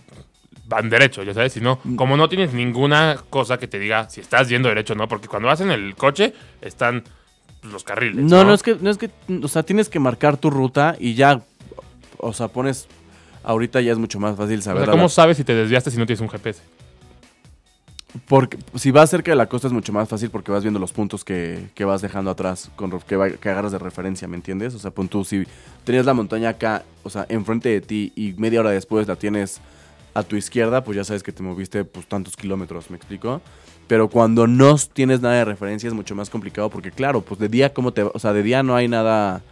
van 0.66 0.90
derecho, 0.90 1.22
ya 1.22 1.32
sabes, 1.34 1.52
sino 1.54 1.78
Mm. 1.84 1.96
como 1.96 2.16
no 2.16 2.28
tienes 2.28 2.52
ninguna 2.52 3.18
cosa 3.30 3.58
que 3.58 3.66
te 3.68 3.78
diga 3.78 4.08
si 4.10 4.20
estás 4.20 4.48
yendo 4.48 4.68
derecho 4.68 4.92
o 4.92 4.96
no, 4.96 5.08
porque 5.08 5.28
cuando 5.28 5.48
vas 5.48 5.60
en 5.62 5.70
el 5.70 5.94
coche 5.96 6.34
están 6.60 7.04
los 7.62 7.84
carriles. 7.84 8.24
No, 8.24 8.44
no, 8.44 8.54
es 8.54 8.62
que, 8.62 8.76
no 8.80 8.90
es 8.90 8.98
que, 8.98 9.10
o 9.42 9.48
sea, 9.48 9.62
tienes 9.62 9.88
que 9.88 9.98
marcar 9.98 10.36
tu 10.36 10.50
ruta 10.50 10.94
y 10.98 11.14
ya, 11.14 11.40
o 12.18 12.32
sea, 12.32 12.48
pones, 12.48 12.86
ahorita 13.42 13.80
ya 13.80 13.92
es 13.92 13.98
mucho 13.98 14.20
más 14.20 14.36
fácil 14.36 14.58
O 14.58 14.62
saber. 14.62 14.82
sea, 14.84 14.90
a 14.90 14.92
¿cómo 14.92 15.04
la- 15.04 15.08
sabes 15.08 15.36
si 15.38 15.44
te 15.44 15.54
desviaste 15.54 15.90
si 15.90 15.96
no 15.96 16.06
tienes 16.06 16.20
un 16.20 16.28
GPS? 16.28 16.62
Porque 18.26 18.58
si 18.74 18.90
vas 18.90 19.10
cerca 19.10 19.32
de 19.32 19.36
la 19.36 19.48
costa 19.48 19.66
es 19.66 19.72
mucho 19.72 19.92
más 19.92 20.08
fácil 20.08 20.30
porque 20.30 20.50
vas 20.50 20.62
viendo 20.62 20.80
los 20.80 20.92
puntos 20.92 21.24
que, 21.24 21.68
que 21.74 21.84
vas 21.84 22.00
dejando 22.00 22.30
atrás, 22.30 22.70
con, 22.74 22.90
que, 23.00 23.38
que 23.40 23.48
agarras 23.50 23.72
de 23.72 23.78
referencia, 23.78 24.26
¿me 24.28 24.36
entiendes? 24.36 24.74
O 24.74 24.78
sea, 24.78 24.92
si 25.24 25.46
tenías 25.84 26.06
la 26.06 26.14
montaña 26.14 26.50
acá, 26.50 26.84
o 27.02 27.10
sea, 27.10 27.26
enfrente 27.28 27.68
de 27.68 27.80
ti 27.80 28.12
y 28.16 28.32
media 28.38 28.60
hora 28.60 28.70
después 28.70 29.06
la 29.06 29.16
tienes 29.16 29.60
a 30.14 30.22
tu 30.22 30.36
izquierda, 30.36 30.82
pues 30.84 30.96
ya 30.96 31.04
sabes 31.04 31.22
que 31.22 31.32
te 31.32 31.42
moviste 31.42 31.84
pues 31.84 32.06
tantos 32.06 32.34
kilómetros, 32.34 32.90
¿me 32.90 32.96
explico? 32.96 33.42
Pero 33.86 34.08
cuando 34.08 34.46
no 34.46 34.76
tienes 34.92 35.20
nada 35.20 35.36
de 35.36 35.44
referencia 35.44 35.86
es 35.86 35.94
mucho 35.94 36.14
más 36.14 36.30
complicado 36.30 36.70
porque 36.70 36.90
claro, 36.90 37.20
pues 37.20 37.38
de 37.38 37.48
día 37.48 37.74
cómo 37.74 37.92
te, 37.92 38.02
o 38.02 38.18
sea, 38.18 38.32
de 38.32 38.42
día 38.42 38.62
no 38.62 38.74
hay 38.74 38.88
nada 38.88 39.42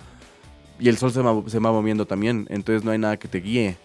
y 0.78 0.88
el 0.88 0.96
sol 0.96 1.12
se 1.12 1.20
va, 1.20 1.42
se 1.46 1.58
va 1.58 1.72
moviendo 1.72 2.06
también, 2.06 2.46
entonces 2.50 2.84
no 2.84 2.90
hay 2.90 2.98
nada 2.98 3.18
que 3.18 3.28
te 3.28 3.38
guíe. 3.38 3.76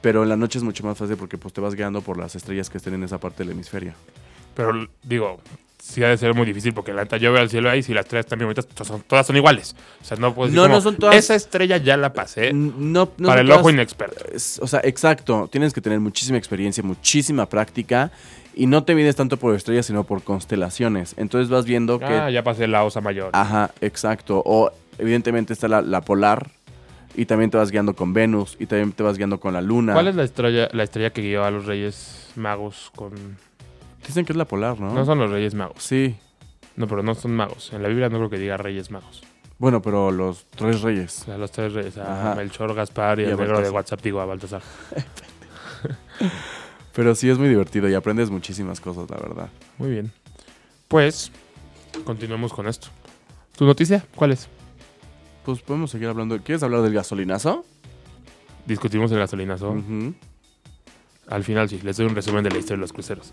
Pero 0.00 0.22
en 0.22 0.28
la 0.28 0.36
noche 0.36 0.58
es 0.58 0.64
mucho 0.64 0.84
más 0.84 0.96
fácil 0.96 1.16
porque 1.16 1.38
pues 1.38 1.52
te 1.52 1.60
vas 1.60 1.74
guiando 1.74 2.02
por 2.02 2.18
las 2.18 2.34
estrellas 2.36 2.70
que 2.70 2.78
estén 2.78 2.94
en 2.94 3.02
esa 3.04 3.18
parte 3.18 3.42
del 3.42 3.52
hemisferio. 3.52 3.94
Pero 4.54 4.88
digo, 5.02 5.40
sí 5.82 6.02
ha 6.04 6.08
de 6.08 6.16
ser 6.16 6.34
muy 6.34 6.46
difícil 6.46 6.72
porque 6.72 6.92
la 6.92 7.02
neta 7.02 7.16
yo 7.16 7.32
veo 7.32 7.40
al 7.42 7.50
cielo 7.50 7.68
ahí 7.70 7.80
y 7.80 7.82
si 7.82 7.94
las 7.94 8.06
tres 8.06 8.26
también 8.26 8.46
bonitas, 8.46 8.66
to- 8.66 8.84
son- 8.84 9.02
todas 9.02 9.26
son 9.26 9.36
iguales. 9.36 9.74
O 10.00 10.04
sea, 10.04 10.16
no 10.16 10.34
puedes 10.34 10.52
decir 10.52 10.56
No, 10.60 10.62
como, 10.68 10.74
no 10.76 10.80
son 10.80 10.96
todas- 10.96 11.16
Esa 11.16 11.34
estrella 11.34 11.76
ya 11.78 11.96
la 11.96 12.12
pasé 12.12 12.52
No, 12.52 13.10
no 13.18 13.28
para 13.28 13.40
el 13.40 13.50
ojo 13.50 13.70
inexperto. 13.70 14.24
O 14.60 14.66
sea, 14.66 14.80
exacto. 14.84 15.48
Tienes 15.50 15.72
que 15.72 15.80
tener 15.80 15.98
muchísima 16.00 16.38
experiencia, 16.38 16.82
muchísima 16.82 17.46
práctica. 17.48 18.10
Y 18.54 18.66
no 18.66 18.82
te 18.82 18.94
mides 18.96 19.14
tanto 19.14 19.36
por 19.36 19.54
estrellas, 19.54 19.86
sino 19.86 20.02
por 20.04 20.22
constelaciones. 20.24 21.14
Entonces 21.16 21.48
vas 21.48 21.64
viendo 21.64 21.98
que. 22.00 22.06
Ah, 22.06 22.30
ya 22.30 22.42
pasé 22.42 22.66
la 22.66 22.82
osa 22.84 23.00
mayor. 23.00 23.30
Ajá, 23.32 23.70
exacto. 23.80 24.42
O 24.44 24.72
evidentemente 24.98 25.52
está 25.52 25.68
la, 25.68 25.80
la 25.80 26.00
polar. 26.00 26.50
Y 27.18 27.26
también 27.26 27.50
te 27.50 27.56
vas 27.56 27.72
guiando 27.72 27.96
con 27.96 28.12
Venus. 28.12 28.56
Y 28.60 28.66
también 28.66 28.92
te 28.92 29.02
vas 29.02 29.18
guiando 29.18 29.40
con 29.40 29.52
la 29.52 29.60
luna. 29.60 29.92
¿Cuál 29.92 30.06
es 30.06 30.14
la 30.14 30.22
estrella, 30.22 30.68
la 30.72 30.84
estrella 30.84 31.10
que 31.10 31.20
guió 31.20 31.42
a 31.42 31.50
los 31.50 31.66
Reyes 31.66 32.30
Magos 32.36 32.92
con... 32.94 33.12
Dicen 34.06 34.24
que 34.24 34.32
es 34.32 34.36
la 34.36 34.44
polar, 34.44 34.78
¿no? 34.78 34.94
No 34.94 35.04
son 35.04 35.18
los 35.18 35.28
Reyes 35.28 35.52
Magos. 35.52 35.82
Sí. 35.82 36.14
No, 36.76 36.86
pero 36.86 37.02
no 37.02 37.16
son 37.16 37.34
magos. 37.34 37.72
En 37.72 37.82
la 37.82 37.88
Biblia 37.88 38.08
no 38.08 38.18
creo 38.18 38.30
que 38.30 38.38
diga 38.38 38.56
Reyes 38.56 38.92
Magos. 38.92 39.22
Bueno, 39.58 39.82
pero 39.82 40.12
los 40.12 40.46
tres 40.50 40.82
reyes. 40.82 41.22
O 41.22 41.24
sea, 41.24 41.38
los 41.38 41.50
tres 41.50 41.72
reyes. 41.72 41.98
A. 41.98 42.34
Melchor, 42.36 42.72
Gaspar 42.72 43.18
y, 43.18 43.22
Y 43.22 43.26
el 43.26 43.36
negro 43.36 43.60
de. 43.60 43.70
WhatsApp, 43.70 44.00
digo, 44.00 44.20
a 44.20 44.24
Baltasar. 44.24 44.62
Pero 46.94 47.16
sí 47.16 47.28
es 47.28 47.36
muy 47.36 47.48
divertido 47.48 47.88
y 47.88 47.94
aprendes 47.94 48.30
muchísimas 48.30 48.80
cosas, 48.80 49.10
la 49.10 49.16
verdad. 49.16 49.48
Muy 49.76 49.90
bien. 49.90 50.12
Pues, 50.86 51.32
continuemos 52.04 52.52
con 52.52 52.68
esto. 52.68 52.88
¿Tu 53.56 53.64
noticia? 53.64 54.04
¿Cuál 54.14 54.32
es? 54.32 54.48
Pues 55.48 55.62
podemos 55.62 55.90
seguir 55.90 56.08
hablando. 56.08 56.36
¿Quieres 56.42 56.62
hablar 56.62 56.82
del 56.82 56.92
gasolinazo? 56.92 57.64
Discutimos 58.66 59.10
el 59.12 59.18
gasolinazo. 59.18 59.82
Al 61.26 61.42
final 61.42 61.70
sí, 61.70 61.80
les 61.82 61.96
doy 61.96 62.04
un 62.04 62.14
resumen 62.14 62.44
de 62.44 62.50
la 62.50 62.58
historia 62.58 62.76
de 62.76 62.82
los 62.82 62.92
cruceros. 62.92 63.32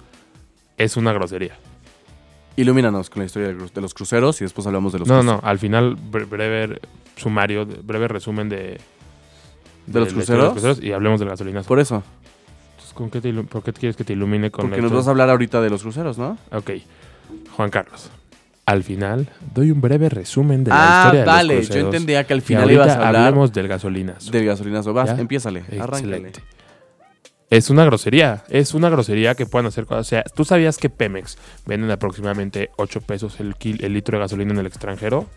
Es 0.77 0.95
una 0.95 1.11
grosería. 1.11 1.57
Ilumínanos 2.55 3.09
con 3.09 3.19
la 3.19 3.25
historia 3.25 3.49
de, 3.49 3.81
los 3.81 3.93
cruceros 3.93 4.39
y 4.39 4.45
después 4.45 4.65
hablamos 4.65 4.93
de 4.93 4.99
los 4.99 5.09
No, 5.09 5.15
cruceros. 5.15 5.41
no, 5.43 5.45
al 5.45 5.59
final 5.59 5.97
bre- 5.97 6.25
breve 6.25 6.79
sumario, 7.17 7.65
breve 7.65 8.07
resumen 8.07 8.47
de... 8.47 8.79
¿De 9.85 9.99
los 9.99 10.13
cruceros? 10.13 10.81
y 10.81 10.93
hablemos 10.93 11.19
del 11.19 11.27
gasolinazo. 11.27 11.67
Por 11.67 11.81
eso. 11.81 12.01
Entonces, 12.75 12.93
¿con 12.93 13.09
qué 13.09 13.19
te 13.19 13.33
ilu- 13.33 13.45
¿Por 13.45 13.61
qué 13.61 13.73
quieres 13.73 13.97
que 13.97 14.05
te 14.05 14.13
ilumine 14.13 14.51
con 14.51 14.69
Porque 14.69 14.77
la 14.77 14.83
nos 14.83 14.93
vas 14.93 15.07
a 15.07 15.11
hablar 15.11 15.29
ahorita 15.29 15.59
de 15.59 15.69
los 15.69 15.81
cruceros, 15.81 16.17
¿no? 16.17 16.37
Ok. 16.53 16.71
Juan 17.57 17.69
Carlos. 17.69 18.09
Al 18.65 18.83
final 18.83 19.29
doy 19.53 19.69
un 19.69 19.79
breve 19.79 20.09
resumen 20.09 20.63
de 20.63 20.71
la 20.71 20.77
ah, 20.77 20.99
historia 21.05 21.21
de 21.21 21.25
vale. 21.27 21.55
los 21.55 21.65
Yo 21.65 21.69
cruceros. 21.69 21.93
entendía 21.93 22.23
que 22.23 22.33
al 22.33 22.41
final 22.41 22.71
ibas 22.71 22.89
a 22.89 23.07
hablar 23.07 23.27
hablemos 23.27 23.53
del 23.53 23.67
gasolinazo. 23.67 24.31
del 24.31 24.45
gasolinazo. 24.45 24.93
Vas, 24.93 25.15
¿Ya? 25.15 25.21
empiézale. 25.21 25.63
Arráncale. 25.79 26.31
Es 27.49 27.69
una 27.69 27.85
grosería. 27.85 28.43
Es 28.49 28.73
una 28.73 28.89
grosería 28.89 29.35
que 29.35 29.45
puedan 29.45 29.67
hacer 29.67 29.85
cosas. 29.85 30.07
O 30.07 30.09
sea, 30.09 30.23
¿tú 30.23 30.45
sabías 30.45 30.77
que 30.77 30.89
Pemex 30.89 31.37
venden 31.65 31.91
aproximadamente 31.91 32.71
8 32.77 33.01
pesos 33.01 33.39
el, 33.39 33.55
litro 33.93 34.17
de 34.17 34.23
gasolina 34.23 34.51
en 34.53 34.59
el 34.59 34.65
extranjero? 34.65 35.27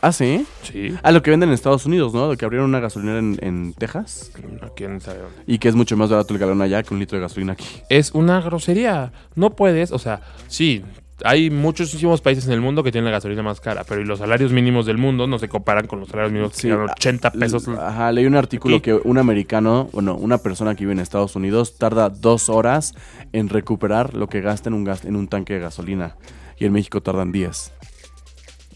¿Ah, 0.00 0.12
sí? 0.12 0.46
Sí. 0.62 0.94
Ah, 1.02 1.10
lo 1.10 1.22
que 1.24 1.32
venden 1.32 1.48
en 1.48 1.54
Estados 1.56 1.86
Unidos, 1.86 2.14
¿no? 2.14 2.28
Lo 2.28 2.36
que 2.36 2.44
abrieron 2.44 2.68
una 2.68 2.78
gasolinera 2.78 3.18
en, 3.18 3.36
en 3.42 3.74
Texas. 3.74 4.30
No, 4.60 4.72
¿Quién 4.76 5.00
sabe 5.00 5.18
dónde? 5.18 5.42
Y 5.48 5.58
que 5.58 5.68
es 5.68 5.74
mucho 5.74 5.96
más 5.96 6.08
barato 6.08 6.32
el 6.34 6.38
galón 6.38 6.62
allá 6.62 6.84
que 6.84 6.94
un 6.94 7.00
litro 7.00 7.18
de 7.18 7.22
gasolina 7.22 7.54
aquí. 7.54 7.66
Es 7.88 8.12
una 8.12 8.40
grosería. 8.40 9.10
No 9.34 9.56
puedes, 9.56 9.90
o 9.90 9.98
sea, 9.98 10.20
sí. 10.46 10.84
Hay 11.24 11.50
muchísimos 11.50 12.20
países 12.20 12.46
en 12.46 12.52
el 12.52 12.60
mundo 12.60 12.84
que 12.84 12.92
tienen 12.92 13.06
la 13.06 13.10
gasolina 13.10 13.42
más 13.42 13.60
cara, 13.60 13.82
pero 13.82 14.00
y 14.00 14.04
los 14.04 14.20
salarios 14.20 14.52
mínimos 14.52 14.86
del 14.86 14.98
mundo 14.98 15.26
no 15.26 15.38
se 15.40 15.48
comparan 15.48 15.88
con 15.88 15.98
los 15.98 16.08
salarios 16.10 16.32
mínimos 16.32 16.52
que 16.52 16.60
Sí, 16.60 16.68
ganan 16.68 16.90
80 16.90 17.30
pesos. 17.32 17.66
Ajá, 17.68 18.12
leí 18.12 18.24
un 18.26 18.36
artículo 18.36 18.76
Aquí. 18.76 18.84
que 18.84 18.94
un 18.94 19.18
americano, 19.18 19.88
bueno, 19.92 20.14
una 20.14 20.38
persona 20.38 20.74
que 20.76 20.80
vive 20.84 20.92
en 20.92 21.00
Estados 21.00 21.34
Unidos 21.34 21.76
tarda 21.76 22.08
dos 22.08 22.48
horas 22.48 22.94
en 23.32 23.48
recuperar 23.48 24.14
lo 24.14 24.28
que 24.28 24.40
gasta 24.40 24.68
en 24.68 24.74
un, 24.74 24.84
gas, 24.84 25.04
en 25.04 25.16
un 25.16 25.26
tanque 25.26 25.54
de 25.54 25.60
gasolina. 25.60 26.16
Y 26.56 26.66
en 26.66 26.72
México 26.72 27.00
tardan 27.02 27.32
10. 27.32 27.72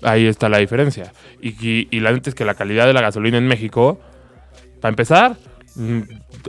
Ahí 0.03 0.27
está 0.27 0.49
la 0.49 0.59
diferencia. 0.59 1.13
Y, 1.41 1.51
y- 1.65 1.89
y 1.93 2.01
la 2.01 2.11
neta 2.13 2.29
es 2.31 2.35
que 2.35 2.45
la 2.45 2.55
calidad 2.55 2.87
de 2.87 2.93
la 2.93 3.01
gasolina 3.03 3.39
en 3.39 3.47
México, 3.47 4.01
para 4.81 4.91
empezar, 4.91 5.37
mm, 5.77 6.01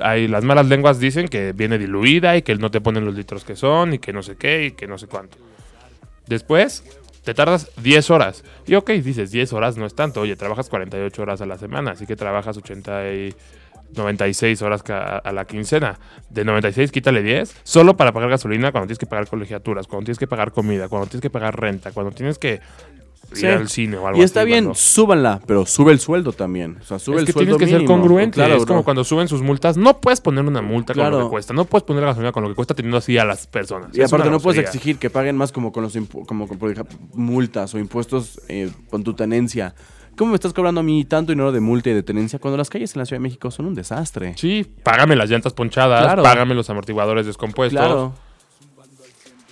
hay, 0.01 0.27
las 0.27 0.43
malas 0.43 0.65
lenguas 0.67 0.99
dicen 0.99 1.27
que 1.27 1.53
viene 1.53 1.77
diluida 1.77 2.35
y 2.35 2.41
que 2.41 2.55
no 2.55 2.71
te 2.71 2.81
ponen 2.81 3.05
los 3.05 3.13
litros 3.13 3.43
que 3.43 3.55
son 3.55 3.93
y 3.93 3.99
que 3.99 4.11
no 4.11 4.23
sé 4.23 4.35
qué 4.37 4.65
y 4.65 4.71
que 4.71 4.87
no 4.87 4.97
sé 4.97 5.05
cuánto. 5.05 5.37
Después, 6.27 6.83
te 7.23 7.33
tardas 7.33 7.69
10 7.77 8.09
horas. 8.11 8.43
Y 8.67 8.75
ok, 8.75 8.91
dices, 8.91 9.31
10 9.31 9.53
horas 9.53 9.77
no 9.77 9.85
es 9.85 9.95
tanto. 9.95 10.21
Oye, 10.21 10.35
trabajas 10.35 10.69
48 10.69 11.21
horas 11.21 11.41
a 11.41 11.45
la 11.45 11.57
semana, 11.57 11.91
así 11.91 12.05
que 12.05 12.15
trabajas 12.15 12.57
80 12.57 13.11
y 13.13 13.35
96 13.95 14.61
horas 14.61 14.83
a 14.89 15.31
la 15.31 15.45
quincena. 15.45 15.99
De 16.29 16.43
96, 16.43 16.91
quítale 16.91 17.21
10. 17.21 17.61
Solo 17.63 17.95
para 17.95 18.11
pagar 18.11 18.29
gasolina 18.29 18.71
cuando 18.71 18.87
tienes 18.87 18.99
que 18.99 19.05
pagar 19.05 19.27
colegiaturas, 19.27 19.87
cuando 19.87 20.05
tienes 20.05 20.19
que 20.19 20.27
pagar 20.27 20.51
comida, 20.51 20.89
cuando 20.89 21.07
tienes 21.07 21.21
que 21.21 21.29
pagar 21.29 21.59
renta, 21.59 21.91
cuando 21.91 22.11
tienes 22.11 22.37
que 22.37 22.61
Sí. 23.31 23.45
ir 23.47 23.51
al 23.53 23.67
cine 23.69 23.97
o 23.97 24.05
algo 24.07 24.19
Y 24.19 24.23
está 24.23 24.41
así, 24.41 24.47
bien, 24.47 24.65
cuando- 24.65 24.79
súbanla, 24.79 25.39
pero 25.47 25.65
sube 25.65 25.91
el 25.91 25.99
sueldo 25.99 26.33
también. 26.33 26.77
O 26.81 26.83
sea, 26.85 26.99
sube 26.99 27.15
es 27.15 27.21
el 27.21 27.25
que 27.27 27.31
sueldo 27.33 27.57
tienes 27.57 27.73
que 27.73 27.79
ser 27.79 27.87
congruente. 27.87 28.35
Claro, 28.35 28.55
es 28.57 28.65
como 28.65 28.83
cuando 28.83 29.03
suben 29.03 29.27
sus 29.27 29.41
multas. 29.41 29.75
No 29.77 29.99
puedes 30.01 30.21
poner 30.21 30.43
una 30.45 30.61
multa 30.61 30.93
con 30.93 31.03
lo 31.03 31.09
Claro. 31.09 31.25
que 31.25 31.29
cuesta. 31.31 31.53
No 31.53 31.65
puedes 31.65 31.83
poner 31.83 32.01
la 32.03 32.09
gasolina 32.09 32.31
con 32.31 32.43
lo 32.43 32.49
que 32.49 32.55
cuesta 32.55 32.75
teniendo 32.75 32.97
así 32.97 33.17
a 33.17 33.25
las 33.25 33.47
personas. 33.47 33.89
Y 33.97 34.01
Es 34.01 34.11
aparte 34.13 34.29
no 34.29 34.39
puedes 34.39 34.59
exigir 34.61 34.97
que 34.97 35.09
paguen 35.09 35.35
más 35.35 35.51
como 35.51 35.71
con 35.71 35.81
los 35.83 35.97
como 36.27 36.47
con, 36.47 36.57
por 36.59 36.71
ejemplo, 36.71 36.97
multas 37.13 37.73
o 37.73 37.79
impuestos 37.79 38.39
eh, 38.49 38.69
con 38.91 39.03
tu 39.03 39.13
tenencia. 39.15 39.73
¿Cómo 40.15 40.29
me 40.29 40.35
estás 40.35 40.53
cobrando 40.53 40.81
a 40.81 40.83
mí 40.83 41.03
tanto 41.05 41.31
dinero 41.31 41.51
de 41.51 41.59
multa 41.59 41.89
y 41.89 41.93
de 41.93 42.03
tenencia 42.03 42.37
cuando 42.37 42.55
las 42.57 42.69
calles 42.69 42.93
en 42.95 42.99
la 42.99 43.05
Ciudad 43.07 43.19
de 43.19 43.23
México 43.23 43.49
son 43.49 43.65
un 43.65 43.73
desastre? 43.73 44.35
Sí, 44.37 44.63
págame 44.83 45.15
las 45.15 45.27
llantas 45.27 45.53
ponchadas, 45.53 46.03
Claro. 46.03 46.21
págame 46.21 46.53
los 46.53 46.69
amortiguadores 46.69 47.25
descompuestos. 47.25 47.79
Claro. 47.79 48.13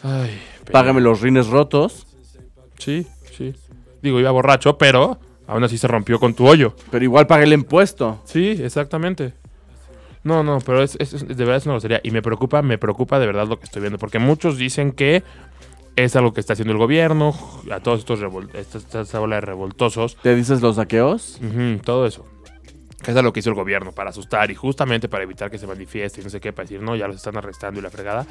Ay, 0.04 0.40
pero- 0.64 0.72
Págame 0.72 1.02
los 1.02 1.22
rines 1.22 1.48
rotos, 1.48 2.06
Sí, 2.78 3.06
sí. 3.36 3.54
Digo, 4.02 4.20
iba 4.20 4.32
borracho, 4.32 4.78
pero 4.78 5.20
aún 5.48 5.64
así 5.64 5.78
se 5.78 5.88
rompió 5.88 6.20
con 6.20 6.34
tu 6.34 6.48
hoyo. 6.48 6.76
pero 6.90 7.04
igual 7.04 7.28
paga 7.28 7.44
el 7.44 7.54
impuesto. 7.54 8.22
Sí, 8.26 8.50
exactamente. 8.64 9.34
No, 10.24 10.44
no, 10.44 10.60
pero 10.66 10.84
es, 10.84 10.96
es- 11.00 11.14
es- 11.14 11.28
de 11.28 11.36
verdad 11.36 11.58
es 11.58 11.66
una 11.66 11.74
grosería. 11.74 12.00
Y 12.04 12.12
me 12.12 12.22
preocupa, 12.22 12.62
me 12.62 12.78
preocupa 12.78 13.20
de 13.20 13.26
verdad 13.26 13.48
lo 13.48 13.60
que 13.60 13.66
estoy 13.66 13.82
viendo. 13.82 13.98
Porque 13.98 14.20
muchos 14.20 14.58
dicen 14.58 14.92
que 14.92 15.24
es 15.96 16.16
algo 16.16 16.34
que 16.34 16.40
está 16.40 16.54
haciendo 16.54 16.72
el 16.72 16.78
gobierno, 16.78 17.36
a 17.72 17.80
todos 17.80 18.00
estos 18.00 18.20
esta, 18.54 18.78
esta- 18.78 19.02
esta 19.02 19.20
ola 19.22 19.36
de 19.36 19.42
revoltosos. 19.42 20.16
¿Te 20.22 20.36
dices 20.36 20.62
los 20.62 20.76
saqueos? 20.78 21.40
Todo 21.84 22.06
eso. 22.06 22.26
Que 23.04 23.12
es 23.12 23.18
lo 23.24 23.34
que 23.34 23.40
hizo 23.40 23.50
el 23.50 23.56
gobierno 23.56 23.92
para 23.94 24.12
asustar 24.12 24.52
y 24.52 24.56
justamente 24.56 25.10
para 25.10 25.24
evitar 25.24 25.50
que 25.50 25.58
se 25.58 25.66
manifieste 25.66 26.22
y 26.22 26.24
no 26.24 26.30
sé 26.30 26.40
qué, 26.40 26.54
para 26.54 26.66
decir, 26.66 26.82
no, 26.84 26.96
ya 26.96 27.08
los 27.08 27.16
están 27.18 27.36
arrestando 27.36 27.80
y 27.80 27.84
la 27.84 27.90
fregada. 27.90 28.28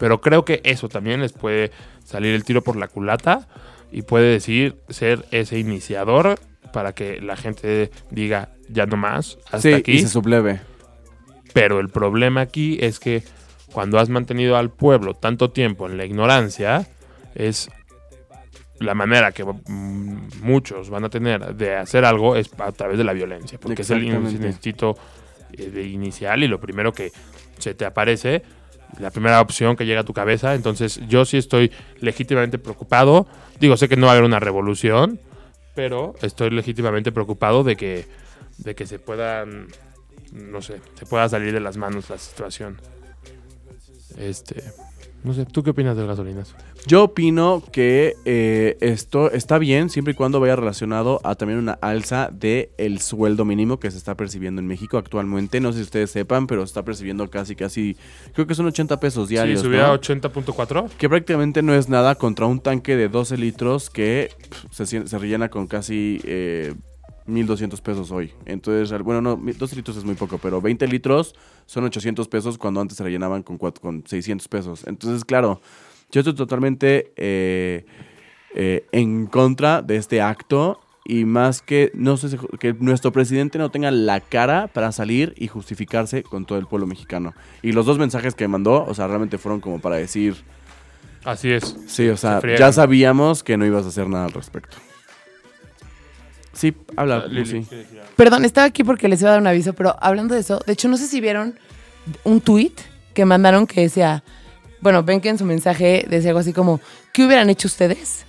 Pero 0.00 0.20
creo 0.20 0.44
que 0.44 0.60
eso 0.64 0.88
también 0.88 1.20
les 1.20 1.32
puede 1.32 1.70
salir 2.04 2.34
el 2.34 2.42
tiro 2.44 2.62
por 2.62 2.74
la 2.76 2.88
culata 2.88 3.46
y 3.92 4.02
puede 4.02 4.30
decir 4.32 4.76
ser 4.88 5.24
ese 5.30 5.58
iniciador 5.58 6.38
para 6.72 6.92
que 6.94 7.20
la 7.20 7.36
gente 7.36 7.90
diga, 8.10 8.50
ya 8.68 8.86
no 8.86 8.96
más, 8.96 9.38
hasta 9.46 9.60
Sí, 9.60 9.72
aquí. 9.72 9.92
y 9.92 9.98
se 10.00 10.08
subleve. 10.08 10.60
Pero 11.54 11.80
el 11.80 11.88
problema 11.88 12.42
aquí 12.42 12.78
es 12.80 13.00
que 13.00 13.22
cuando 13.72 13.98
has 13.98 14.08
mantenido 14.08 14.56
al 14.56 14.70
pueblo 14.70 15.14
tanto 15.14 15.50
tiempo 15.50 15.86
en 15.86 15.96
la 15.96 16.04
ignorancia, 16.04 16.86
es 17.34 17.70
la 18.80 18.94
manera 18.94 19.32
que 19.32 19.44
mm, 19.44 20.28
muchos 20.42 20.90
van 20.90 21.04
a 21.04 21.08
tener 21.08 21.54
de 21.56 21.74
hacer 21.76 22.04
algo 22.04 22.36
es 22.36 22.50
a 22.58 22.70
través 22.72 22.98
de 22.98 23.04
la 23.04 23.12
violencia, 23.12 23.58
porque 23.60 23.82
es 23.82 23.90
el 23.90 24.04
instinto 24.04 24.96
eh, 25.52 25.82
inicial 25.90 26.42
y 26.44 26.48
lo 26.48 26.60
primero 26.60 26.92
que 26.92 27.10
se 27.58 27.74
te 27.74 27.84
aparece, 27.84 28.42
la 28.98 29.10
primera 29.10 29.40
opción 29.40 29.76
que 29.76 29.86
llega 29.86 30.00
a 30.00 30.04
tu 30.04 30.12
cabeza. 30.12 30.54
Entonces 30.54 31.00
yo 31.08 31.24
sí 31.24 31.36
estoy 31.36 31.70
legítimamente 32.00 32.58
preocupado. 32.58 33.26
Digo, 33.60 33.76
sé 33.76 33.88
que 33.88 33.96
no 33.96 34.06
va 34.06 34.12
a 34.12 34.14
haber 34.14 34.24
una 34.24 34.40
revolución, 34.40 35.20
pero 35.74 36.14
estoy 36.22 36.50
legítimamente 36.50 37.12
preocupado 37.12 37.64
de 37.64 37.76
que, 37.76 38.06
de 38.58 38.74
que 38.74 38.86
se 38.86 38.98
puedan, 38.98 39.68
no 40.32 40.62
sé, 40.62 40.80
se 40.94 41.06
pueda 41.06 41.28
salir 41.28 41.52
de 41.52 41.60
las 41.60 41.76
manos 41.76 42.10
la 42.10 42.18
situación. 42.18 42.80
Este, 44.16 44.64
no 45.24 45.34
sé, 45.34 45.44
¿tú 45.46 45.62
qué 45.62 45.70
opinas 45.70 45.96
del 45.96 46.06
gasolinas? 46.06 46.54
Yo 46.86 47.04
opino 47.04 47.62
que 47.72 48.14
eh, 48.24 48.76
esto 48.80 49.30
está 49.32 49.58
bien 49.58 49.90
siempre 49.90 50.12
y 50.12 50.14
cuando 50.14 50.38
vaya 50.38 50.54
relacionado 50.54 51.20
a 51.24 51.34
también 51.34 51.58
una 51.58 51.72
alza 51.72 52.30
de 52.32 52.70
el 52.78 53.00
sueldo 53.00 53.44
mínimo 53.44 53.80
que 53.80 53.90
se 53.90 53.98
está 53.98 54.16
percibiendo 54.16 54.60
en 54.60 54.68
México 54.68 54.96
actualmente. 54.96 55.60
No 55.60 55.72
sé 55.72 55.78
si 55.78 55.84
ustedes 55.84 56.10
sepan, 56.12 56.46
pero 56.46 56.62
se 56.62 56.70
está 56.70 56.84
percibiendo 56.84 57.28
casi, 57.30 57.56
casi, 57.56 57.96
creo 58.32 58.46
que 58.46 58.54
son 58.54 58.66
80 58.66 59.00
pesos 59.00 59.28
diarios. 59.28 59.60
sí, 59.60 59.68
¿no? 59.68 59.84
a 59.84 59.98
80.4. 59.98 60.88
Que 60.90 61.08
prácticamente 61.08 61.62
no 61.62 61.74
es 61.74 61.88
nada 61.88 62.14
contra 62.14 62.46
un 62.46 62.60
tanque 62.60 62.96
de 62.96 63.08
12 63.08 63.36
litros 63.38 63.90
que 63.90 64.30
se, 64.70 64.86
se 64.86 65.18
rellena 65.18 65.48
con 65.48 65.66
casi 65.66 66.20
eh, 66.24 66.74
1.200 67.28 67.80
pesos 67.80 68.10
hoy. 68.10 68.32
Entonces, 68.46 68.96
bueno, 69.02 69.20
no, 69.20 69.36
mi- 69.36 69.52
12 69.52 69.76
litros 69.76 69.96
es 69.96 70.04
muy 70.04 70.14
poco, 70.14 70.38
pero 70.38 70.60
20 70.60 70.86
litros 70.88 71.34
son 71.66 71.84
800 71.84 72.26
pesos 72.28 72.58
cuando 72.58 72.80
antes 72.80 72.96
se 72.96 73.04
rellenaban 73.04 73.42
con, 73.42 73.58
cuat- 73.58 73.78
con 73.80 74.02
600 74.06 74.48
pesos. 74.48 74.84
Entonces, 74.86 75.24
claro, 75.24 75.60
yo 76.10 76.20
estoy 76.20 76.34
totalmente 76.34 77.12
eh, 77.16 77.84
eh, 78.54 78.86
en 78.92 79.26
contra 79.26 79.82
de 79.82 79.96
este 79.96 80.22
acto 80.22 80.80
y 81.04 81.24
más 81.24 81.62
que, 81.62 81.90
no 81.94 82.16
sé, 82.16 82.38
que 82.60 82.74
nuestro 82.74 83.12
presidente 83.12 83.58
no 83.58 83.70
tenga 83.70 83.90
la 83.90 84.20
cara 84.20 84.66
para 84.68 84.92
salir 84.92 85.32
y 85.38 85.46
justificarse 85.48 86.22
con 86.22 86.44
todo 86.44 86.58
el 86.58 86.66
pueblo 86.66 86.86
mexicano. 86.86 87.34
Y 87.62 87.72
los 87.72 87.86
dos 87.86 87.98
mensajes 87.98 88.34
que 88.34 88.46
mandó, 88.48 88.84
o 88.84 88.94
sea, 88.94 89.06
realmente 89.06 89.38
fueron 89.38 89.60
como 89.60 89.80
para 89.80 89.96
decir... 89.96 90.36
Así 91.24 91.50
es. 91.50 91.76
Sí, 91.86 92.08
o 92.08 92.16
sea, 92.16 92.40
Se 92.40 92.56
ya 92.58 92.72
sabíamos 92.72 93.42
que 93.42 93.56
no 93.56 93.66
ibas 93.66 93.84
a 93.84 93.88
hacer 93.88 94.08
nada 94.08 94.26
al 94.26 94.32
respecto. 94.32 94.76
Sí, 96.58 96.74
habla, 96.96 97.26
Lili, 97.28 97.46
sí. 97.46 97.66
¿qué 97.70 97.76
decía? 97.76 98.02
Perdón, 98.16 98.44
estaba 98.44 98.66
aquí 98.66 98.82
porque 98.82 99.06
les 99.08 99.20
iba 99.20 99.30
a 99.30 99.32
dar 99.34 99.40
un 99.40 99.46
aviso, 99.46 99.74
pero 99.74 99.94
hablando 100.00 100.34
de 100.34 100.40
eso, 100.40 100.60
de 100.66 100.72
hecho, 100.72 100.88
no 100.88 100.96
sé 100.96 101.06
si 101.06 101.20
vieron 101.20 101.56
un 102.24 102.40
tweet 102.40 102.72
que 103.14 103.24
mandaron 103.24 103.64
que 103.66 103.82
decía, 103.82 104.24
bueno, 104.80 105.04
ven 105.04 105.20
que 105.20 105.28
en 105.28 105.38
su 105.38 105.44
mensaje 105.44 106.04
decía 106.10 106.30
algo 106.30 106.40
así 106.40 106.52
como, 106.52 106.80
¿qué 107.12 107.24
hubieran 107.24 107.48
hecho 107.48 107.68
ustedes? 107.68 108.24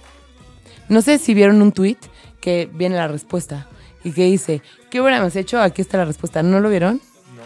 No 0.90 1.02
sé 1.02 1.18
si 1.18 1.34
vieron 1.34 1.60
un 1.62 1.72
tweet 1.72 1.98
que 2.40 2.70
viene 2.72 2.96
la 2.98 3.08
respuesta 3.08 3.68
y 4.04 4.12
que 4.12 4.26
dice, 4.26 4.62
¿qué 4.92 5.02
hubiéramos 5.02 5.36
hecho? 5.36 5.60
Aquí 5.60 5.82
está 5.82 5.98
la 5.98 6.06
respuesta. 6.06 6.44
¿No 6.44 6.60
lo 6.60 6.70
vieron? 6.70 7.02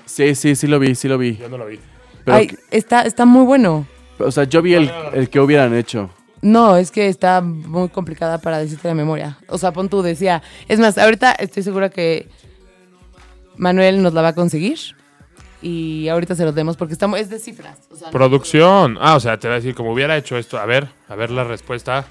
Sí, 0.06 0.36
sí, 0.36 0.56
sí 0.56 0.68
lo 0.68 0.80
vi, 0.80 0.96
sí 0.96 1.08
lo 1.08 1.18
vi. 1.18 1.38
Yo 1.38 1.48
no 1.48 1.58
lo 1.58 1.66
vi. 1.66 1.80
Pero, 2.26 2.38
Ay, 2.38 2.58
está, 2.72 3.04
está 3.04 3.26
muy 3.26 3.46
bueno. 3.46 3.88
o 4.20 4.32
sea, 4.32 4.44
yo 4.46 4.62
vi 4.62 4.74
el, 4.76 4.92
el 5.14 5.30
que 5.30 5.40
hubieran 5.40 5.74
hecho. 5.74 6.10
No, 6.44 6.76
es 6.78 6.92
que 6.92 7.08
está 7.08 7.42
muy 7.42 7.90
complicada 7.90 8.38
para 8.38 8.60
decirte 8.60 8.88
de 8.90 8.94
memoria. 8.94 9.38
O 9.48 9.58
sea, 9.58 9.72
pon 9.72 9.90
tú, 9.90 10.02
decía. 10.02 10.44
Es 10.68 10.78
más, 10.78 10.98
ahorita 10.98 11.32
estoy 11.32 11.64
segura 11.64 11.90
que 11.90 12.28
Manuel 13.58 14.04
nos 14.04 14.14
la 14.14 14.22
va 14.22 14.28
a 14.30 14.36
conseguir. 14.36 14.78
Y 15.62 16.10
ahorita 16.10 16.36
se 16.36 16.44
los 16.44 16.54
demos 16.54 16.76
porque 16.76 16.94
estamos, 16.94 17.18
es 17.20 17.30
de 17.30 17.40
cifras. 17.40 17.80
Producción. 18.12 18.98
Ah, 19.00 19.16
o 19.16 19.20
sea, 19.22 19.40
te 19.40 19.48
va 19.48 19.54
a 19.54 19.58
decir, 19.58 19.74
como 19.74 19.94
hubiera 19.94 20.18
hecho 20.18 20.38
esto. 20.38 20.60
A 20.60 20.66
ver, 20.66 20.90
a 21.08 21.16
ver 21.16 21.32
la 21.32 21.46
respuesta. 21.46 22.06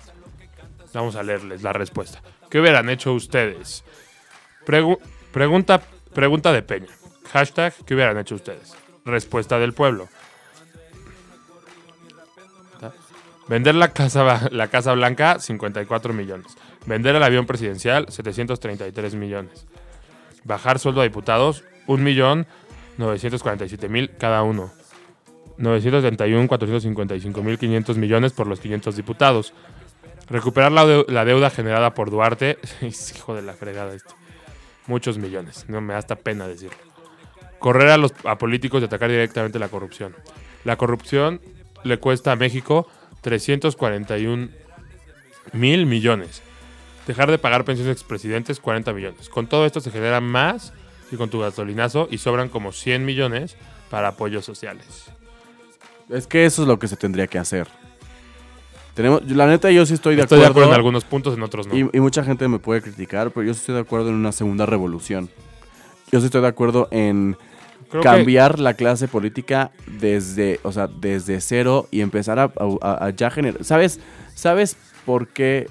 Vamos 0.95 1.17
a 1.17 1.23
leerles 1.23 1.63
la 1.63 1.73
respuesta. 1.75 2.23
¿Qué 2.49 2.59
hubieran 2.61 2.89
hecho 2.89 3.13
ustedes? 3.13 3.85
Pregu- 4.67 4.99
pregunta, 5.33 5.83
pregunta 6.15 6.53
de 6.53 6.63
Peña. 6.63 6.89
Hashtag, 7.33 7.75
¿qué 7.85 7.95
hubieran 7.95 8.19
hecho 8.19 8.35
ustedes? 8.35 8.75
Respuesta 9.05 9.59
del 9.59 9.75
pueblo. 9.75 10.09
Vender 13.49 13.75
la 13.75 13.93
casa, 13.93 14.49
la 14.51 14.69
casa 14.69 14.93
Blanca, 14.93 15.39
54 15.39 16.15
millones. 16.15 16.57
Vender 16.87 17.17
el 17.17 17.23
avión 17.23 17.47
presidencial, 17.47 18.07
733 18.09 19.15
millones. 19.15 19.67
Bajar 20.45 20.79
sueldo 20.79 21.01
a 21.01 21.05
diputados, 21.05 21.65
1 21.87 22.03
millón 22.03 22.47
947 22.99 23.89
mil 23.89 24.11
cada 24.17 24.43
uno. 24.43 24.71
971, 25.59 26.49
455 26.49 27.43
mil 27.43 27.59
500 27.59 27.97
millones 27.99 28.33
por 28.33 28.47
los 28.47 28.61
500 28.61 28.97
diputados. 28.97 29.55
Recuperar 30.29 30.73
la, 30.73 31.05
la 31.09 31.25
deuda 31.25 31.51
generada 31.51 31.95
por 31.95 32.11
Duarte. 32.11 32.59
hijo 32.81 33.35
de 33.35 33.43
la 33.43 33.55
fregada 33.55 33.95
este. 33.95 34.15
Muchos 34.87 35.19
millones. 35.19 35.67
No 35.69 35.81
me 35.81 35.93
da 35.93 35.99
hasta 35.99 36.17
pena 36.17 36.49
decirlo. 36.49 36.77
correr 37.59 37.89
a 37.91 37.97
los 37.97 38.13
a 38.25 38.39
políticos 38.39 38.83
y 38.83 38.87
atacar 38.87 39.11
directamente 39.11 39.59
la 39.59 39.69
corrupción. 39.69 40.15
La 40.65 40.77
corrupción 40.77 41.41
le 41.85 41.99
cuesta 41.99 42.33
a 42.33 42.37
México 42.37 42.89
341 43.23 44.49
mil 45.53 45.87
millones. 45.87 46.43
Dejar 47.07 47.31
de 47.31 47.39
pagar 47.39 47.65
pensiones 47.65 47.93
expresidentes, 47.93 48.61
40 48.61 48.93
millones. 48.93 49.29
Con 49.29 49.47
todo 49.49 49.67
esto 49.67 49.81
se 49.81 49.91
genera 49.91 50.21
más 50.21 50.73
que 51.11 51.17
con 51.17 51.31
tu 51.31 51.41
gasolinazo 51.41 52.07
y 52.11 52.19
sobran 52.19 52.49
como 52.49 52.73
100 52.73 53.05
millones 53.05 53.57
para 53.91 54.09
apoyos 54.09 54.45
sociales. 54.45 55.07
Es 56.09 56.27
que 56.27 56.45
eso 56.45 56.63
es 56.63 56.69
lo 56.69 56.79
que 56.79 56.89
se 56.89 56.97
tendría 56.97 57.27
que 57.27 57.39
hacer. 57.39 57.67
Tenemos, 58.95 59.23
la 59.31 59.47
neta, 59.47 59.71
yo 59.71 59.87
sí 59.87 59.95
estoy 59.95 60.17
de 60.17 60.23
Estoy 60.23 60.39
de 60.39 60.45
acuerdo. 60.45 60.61
acuerdo 60.61 60.71
en 60.73 60.77
algunos 60.77 61.05
puntos, 61.05 61.35
en 61.35 61.43
otros 61.43 61.67
no. 61.67 61.75
y, 61.77 61.89
y 61.93 62.01
mucha 62.01 62.23
gente 62.23 62.47
me 62.47 62.59
puede 62.59 62.83
criticar, 62.83 63.31
pero 63.31 63.47
yo 63.47 63.55
sí 63.55 63.61
estoy 63.61 63.75
de 63.77 63.81
acuerdo 63.81 64.11
en 64.11 64.17
una 64.17 64.33
segunda 64.33 64.67
revolución. 64.67 65.31
Yo 66.11 66.21
sí 66.21 66.27
estoy 66.27 66.43
de 66.43 66.49
acuerdo 66.49 66.89
en 66.91 67.37
Creo 67.91 68.03
que- 68.03 68.09
cambiar 68.09 68.59
la 68.59 68.75
clase 68.75 69.09
política 69.09 69.71
desde, 70.01 70.61
o 70.63 70.73
sea, 70.73 70.87
desde 70.89 71.41
cero 71.41 71.89
y 71.91 72.01
empezar 72.01 72.39
a, 72.39 72.53
a- 72.81 73.07
a 73.07 73.11
ya 73.11 73.31
generar. 73.31 73.65
¿Sabes? 73.65 74.01
¿Sabes 74.35 74.77
por 75.05 75.29
qué 75.29 75.69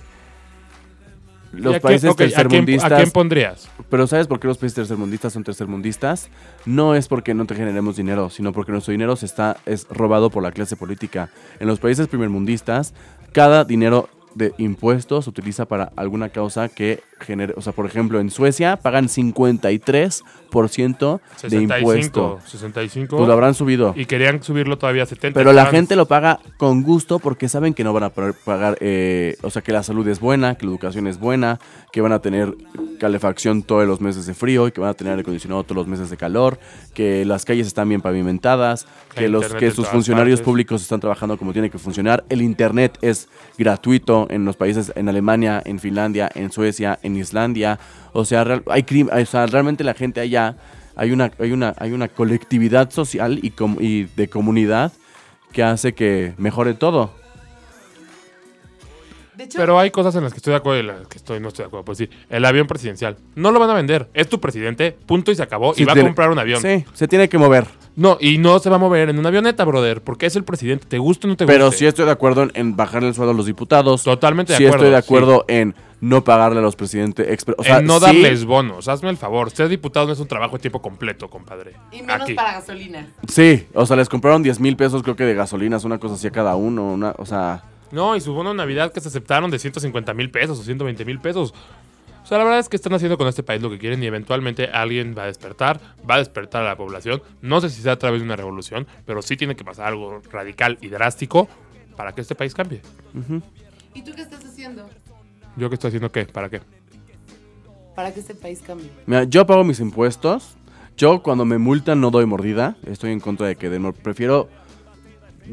¿Y 1.54 1.58
los 1.58 1.80
países 1.80 2.10
ok, 2.10 2.14
¿a 2.14 2.16
quién- 2.16 2.30
tercermundistas 2.30 2.92
¿A 2.94 2.96
quién 2.98 3.12
pondrías? 3.12 3.70
pero 3.90 4.08
¿sabes 4.08 4.28
por 4.28 4.40
qué 4.40 4.48
los 4.48 4.58
países 4.58 4.76
tercermundistas 4.76 5.34
son 5.34 5.44
tercermundistas? 5.44 6.30
No 6.66 6.96
es 6.96 7.10
porque 7.10 7.34
no 7.34 7.46
te 7.46 7.56
generemos 7.56 7.98
dinero, 7.98 8.30
sino 8.30 8.54
porque 8.54 8.72
nuestro 8.72 8.94
dinero 8.94 9.16
se 9.18 9.26
está 9.26 9.58
es 9.66 9.86
robado 9.90 10.30
por 10.30 10.44
la 10.44 10.52
clase 10.54 10.78
política. 10.78 11.30
En 11.60 11.68
los 11.68 11.80
países 11.80 12.08
primermundistas, 12.08 12.94
cada 13.34 13.66
dinero 13.66 14.08
de 14.36 14.54
impuestos 14.58 15.26
se 15.26 15.30
utiliza 15.30 15.66
para 15.66 15.92
alguna 15.96 16.30
causa 16.30 16.70
que 16.70 17.02
genere, 17.20 17.54
o 17.56 17.62
sea, 17.62 17.74
por 17.74 17.86
ejemplo, 17.86 18.20
en 18.20 18.30
Suecia 18.30 18.78
pagan 18.78 19.08
53% 19.08 21.22
de 21.42 21.50
65. 21.50 21.78
impuesto. 21.78 22.40
65. 22.46 23.18
Pues 23.18 23.28
lo 23.28 23.34
habrán 23.34 23.54
subido. 23.54 23.94
Y 23.96 24.06
querían 24.06 24.44
subirlo 24.44 24.78
todavía 24.78 25.04
a 25.04 25.06
70. 25.06 25.40
Pero 25.40 25.54
la 25.54 25.68
gente 25.68 25.96
lo 25.96 26.08
paga 26.08 26.40
con 26.58 26.84
gusto 26.84 27.20
porque 27.20 27.50
saben 27.50 27.74
que 27.74 27.84
no 27.84 27.94
van 27.94 28.04
a 28.04 28.10
pagar, 28.10 28.78
eh, 28.82 29.38
o 29.42 29.50
sea, 29.50 29.62
que 29.62 29.72
la 29.72 29.84
salud 29.84 30.08
es 30.08 30.20
buena, 30.20 30.56
que 30.56 30.66
la 30.66 30.72
educación 30.72 31.08
es 31.08 31.20
buena, 31.20 31.60
que 31.92 32.02
van 32.02 32.12
a 32.14 32.20
tener 32.20 32.56
calefacción 33.00 33.64
todos 33.64 33.86
los 33.88 34.00
meses 34.00 34.26
de 34.26 34.34
frío 34.34 34.68
y 34.68 34.72
que 34.72 34.80
van 34.80 34.92
a 34.92 34.94
tener 34.94 35.12
aire 35.12 35.22
acondicionado 35.22 35.64
todos 35.64 35.76
los 35.78 35.88
meses 35.88 36.10
de 36.10 36.18
calor, 36.18 36.60
que 36.94 37.26
las 37.26 37.46
calles 37.46 37.68
están 37.68 37.90
bien 37.90 38.00
pavimentadas, 38.02 38.86
Que 39.16 39.28
los, 39.28 39.54
que 39.56 39.72
sus 39.72 39.88
funcionarios 39.88 40.40
partes. 40.40 40.46
públicos 40.46 40.82
están 40.82 41.00
trabajando 41.00 41.38
como 41.38 41.52
tiene 41.52 41.70
que 41.70 41.78
funcionar. 41.80 42.24
El 42.30 42.42
internet 42.42 42.98
es 43.02 43.28
gratuito 43.58 44.28
en 44.30 44.46
los 44.46 44.56
países, 44.56 44.92
en 44.96 45.10
Alemania, 45.10 45.62
en 45.66 45.80
Finlandia, 45.80 46.30
en 46.34 46.52
Suecia, 46.52 46.98
en 47.04 47.18
Islandia. 47.18 47.80
O 48.14 48.24
sea, 48.26 48.44
real- 48.44 48.64
hay 48.68 48.86
o 49.12 49.26
sea, 49.26 49.46
realmente 49.48 49.84
la 49.84 49.94
gente 49.94 50.20
allá, 50.22 50.56
hay 50.96 51.12
una, 51.12 51.32
hay 51.40 51.52
una, 51.52 51.74
hay 51.78 51.92
una 51.92 52.08
colectividad 52.08 52.90
social 52.92 53.40
y, 53.42 53.50
com- 53.52 53.78
y 53.80 54.04
de 54.16 54.30
comunidad 54.30 54.94
que 55.52 55.64
hace 55.64 55.94
que 55.94 56.34
mejore 56.38 56.74
todo. 56.74 57.20
De 59.42 59.46
hecho, 59.46 59.58
Pero 59.58 59.80
hay 59.80 59.90
cosas 59.90 60.14
en 60.14 60.24
las 60.24 60.34
que 60.34 60.38
estoy 60.38 60.52
de 60.52 60.58
acuerdo 60.58 60.78
y 60.78 60.82
en 60.82 60.88
las 60.88 61.08
que 61.08 61.18
estoy, 61.18 61.40
no 61.40 61.48
estoy 61.48 61.64
de 61.64 61.68
acuerdo. 61.68 61.84
Pues 61.84 61.98
sí, 61.98 62.08
el 62.30 62.46
avión 62.46 62.68
presidencial. 62.68 63.18
No 63.34 63.52
lo 63.52 63.60
van 63.60 63.72
a 63.72 63.74
vender. 63.74 64.08
Es 64.14 64.30
tu 64.30 64.40
presidente, 64.40 64.96
punto 65.08 65.32
y 65.32 65.36
se 65.36 65.42
acabó. 65.42 65.74
Sí, 65.74 65.82
y 65.82 65.86
va 65.86 65.94
a 65.94 65.96
comprar 66.00 66.30
un 66.30 66.38
avión. 66.38 66.62
Sí, 66.62 66.86
se 66.94 67.08
tiene 67.08 67.28
que 67.28 67.40
mover. 67.40 67.66
No, 67.96 68.20
y 68.22 68.38
no 68.38 68.60
se 68.60 68.70
va 68.70 68.76
a 68.76 68.80
mover 68.80 69.10
en 69.10 69.18
una 69.18 69.30
avioneta, 69.30 69.66
brother, 69.66 70.04
porque 70.04 70.28
es 70.28 70.36
el 70.36 70.44
presidente. 70.44 70.86
¿Te 70.88 71.00
gusta 71.00 71.26
o 71.26 71.30
no 71.30 71.38
te 71.38 71.46
gusta? 71.46 71.54
Pero 71.54 71.72
sí 71.72 71.88
estoy 71.88 72.06
de 72.06 72.12
acuerdo 72.12 72.44
en, 72.44 72.52
en 72.54 72.76
bajarle 72.76 73.08
el 73.08 73.16
sueldo 73.16 73.32
a 73.32 73.36
los 73.36 73.48
diputados. 73.48 74.04
Totalmente 74.04 74.54
de 74.54 74.58
sí 74.58 74.66
acuerdo. 74.68 74.86
estoy 74.86 74.92
de 74.92 74.98
acuerdo 74.98 75.46
en 75.48 75.76
no 76.02 76.24
pagarle 76.24 76.60
a 76.60 76.62
los 76.62 76.76
presidentes. 76.76 77.46
O 77.58 77.64
sea, 77.64 77.80
en 77.80 77.86
no 77.88 77.96
sí, 78.00 78.06
darles 78.06 78.46
bonos. 78.46 78.88
Hazme 78.88 79.10
el 79.10 79.18
favor. 79.18 79.50
Ser 79.50 79.70
diputado 79.70 80.06
no 80.06 80.14
es 80.14 80.20
un 80.20 80.28
trabajo 80.28 80.58
de 80.58 80.62
tiempo 80.62 80.84
completo, 80.84 81.32
compadre. 81.32 81.74
y 81.92 82.04
menos 82.04 82.22
Aquí. 82.22 82.36
para 82.36 82.54
gasolina. 82.54 83.08
Sí, 83.28 83.68
o 83.74 83.88
sea, 83.88 83.96
les 83.96 84.08
compraron 84.08 84.44
10 84.44 84.60
mil 84.60 84.78
pesos 84.78 85.02
creo 85.02 85.16
que 85.16 85.24
de 85.24 85.34
gasolinas, 85.34 85.84
una 85.84 85.98
cosa 85.98 86.14
así 86.14 86.28
a 86.28 86.32
cada 86.32 86.56
uno. 86.56 86.92
Una, 86.92 87.16
o 87.18 87.26
sea, 87.26 87.64
No, 87.92 88.16
y 88.16 88.22
su 88.22 88.34
bono 88.34 88.50
de 88.52 88.56
Navidad 88.56 88.92
que 88.94 89.02
se 89.02 89.08
aceptaron 89.10 89.52
de 89.52 89.60
150 89.60 90.14
mil 90.14 90.30
pesos 90.32 90.60
o 90.60 90.64
120 90.64 91.04
mil 91.06 91.20
pesos. 91.20 91.54
O 92.24 92.26
sea, 92.26 92.38
la 92.38 92.44
verdad 92.44 92.60
es 92.60 92.70
que 92.70 92.76
están 92.76 92.94
haciendo 92.94 93.18
con 93.18 93.28
este 93.28 93.44
país 93.44 93.62
lo 93.62 93.70
que 93.70 93.80
quieren 93.80 94.02
y 94.04 94.06
eventualmente 94.06 94.68
alguien 94.68 95.16
va 95.18 95.24
a 95.24 95.26
despertar, 95.26 95.80
va 96.10 96.16
a 96.16 96.18
despertar 96.20 96.62
a 96.64 96.68
la 96.68 96.78
población. 96.78 97.22
No 97.42 97.60
sé 97.60 97.70
si 97.70 97.82
sea 97.82 97.94
a 97.94 98.00
través 98.00 98.22
de 98.22 98.26
una 98.26 98.36
revolución, 98.36 98.88
pero 99.06 99.22
sí 99.22 99.36
tiene 99.36 99.56
que 99.56 99.64
pasar 99.66 99.88
algo 99.88 100.22
radical 100.32 100.78
y 100.82 100.88
drástico 100.90 101.50
para 101.98 102.14
que 102.14 102.22
este 102.22 102.36
país 102.36 102.54
cambie. 102.54 102.82
¿Y 103.94 104.02
tú 104.04 104.12
qué 104.16 104.22
estás 104.22 104.46
haciendo 104.46 104.88
¿Yo 105.58 105.68
qué 105.70 105.76
estoy 105.76 105.90
haciendo 105.90 106.12
qué? 106.12 106.26
¿Para 106.26 106.50
qué? 106.50 106.62
para 107.96 108.14
que 108.14 108.22
este 108.22 108.36
país 108.36 108.62
cambie? 108.66 108.90
mira, 109.06 109.24
yo 109.26 109.46
pago 109.46 109.64
mis 109.64 109.80
impuestos. 109.80 110.56
Yo 110.98 111.22
cuando 111.24 111.44
me 111.46 111.58
multan 111.58 112.00
no 112.00 112.12
doy 112.12 112.26
mordida. 112.26 112.76
Estoy 112.86 113.12
en 113.12 113.20
contra 113.20 113.48
de 113.48 113.56
que 113.56 113.70
den 113.70 113.82
mor- 113.82 113.94
Prefiero, 113.96 114.48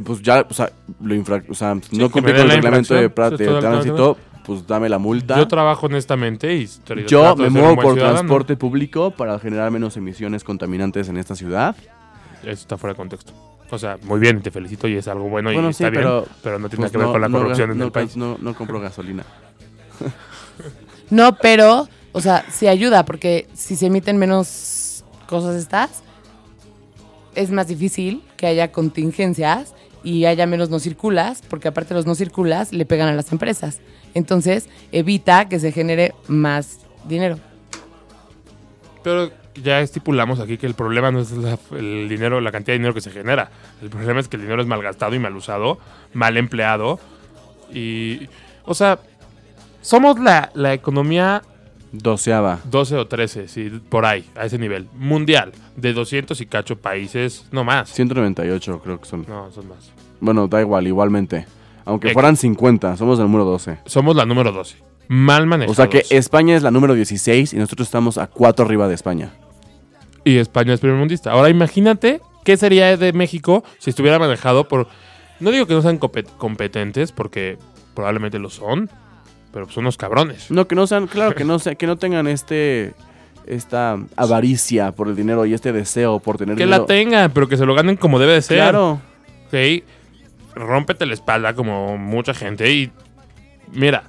pues 0.05 0.23
ya, 0.23 0.47
o 0.49 0.55
sea, 0.55 0.71
lo 1.01 1.15
infra- 1.15 1.43
o 1.49 1.55
sea, 1.55 1.77
que 1.81 1.97
no 1.97 2.11
cumplí 2.11 2.33
con 2.33 2.43
el 2.43 2.49
la 2.49 2.55
reglamento 2.55 2.95
de, 2.95 3.01
sí, 3.37 3.45
de 3.45 3.61
tránsito, 3.61 4.17
pues 4.45 4.67
dame 4.67 4.89
la 4.89 4.99
multa. 4.99 5.37
Yo 5.37 5.47
trabajo 5.49 5.87
honestamente 5.87 6.55
y 6.55 6.69
Yo 7.07 7.35
me 7.37 7.51
muevo 7.51 7.75
por 7.77 7.93
ciudadano. 7.95 8.15
transporte 8.19 8.57
público 8.57 9.11
para 9.11 9.39
generar 9.39 9.71
menos 9.71 9.97
emisiones 9.97 10.45
contaminantes 10.45 11.09
en 11.09 11.17
esta 11.17 11.35
ciudad. 11.35 11.77
Eso 12.43 12.51
está 12.53 12.77
fuera 12.79 12.95
de 12.95 12.97
contexto. 12.99 13.33
O 13.71 13.79
sea, 13.79 13.99
muy 14.03 14.19
bien, 14.19 14.41
te 14.41 14.51
felicito 14.51 14.89
y 14.89 14.97
es 14.97 15.09
algo 15.09 15.29
bueno, 15.29 15.51
Bueno, 15.53 15.69
y 15.69 15.75
sí, 15.75 15.85
está 15.85 15.95
pero, 15.95 16.21
bien, 16.23 16.33
pero 16.43 16.59
no 16.59 16.69
tiene 16.71 16.83
Pues 16.85 16.93
que 16.93 16.99
ver 16.99 17.07
con 17.09 17.21
la 17.21 17.29
no 17.29 17.39
corrupción 17.39 17.69
gas- 17.69 17.75
en 17.75 17.79
no 17.79 17.85
el 17.85 17.93
país. 17.93 18.17
No, 18.17 18.39
no 18.41 18.55
compro 18.55 18.81
gasolina. 18.81 19.25
No, 21.11 21.37
pero, 21.37 21.89
o 22.13 22.21
sea, 22.21 22.45
sí 22.51 22.67
ayuda, 22.69 23.05
porque 23.05 23.47
si 23.55 23.77
se 23.77 23.87
emiten 23.87 24.17
menos 24.19 25.05
cosas 25.27 25.57
estas, 25.57 26.03
es 27.35 27.51
más 27.51 27.69
difícil 27.69 28.23
que 28.37 28.47
haya 28.47 28.73
contingencias 28.73 29.75
y 30.09 30.25
haya 30.25 30.47
menos 30.47 30.71
no 30.71 30.79
circulas, 30.79 31.43
porque 31.49 31.69
aparte 31.69 31.93
los 31.93 32.07
no 32.07 32.15
circulas 32.15 32.73
le 32.73 32.87
pegan 32.87 33.09
a 33.09 33.13
las 33.15 33.31
empresas. 33.33 33.81
Entonces, 34.15 34.69
evita 34.91 35.49
que 35.49 35.59
se 35.61 35.71
genere 35.73 36.15
más 36.29 36.79
dinero. 37.07 37.39
Pero 39.03 39.31
ya 39.63 39.81
estipulamos 39.81 40.41
aquí 40.41 40.57
que 40.57 40.67
el 40.67 40.75
problema 40.75 41.11
no 41.11 41.21
es 41.21 41.33
la- 41.33 41.59
el 41.73 42.09
dinero, 42.09 42.41
la 42.41 42.51
cantidad 42.53 42.73
de 42.75 42.79
dinero 42.79 42.95
que 42.95 43.01
se 43.01 43.11
genera. 43.11 43.51
El 43.83 43.91
problema 43.91 44.21
es 44.21 44.29
que 44.29 44.37
el 44.37 44.43
dinero 44.43 44.63
es 44.63 44.69
mal 44.69 44.83
gastado 44.83 45.15
y 45.15 45.19
mal 45.19 45.37
usado, 45.37 45.79
mal 46.15 46.37
empleado. 46.37 46.99
Y, 47.73 48.29
o 48.65 48.75
sea, 48.75 48.99
somos 49.83 50.19
la, 50.19 50.51
la 50.55 50.73
economía 50.73 51.43
Doceava. 51.93 52.61
12 52.65 52.97
o 52.97 53.07
13, 53.07 53.49
sí, 53.49 53.71
por 53.89 54.05
ahí, 54.05 54.25
a 54.37 54.45
ese 54.47 54.59
nivel. 54.59 54.89
Mundial, 54.95 55.53
de 55.77 55.93
200 55.93 56.41
y 56.41 56.47
cacho 56.47 56.77
países, 56.77 57.47
no 57.51 57.65
más. 57.65 57.89
198 57.91 58.81
creo 58.85 59.01
que 59.01 59.07
son. 59.09 59.25
No, 59.29 59.51
son 59.51 59.69
más. 59.69 59.91
Bueno, 60.21 60.49
da 60.49 60.61
igual, 60.61 60.87
igualmente. 60.87 61.47
Aunque 61.85 62.09
Ex- 62.09 62.15
fueran 62.15 62.37
50, 62.37 62.97
somos 62.97 63.19
el 63.19 63.25
número 63.25 63.45
12. 63.45 63.79
Somos 63.87 64.15
la 64.17 64.27
número 64.27 64.53
12. 64.53 64.77
Mal 65.09 65.45
O 65.45 65.47
manejados. 65.47 65.77
sea 65.77 65.89
que 65.89 66.05
España 66.11 66.55
es 66.57 66.63
la 66.63 66.71
número 66.71 66.93
16 66.95 67.55
y 67.55 67.57
nosotros 67.57 67.89
estamos 67.89 68.19
a 68.19 68.27
4 68.27 68.67
arriba 68.67 68.89
de 68.89 68.95
España. 68.95 69.33
Y 70.25 70.37
España 70.37 70.75
es 70.75 70.81
primer 70.81 70.99
mundista. 70.99 71.31
Ahora 71.33 71.49
imagínate 71.49 72.21
qué 72.45 72.59
sería 72.59 72.95
de 72.99 73.13
México 73.15 73.65
si 73.79 73.89
estuviera 73.89 74.19
manejado 74.19 74.69
por... 74.69 74.89
No 75.41 75.51
digo 75.51 75.65
que 75.67 75.73
no 75.73 75.81
sean 75.81 75.99
compet- 75.99 76.29
competentes, 76.37 77.13
porque 77.13 77.57
probablemente 77.95 78.39
lo 78.39 78.51
son, 78.51 78.91
pero 79.59 79.73
son 79.73 79.83
unos 79.85 79.97
cabrones. 79.97 80.53
No, 80.53 80.69
que 80.69 80.77
no 80.77 80.87
sean, 80.87 81.09
claro, 81.09 81.35
que 81.35 81.43
no, 81.45 81.59
sea, 81.59 81.75
que 81.75 81.89
no 81.89 81.97
tengan 81.97 82.29
este 82.29 82.95
esta 83.45 83.99
avaricia 84.15 84.93
por 84.93 85.09
el 85.09 85.17
dinero 85.17 85.47
y 85.47 85.55
este 85.55 85.73
deseo 85.73 86.21
por 86.21 86.37
tener 86.37 86.55
Que 86.57 86.65
dinero. 86.65 86.83
la 86.83 86.87
tengan, 86.87 87.33
pero 87.33 87.49
que 87.49 87.57
se 87.57 87.67
lo 87.67 87.75
ganen 87.75 87.97
como 87.97 88.21
debe 88.21 88.35
de 88.35 88.43
ser. 88.43 88.59
Claro. 88.59 89.01
Ok, 89.47 89.83
rómpete 90.55 91.07
la 91.07 91.15
espalda 91.15 91.55
como 91.55 91.99
mucha 91.99 92.35
gente 92.35 92.71
y 92.71 92.93
mira, 93.73 94.05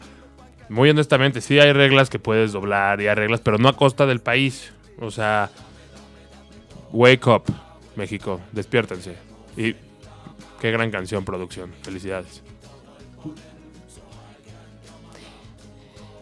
muy 0.68 0.90
honestamente, 0.92 1.42
sí 1.42 1.58
hay 1.60 1.74
reglas 1.74 2.12
que 2.12 2.20
puedes 2.20 2.52
doblar 2.52 3.02
y 3.02 3.08
hay 3.08 3.16
reglas, 3.16 3.40
pero 3.40 3.58
no 3.58 3.70
a 3.70 3.76
costa 3.76 4.06
del 4.06 4.20
país. 4.20 4.72
O 5.00 5.10
sea, 5.10 5.50
wake 6.92 7.26
up, 7.26 7.44
México, 7.96 8.40
despiértense. 8.52 9.16
Y 9.58 9.74
qué 10.62 10.70
gran 10.70 10.92
canción, 10.92 11.26
producción. 11.26 11.72
Felicidades. 11.82 12.44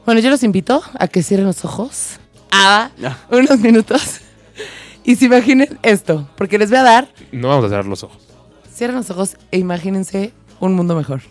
Bueno, 0.07 0.21
yo 0.21 0.29
los 0.29 0.41
invito 0.43 0.81
a 0.97 1.09
que 1.09 1.21
cierren 1.21 1.47
los 1.47 1.65
ojos 1.65 2.17
a 2.49 2.91
Ya. 2.97 3.17
unos 3.29 3.59
minutos 3.59 4.21
y 5.03 5.17
se 5.17 5.25
imaginen 5.25 5.77
esto, 5.83 6.29
porque 6.37 6.57
les 6.57 6.69
voy 6.69 6.79
a 6.79 6.83
dar, 6.83 7.09
No 7.33 7.49
vamos 7.49 7.65
a 7.65 7.67
cerrar 7.67 7.85
los 7.87 8.03
ojos. 8.03 8.17
cierren 8.73 8.95
los 8.95 9.09
ojos 9.09 9.35
e 9.51 9.57
imagínense 9.59 10.31
un 10.61 10.75
mundo 10.75 10.95
mejor. 10.95 11.23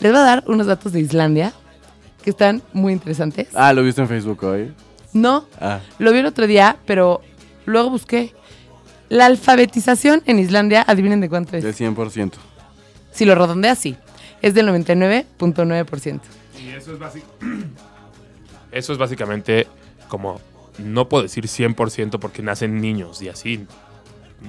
Les 0.00 0.10
voy 0.10 0.22
a 0.22 0.24
dar 0.24 0.44
unos 0.46 0.66
datos 0.66 0.92
de 0.92 1.00
Islandia 1.00 1.52
que 2.24 2.30
están 2.30 2.62
muy 2.72 2.94
interesantes. 2.94 3.48
Ah, 3.54 3.74
lo 3.74 3.82
viste 3.82 4.00
en 4.00 4.08
Facebook 4.08 4.42
hoy. 4.42 4.72
No, 5.12 5.44
Ah, 5.60 5.80
lo 5.98 6.10
vi 6.10 6.20
el 6.20 6.26
otro 6.26 6.46
día, 6.46 6.78
pero 6.86 7.20
luego 7.66 7.90
busqué. 7.90 8.34
La 9.10 9.26
alfabetización 9.26 10.22
en 10.24 10.38
Islandia, 10.38 10.82
adivinen 10.86 11.20
de 11.20 11.28
cuánto 11.28 11.52
del 11.52 11.66
es. 11.66 11.78
100%. 11.78 12.32
Si 13.12 13.26
lo 13.26 13.34
redondea, 13.34 13.74
sí. 13.74 13.96
Es 14.40 14.54
del 14.54 14.66
99.9%. 14.68 16.20
Y 16.64 16.68
eso 16.70 16.92
es 16.94 16.98
Eso 18.72 18.92
es 18.92 18.98
básicamente 18.98 19.66
como, 20.08 20.40
no 20.78 21.08
puedo 21.08 21.22
decir 21.22 21.44
100% 21.46 22.18
porque 22.18 22.42
nacen 22.42 22.80
niños 22.80 23.20
y 23.22 23.28
así. 23.28 23.66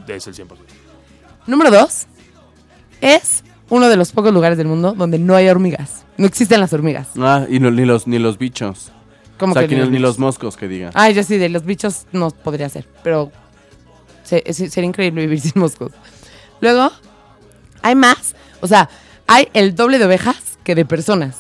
es 0.08 0.28
el 0.28 0.36
100%. 0.36 0.48
Número 1.48 1.72
dos, 1.72 2.06
es 3.02 3.44
uno 3.70 3.88
de 3.90 3.96
los 3.98 4.12
pocos 4.12 4.34
lugares 4.34 4.58
del 4.58 4.68
mundo 4.68 4.94
donde 4.94 5.20
no 5.20 5.36
hay 5.36 5.48
hormigas. 5.50 6.06
No 6.18 6.26
existen 6.26 6.60
las 6.60 6.74
hormigas. 6.74 7.08
Ah, 7.18 7.46
y 7.50 7.60
no- 7.60 7.72
ni, 7.72 7.86
los, 7.86 8.08
ni 8.08 8.20
los 8.20 8.38
bichos. 8.38 8.92
Como 9.38 9.52
o 9.52 9.54
sea, 9.54 9.64
que 9.64 9.70
que 9.70 9.76
ni, 9.76 9.82
los 9.82 9.90
ni 9.90 9.98
bichos? 9.98 10.10
los 10.10 10.20
moscos 10.20 10.58
que 10.58 10.68
diga. 10.68 10.92
Ay, 10.94 11.14
yo 11.14 11.24
sí, 11.24 11.38
de 11.38 11.48
los 11.50 11.64
bichos 11.64 12.06
no 12.12 12.30
podría 12.30 12.68
ser, 12.68 12.86
pero 13.04 13.32
se- 14.24 14.44
se- 14.54 14.70
sería 14.70 14.88
increíble 14.90 15.22
vivir 15.22 15.40
sin 15.42 15.54
moscos. 15.56 15.92
Luego, 16.62 16.92
hay 17.82 17.96
más, 17.96 18.36
o 18.60 18.68
sea, 18.68 18.90
hay 19.28 19.48
el 19.54 19.76
doble 19.76 19.98
de 19.98 20.06
ovejas 20.06 20.58
que 20.64 20.76
de 20.76 20.84
personas. 20.86 21.38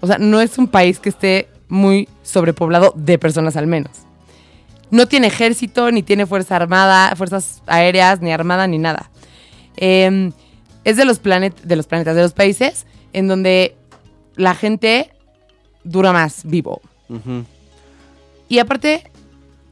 O 0.00 0.06
sea, 0.08 0.18
no 0.18 0.40
es 0.40 0.58
un 0.58 0.66
país 0.68 0.98
que 0.98 1.10
esté 1.10 1.48
muy 1.68 2.08
sobrepoblado 2.22 2.92
de 2.96 3.18
personas 3.18 3.56
al 3.56 3.66
menos. 3.66 3.92
No 4.90 5.06
tiene 5.06 5.26
ejército, 5.26 5.90
ni 5.90 6.02
tiene 6.02 6.26
fuerza 6.26 6.56
armada, 6.56 7.14
fuerzas 7.16 7.62
aéreas, 7.66 8.20
ni 8.20 8.32
armada, 8.32 8.66
ni 8.66 8.78
nada. 8.78 9.10
Eh, 9.76 10.30
es 10.84 10.96
de 10.96 11.04
los, 11.04 11.18
planet, 11.18 11.54
de 11.62 11.76
los 11.76 11.86
planetas, 11.86 12.16
de 12.16 12.22
los 12.22 12.32
países 12.32 12.86
en 13.12 13.28
donde 13.28 13.76
la 14.36 14.54
gente 14.54 15.10
dura 15.84 16.12
más 16.12 16.42
vivo. 16.44 16.80
Ujú. 17.08 17.44
Y 18.48 18.58
aparte, 18.58 19.10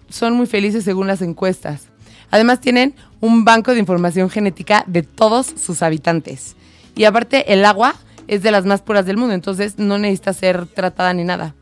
son 0.08 0.34
muy 0.34 0.46
felices 0.46 0.84
según 0.84 1.06
las 1.06 1.22
encuestas. 1.22 1.88
Además, 2.30 2.60
tienen 2.60 2.94
un 3.20 3.44
banco 3.44 3.72
de 3.72 3.78
información 3.80 4.28
genética 4.28 4.84
de 4.86 5.02
todos 5.02 5.46
sus 5.46 5.82
habitantes. 5.82 6.56
Y 6.94 7.04
aparte, 7.04 7.52
el 7.52 7.64
agua 7.64 7.94
es 8.26 8.42
de 8.42 8.50
las 8.50 8.66
más 8.66 8.82
puras 8.82 9.06
del 9.06 9.16
mundo, 9.16 9.34
entonces 9.34 9.78
no 9.78 9.98
necesita 9.98 10.32
ser 10.32 10.66
tratada 10.66 11.14
ni 11.14 11.24
nada. 11.24 11.54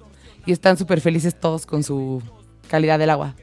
Y 0.47 0.53
están 0.53 0.77
súper 0.77 1.01
felices 1.01 1.39
todos 1.39 1.67
con 1.67 1.83
su 1.83 2.23
calidad 2.69 2.99
del 2.99 3.11
agua. 3.11 3.35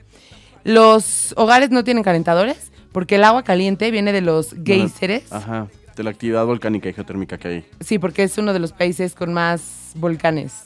Los 0.64 1.34
hogares 1.38 1.72
no 1.72 1.84
tienen 1.84 2.04
calentadores 2.04 2.72
porque 2.92 3.16
el 3.16 3.24
agua 3.24 3.44
caliente 3.44 3.90
viene 3.92 4.12
de 4.12 4.22
los 4.22 4.56
géiseres. 4.66 5.32
Ajá. 5.32 5.68
De 5.96 6.04
la 6.04 6.12
actividad 6.12 6.46
volcánica 6.46 6.90
y 6.90 6.94
geotérmica 6.94 7.38
que 7.38 7.48
hay. 7.48 7.66
Sí, 7.80 8.00
porque 8.00 8.24
es 8.24 8.38
uno 8.38 8.54
de 8.54 8.60
los 8.60 8.72
países 8.72 9.14
con 9.16 9.34
más 9.34 9.92
volcanes. 9.96 10.64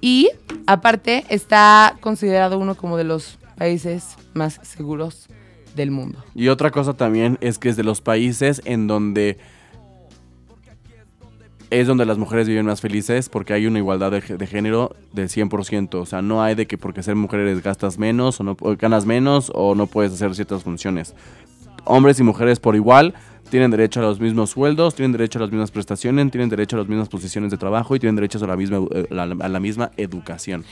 Y 0.00 0.30
aparte 0.66 1.24
está 1.28 1.96
considerado 2.00 2.58
uno 2.58 2.76
como 2.76 2.96
de 2.96 3.04
los 3.04 3.38
países 3.56 4.16
más 4.34 4.60
seguros 4.62 5.28
del 5.74 5.90
mundo. 5.90 6.24
Y 6.34 6.48
otra 6.48 6.70
cosa 6.70 6.94
también 6.94 7.38
es 7.40 7.58
que 7.58 7.68
es 7.68 7.76
de 7.76 7.84
los 7.84 8.00
países 8.00 8.62
en 8.64 8.86
donde 8.86 9.38
es 11.70 11.86
donde 11.86 12.06
las 12.06 12.18
mujeres 12.18 12.48
viven 12.48 12.66
más 12.66 12.80
felices 12.80 13.28
porque 13.28 13.52
hay 13.52 13.66
una 13.66 13.78
igualdad 13.78 14.10
de, 14.10 14.46
género 14.46 14.96
del 15.12 15.28
100%. 15.28 15.94
O 15.94 16.06
sea, 16.06 16.22
no 16.22 16.42
hay 16.42 16.54
de 16.54 16.66
que 16.66 16.78
porque 16.78 17.02
ser 17.02 17.14
mujeres 17.14 17.62
gastas 17.62 17.98
menos 17.98 18.40
o, 18.40 18.44
no, 18.44 18.56
ganas 18.78 19.06
menos 19.06 19.52
o 19.54 19.74
no 19.74 19.86
puedes 19.86 20.12
hacer 20.12 20.34
ciertas 20.34 20.62
funciones. 20.62 21.14
Hombres 21.84 22.18
y 22.20 22.22
mujeres 22.22 22.60
por 22.60 22.76
igual 22.76 23.14
tienen 23.50 23.70
derecho 23.70 24.00
a 24.00 24.02
los 24.02 24.20
mismos 24.20 24.50
sueldos, 24.50 24.94
tienen 24.94 25.12
derecho 25.12 25.38
a 25.38 25.42
las 25.42 25.50
mismas 25.50 25.70
prestaciones, 25.70 26.30
tienen 26.30 26.48
derecho 26.50 26.76
a 26.76 26.80
las 26.80 26.88
mismas 26.88 27.08
posiciones 27.08 27.50
de 27.50 27.56
trabajo 27.56 27.96
y 27.96 27.98
tienen 27.98 28.16
derecho 28.16 28.42
a 28.42 28.46
la 28.46 28.56
misma, 28.56 28.86
eh, 28.94 29.06
a 29.10 29.48
la 29.48 29.60
misma 29.60 29.90
educación. 29.96 30.64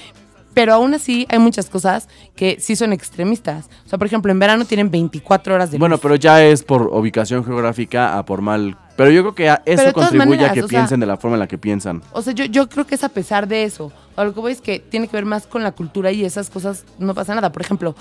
Pero 0.56 0.72
aún 0.72 0.94
así 0.94 1.26
hay 1.28 1.38
muchas 1.38 1.68
cosas 1.68 2.08
que 2.34 2.56
sí 2.60 2.76
son 2.76 2.94
extremistas. 2.94 3.66
O 3.84 3.88
sea, 3.90 3.98
por 3.98 4.06
ejemplo, 4.06 4.32
en 4.32 4.38
verano 4.38 4.64
tienen 4.64 4.90
24 4.90 5.54
horas 5.54 5.70
de 5.70 5.76
luz. 5.76 5.80
Bueno, 5.80 5.98
pero 5.98 6.14
ya 6.14 6.42
es 6.42 6.62
por 6.62 6.88
ubicación 6.90 7.44
geográfica 7.44 8.16
a 8.16 8.24
por 8.24 8.40
mal. 8.40 8.78
Pero 8.96 9.10
yo 9.10 9.20
creo 9.20 9.34
que 9.34 9.50
a- 9.50 9.62
eso 9.66 9.92
contribuye 9.92 10.30
maneras, 10.30 10.50
a 10.52 10.54
que 10.54 10.60
o 10.62 10.68
sea- 10.68 10.78
piensen 10.78 11.00
de 11.00 11.04
la 11.04 11.18
forma 11.18 11.34
en 11.36 11.40
la 11.40 11.46
que 11.46 11.58
piensan. 11.58 12.02
O 12.12 12.22
sea, 12.22 12.32
yo, 12.32 12.46
yo 12.46 12.70
creo 12.70 12.86
que 12.86 12.94
es 12.94 13.04
a 13.04 13.10
pesar 13.10 13.46
de 13.46 13.64
eso. 13.64 13.92
A 14.16 14.24
lo 14.24 14.32
que 14.32 14.40
voy 14.40 14.52
es 14.52 14.62
que 14.62 14.78
tiene 14.80 15.08
que 15.08 15.16
ver 15.18 15.26
más 15.26 15.46
con 15.46 15.62
la 15.62 15.72
cultura 15.72 16.10
y 16.10 16.24
esas 16.24 16.48
cosas 16.48 16.86
no 16.98 17.12
pasa 17.12 17.34
nada. 17.34 17.52
Por 17.52 17.60
ejemplo, 17.60 17.94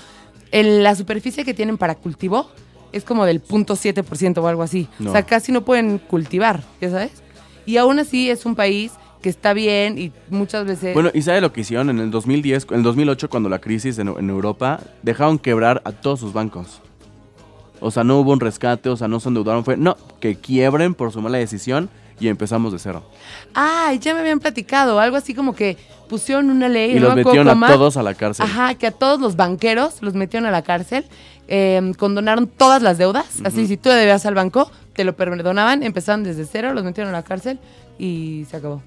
en 0.50 0.82
la 0.82 0.94
superficie 0.94 1.44
que 1.44 1.52
tienen 1.52 1.76
para 1.76 1.94
cultivo 1.94 2.48
es 2.90 3.04
como 3.04 3.26
del 3.26 3.42
0.7% 3.42 4.38
o 4.38 4.48
algo 4.48 4.62
así. 4.62 4.88
No. 4.98 5.10
O 5.10 5.12
sea, 5.12 5.24
casi 5.24 5.52
no 5.52 5.62
pueden 5.62 5.98
cultivar, 5.98 6.62
¿ya 6.80 6.88
sabes? 6.88 7.10
Y 7.66 7.76
aún 7.76 7.98
así 7.98 8.30
es 8.30 8.46
un 8.46 8.54
país 8.54 8.92
que 9.26 9.30
está 9.30 9.54
bien 9.54 9.98
y 9.98 10.12
muchas 10.30 10.64
veces... 10.64 10.94
Bueno, 10.94 11.10
¿y 11.12 11.20
sabe 11.20 11.40
lo 11.40 11.52
que 11.52 11.62
hicieron 11.62 11.90
en 11.90 11.98
el 11.98 12.12
2010, 12.12 12.68
en 12.70 12.76
el 12.76 12.82
2008 12.84 13.28
cuando 13.28 13.48
la 13.48 13.58
crisis 13.58 13.98
en, 13.98 14.06
en 14.06 14.30
Europa 14.30 14.78
dejaron 15.02 15.40
quebrar 15.40 15.82
a 15.84 15.90
todos 15.90 16.20
sus 16.20 16.32
bancos? 16.32 16.80
O 17.80 17.90
sea, 17.90 18.04
no 18.04 18.20
hubo 18.20 18.30
un 18.30 18.38
rescate, 18.38 18.88
o 18.88 18.96
sea, 18.96 19.08
no 19.08 19.18
se 19.18 19.26
endeudaron, 19.26 19.64
fue 19.64 19.76
no, 19.76 19.96
que 20.20 20.36
quiebren 20.36 20.94
por 20.94 21.10
su 21.10 21.20
mala 21.20 21.38
decisión 21.38 21.90
y 22.20 22.28
empezamos 22.28 22.70
de 22.72 22.78
cero. 22.78 23.02
Ay, 23.52 23.98
ya 23.98 24.14
me 24.14 24.20
habían 24.20 24.38
platicado. 24.38 25.00
Algo 25.00 25.16
así 25.16 25.34
como 25.34 25.56
que 25.56 25.76
pusieron 26.08 26.48
una 26.48 26.68
ley. 26.68 26.92
Y 26.92 27.00
los 27.00 27.16
metieron 27.16 27.48
a 27.48 27.66
todos 27.66 27.96
a 27.96 28.04
la 28.04 28.14
cárcel. 28.14 28.46
Ajá, 28.46 28.76
que 28.76 28.86
a 28.86 28.92
todos 28.92 29.18
los 29.18 29.34
banqueros 29.34 30.02
los 30.02 30.14
metieron 30.14 30.46
a 30.46 30.52
la 30.52 30.62
cárcel, 30.62 31.04
eh, 31.48 31.92
condonaron 31.98 32.46
todas 32.46 32.80
las 32.80 32.96
deudas, 32.96 33.26
así 33.42 33.66
si 33.66 33.76
tú 33.76 33.88
le 33.88 33.96
debías 33.96 34.24
al 34.24 34.34
banco, 34.34 34.70
te 34.92 35.02
lo 35.02 35.16
perdonaban, 35.16 35.82
empezaron 35.82 36.22
desde 36.22 36.44
cero, 36.44 36.72
los 36.74 36.84
metieron 36.84 37.12
a 37.12 37.18
la 37.18 37.24
cárcel 37.24 37.58
y 37.98 38.46
se 38.48 38.58
acabó. 38.58 38.82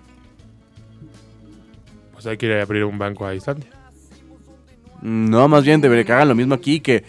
Pues 2.20 2.28
hay 2.28 2.36
que 2.36 2.48
ir 2.48 2.52
a 2.52 2.62
abrir 2.64 2.84
un 2.84 2.98
banco 3.00 3.26
a 3.26 3.34
Islandia. 3.34 3.70
No, 5.02 5.48
más 5.48 5.64
bien 5.64 5.80
debería 5.80 6.04
que 6.04 6.12
hagan 6.12 6.28
lo 6.28 6.36
mismo 6.36 6.54
aquí, 6.54 6.82
que 6.82 7.06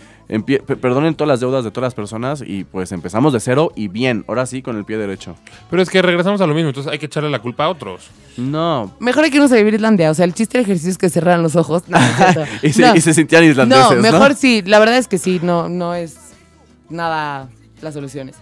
perdonen 0.80 1.16
todas 1.16 1.26
las 1.30 1.40
deudas 1.40 1.64
de 1.64 1.72
todas 1.72 1.86
las 1.88 1.94
personas 1.94 2.44
y 2.46 2.62
pues 2.62 2.92
empezamos 2.92 3.32
de 3.32 3.40
cero 3.40 3.72
y 3.74 3.88
bien, 3.88 4.24
ahora 4.28 4.46
sí 4.46 4.62
con 4.62 4.76
el 4.76 4.84
pie 4.84 4.98
derecho. 4.98 5.34
Pero 5.68 5.82
es 5.82 5.90
que 5.90 6.00
regresamos 6.00 6.40
a 6.40 6.46
lo 6.46 6.54
mismo, 6.54 6.68
entonces 6.68 6.92
hay 6.92 7.00
que 7.00 7.06
echarle 7.06 7.28
la 7.28 7.40
culpa 7.40 7.64
a 7.64 7.70
otros. 7.70 8.08
No. 8.36 8.94
Mejor 9.00 9.24
hay 9.24 9.30
que 9.30 9.38
irnos 9.38 9.50
a 9.50 9.56
vivir 9.56 9.72
a 9.74 9.76
Islandia, 9.78 10.12
o 10.12 10.14
sea, 10.14 10.26
el 10.26 10.32
chiste 10.34 10.58
del 10.58 10.66
ejercicio 10.66 10.92
es 10.92 10.98
que 10.98 11.10
cerraran 11.10 11.42
los 11.42 11.56
ojos. 11.56 11.88
No, 11.88 11.98
no. 11.98 12.44
Y 12.62 12.72
se, 12.72 12.82
No. 12.82 12.94
y 12.94 13.00
se 13.00 13.12
sentían 13.12 13.42
islandeses, 13.42 13.90
No, 13.90 13.96
¿no? 13.96 14.02
mejor 14.02 14.36
sí, 14.36 14.62
la 14.64 14.78
verdad 14.78 14.96
es 14.98 15.08
que 15.08 15.18
sí, 15.18 15.40
no, 15.42 15.68
no 15.68 15.92
es 15.96 16.16
nada 16.88 17.48
las 17.82 17.94
soluciones. 17.94 18.36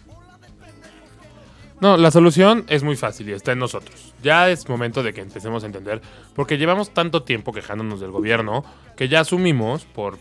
No, 1.80 1.96
la 1.96 2.10
solución 2.10 2.64
es 2.68 2.82
muy 2.82 2.96
fácil 2.96 3.28
y 3.28 3.32
está 3.32 3.52
en 3.52 3.60
nosotros. 3.60 4.12
Ya 4.22 4.50
es 4.50 4.68
momento 4.68 5.02
de 5.02 5.12
que 5.12 5.20
empecemos 5.20 5.62
a 5.62 5.66
entender, 5.66 6.00
porque 6.34 6.58
llevamos 6.58 6.90
tanto 6.92 7.22
tiempo 7.22 7.52
quejándonos 7.52 8.00
del 8.00 8.10
gobierno 8.10 8.64
que 8.96 9.08
ya 9.08 9.20
asumimos 9.20 9.84
por, 9.84 10.18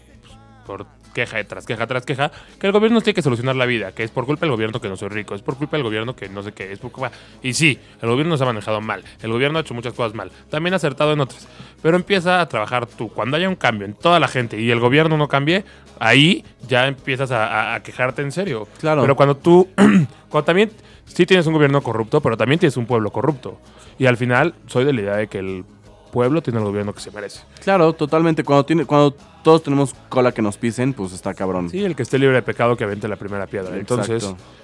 por 0.67 0.85
queja 1.15 1.43
tras 1.45 1.65
queja 1.65 1.87
tras 1.87 2.05
queja 2.05 2.31
que 2.59 2.67
el 2.67 2.73
gobierno 2.73 3.01
tiene 3.01 3.15
que 3.15 3.23
solucionar 3.23 3.55
la 3.55 3.65
vida, 3.65 3.91
que 3.91 4.03
es 4.03 4.11
por 4.11 4.27
culpa 4.27 4.41
del 4.41 4.51
gobierno 4.51 4.79
que 4.79 4.87
no 4.87 4.95
soy 4.97 5.09
rico, 5.09 5.33
es 5.33 5.41
por 5.41 5.57
culpa 5.57 5.75
del 5.77 5.83
gobierno 5.83 6.15
que 6.15 6.29
no 6.29 6.43
sé 6.43 6.51
qué, 6.51 6.71
es 6.71 6.77
por 6.77 6.91
culpa... 6.91 7.11
Y 7.41 7.55
sí, 7.55 7.79
el 8.03 8.07
gobierno 8.09 8.33
nos 8.33 8.41
ha 8.41 8.45
manejado 8.45 8.79
mal, 8.79 9.03
el 9.23 9.31
gobierno 9.31 9.57
ha 9.57 9.61
hecho 9.61 9.73
muchas 9.73 9.93
cosas 9.93 10.13
mal, 10.13 10.29
también 10.51 10.73
ha 10.73 10.77
acertado 10.77 11.13
en 11.13 11.21
otras, 11.21 11.47
pero 11.81 11.97
empieza 11.97 12.39
a 12.39 12.47
trabajar 12.47 12.85
tú. 12.85 13.09
Cuando 13.09 13.35
haya 13.35 13.49
un 13.49 13.55
cambio 13.55 13.87
en 13.87 13.95
toda 13.95 14.19
la 14.19 14.27
gente 14.27 14.61
y 14.61 14.69
el 14.69 14.79
gobierno 14.79 15.17
no 15.17 15.27
cambie, 15.27 15.63
ahí 15.99 16.45
ya 16.67 16.85
empiezas 16.87 17.31
a, 17.31 17.47
a- 17.47 17.75
a 17.75 17.81
quejarte 17.81 18.21
en 18.21 18.31
serio. 18.31 18.67
Claro. 18.79 19.01
Pero 19.01 19.15
cuando 19.15 19.35
tú, 19.37 19.67
cuando 20.29 20.43
también, 20.45 20.69
sí 21.07 21.25
tienes 21.25 21.47
un 21.47 21.53
gobierno 21.53 21.81
corrupto, 21.81 22.21
pero 22.21 22.37
también 22.37 22.59
tienes 22.59 22.77
un 22.77 22.85
pueblo 22.85 23.11
corrupto. 23.11 23.57
Y 23.97 24.05
al 24.05 24.17
final, 24.17 24.53
soy 24.67 24.85
de 24.85 24.93
la 24.93 25.01
idea 25.01 25.15
de 25.17 25.27
que 25.27 25.39
el 25.39 25.65
pueblo 26.11 26.41
tiene 26.41 26.59
el 26.59 26.65
gobierno 26.65 26.93
que 26.93 26.99
se 27.01 27.11
merece. 27.11 27.41
Claro, 27.63 27.93
totalmente. 27.93 28.43
Cuando, 28.43 28.65
tiene, 28.65 28.85
cuando 28.85 29.11
todos 29.43 29.63
tenemos 29.63 29.93
cola 30.09 30.31
que 30.31 30.41
nos 30.41 30.57
pisen, 30.57 30.93
pues 30.93 31.11
está 31.13 31.33
cabrón. 31.33 31.69
Sí, 31.69 31.83
el 31.83 31.95
que 31.95 32.03
esté 32.03 32.17
libre 32.19 32.35
de 32.35 32.41
pecado 32.43 32.77
que 32.77 32.83
avente 32.85 33.07
la 33.07 33.15
primera 33.17 33.45
piedra. 33.47 33.75
Entonces, 33.77 34.23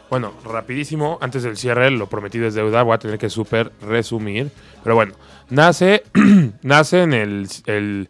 bueno, 0.10 0.34
rapidísimo, 0.46 1.18
antes 1.22 1.44
del 1.44 1.58
cierre, 1.58 1.91
lo 1.91 2.08
prometido 2.08 2.48
es 2.48 2.54
deuda, 2.54 2.84
voy 2.84 2.94
a 2.96 3.00
tener 3.00 3.18
que 3.18 3.30
súper 3.30 3.72
resumir. 3.82 4.52
Pero 4.84 4.96
bueno, 4.96 5.14
nace, 5.50 6.04
nace 6.62 7.02
en 7.04 7.14
el, 7.14 7.48
el- 7.66 8.10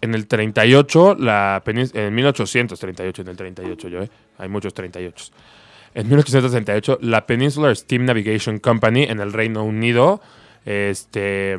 en 0.00 0.14
el 0.14 0.28
38, 0.28 1.16
la 1.18 1.60
en 1.66 2.14
1838, 2.14 3.22
en 3.22 3.28
el 3.28 3.36
38 3.36 3.88
yo, 3.88 4.02
¿eh? 4.02 4.10
Hay 4.38 4.48
muchos 4.48 4.72
38. 4.72 5.24
En 5.94 6.06
1868, 6.08 6.98
la 7.02 7.26
Peninsular 7.26 7.74
Steam 7.76 8.04
Navigation 8.04 8.58
Company 8.58 9.04
en 9.04 9.20
el 9.20 9.32
Reino 9.32 9.64
Unido, 9.64 10.20
este... 10.64 11.56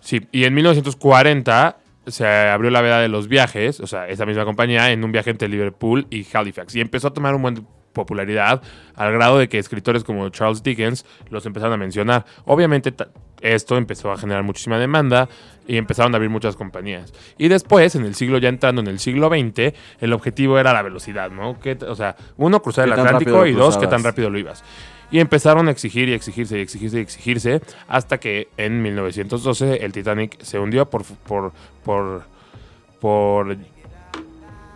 Sí, 0.00 0.26
y 0.32 0.44
en 0.44 0.54
1940 0.54 1.76
se 2.06 2.26
abrió 2.26 2.70
la 2.70 2.80
veda 2.80 3.00
de 3.00 3.08
los 3.08 3.28
viajes, 3.28 3.78
o 3.78 3.86
sea, 3.86 4.08
esa 4.08 4.26
misma 4.26 4.44
compañía, 4.44 4.90
en 4.90 5.04
un 5.04 5.12
viaje 5.12 5.30
entre 5.30 5.48
Liverpool 5.48 6.06
y 6.10 6.26
Halifax. 6.32 6.74
Y 6.74 6.80
empezó 6.80 7.08
a 7.08 7.14
tomar 7.14 7.34
un 7.34 7.42
buen 7.42 7.66
popularidad 7.92 8.62
al 8.96 9.12
grado 9.12 9.38
de 9.38 9.48
que 9.48 9.58
escritores 9.58 10.02
como 10.02 10.28
Charles 10.30 10.62
Dickens 10.62 11.04
los 11.30 11.46
empezaron 11.46 11.74
a 11.74 11.76
mencionar. 11.76 12.24
Obviamente 12.44 12.92
esto 13.42 13.76
empezó 13.76 14.10
a 14.10 14.16
generar 14.16 14.42
muchísima 14.42 14.78
demanda 14.78 15.28
y 15.66 15.76
empezaron 15.76 16.14
a 16.14 16.16
abrir 16.16 16.30
muchas 16.30 16.56
compañías. 16.56 17.12
Y 17.38 17.48
después, 17.48 17.94
en 17.94 18.04
el 18.04 18.14
siglo 18.14 18.38
ya 18.38 18.48
entrando 18.48 18.80
en 18.80 18.88
el 18.88 18.98
siglo 18.98 19.28
XX, 19.28 19.74
el 20.00 20.12
objetivo 20.12 20.58
era 20.58 20.72
la 20.72 20.82
velocidad, 20.82 21.30
¿no? 21.30 21.58
Que, 21.60 21.78
o 21.86 21.94
sea, 21.94 22.16
uno, 22.36 22.62
cruzar 22.62 22.84
el 22.86 22.90
¿Qué 22.92 22.96
tan 22.96 23.06
Atlántico 23.06 23.46
y 23.46 23.52
dos, 23.52 23.78
qué 23.78 23.86
tan 23.86 24.02
rápido 24.02 24.30
lo 24.30 24.38
ibas. 24.38 24.64
Y 25.10 25.20
empezaron 25.20 25.68
a 25.68 25.70
exigir 25.70 26.08
y 26.08 26.14
exigirse 26.14 26.58
y 26.58 26.62
exigirse 26.62 26.98
y 26.98 27.00
exigirse 27.00 27.60
hasta 27.86 28.18
que 28.18 28.48
en 28.56 28.80
1912 28.82 29.84
el 29.84 29.92
Titanic 29.92 30.40
se 30.40 30.58
hundió 30.58 30.88
por, 30.88 31.04
por, 31.04 31.52
por, 31.84 32.22
por 32.98 33.56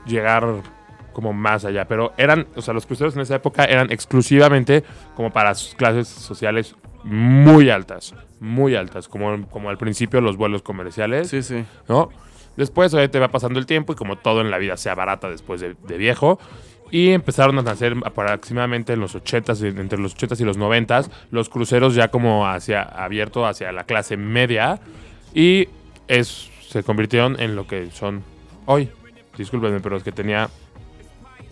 llegar 0.06 0.46
como 1.14 1.32
más 1.32 1.64
allá. 1.64 1.86
Pero 1.86 2.12
eran, 2.18 2.46
o 2.54 2.60
sea, 2.60 2.74
los 2.74 2.84
cruceros 2.84 3.14
en 3.14 3.22
esa 3.22 3.36
época 3.36 3.64
eran 3.64 3.90
exclusivamente 3.90 4.84
como 5.14 5.32
para 5.32 5.54
sus 5.54 5.74
clases 5.74 6.06
sociales 6.06 6.76
muy 7.06 7.70
altas, 7.70 8.14
muy 8.40 8.74
altas, 8.74 9.06
como, 9.08 9.48
como 9.48 9.70
al 9.70 9.78
principio 9.78 10.20
los 10.20 10.36
vuelos 10.36 10.62
comerciales. 10.62 11.28
Sí, 11.28 11.42
sí. 11.42 11.64
¿no? 11.88 12.10
Después 12.56 12.92
obviamente 12.92 13.18
va 13.18 13.28
pasando 13.28 13.58
el 13.58 13.66
tiempo 13.66 13.92
y 13.92 13.96
como 13.96 14.16
todo 14.16 14.40
en 14.40 14.50
la 14.50 14.58
vida 14.58 14.76
se 14.76 14.90
abarata 14.90 15.30
después 15.30 15.60
de, 15.60 15.76
de 15.86 15.98
viejo 15.98 16.40
Y 16.90 17.10
empezaron 17.10 17.58
a 17.58 17.62
nacer 17.62 17.94
aproximadamente 18.04 18.94
en 18.94 19.00
los 19.00 19.14
80s, 19.14 19.78
entre 19.78 19.98
los 19.98 20.16
80s 20.16 20.40
y 20.40 20.44
los 20.44 20.58
90s, 20.58 21.10
los 21.30 21.48
cruceros 21.48 21.94
ya 21.94 22.08
como 22.08 22.46
hacia 22.46 22.82
abierto 22.82 23.46
hacia 23.46 23.70
la 23.72 23.84
clase 23.84 24.16
media 24.16 24.80
y 25.34 25.68
es, 26.08 26.50
se 26.68 26.82
convirtieron 26.82 27.38
en 27.40 27.54
lo 27.54 27.66
que 27.66 27.90
son 27.90 28.24
hoy. 28.64 28.90
Discúlpenme, 29.36 29.80
pero 29.80 29.96
es 29.96 30.02
que 30.02 30.12
tenía 30.12 30.48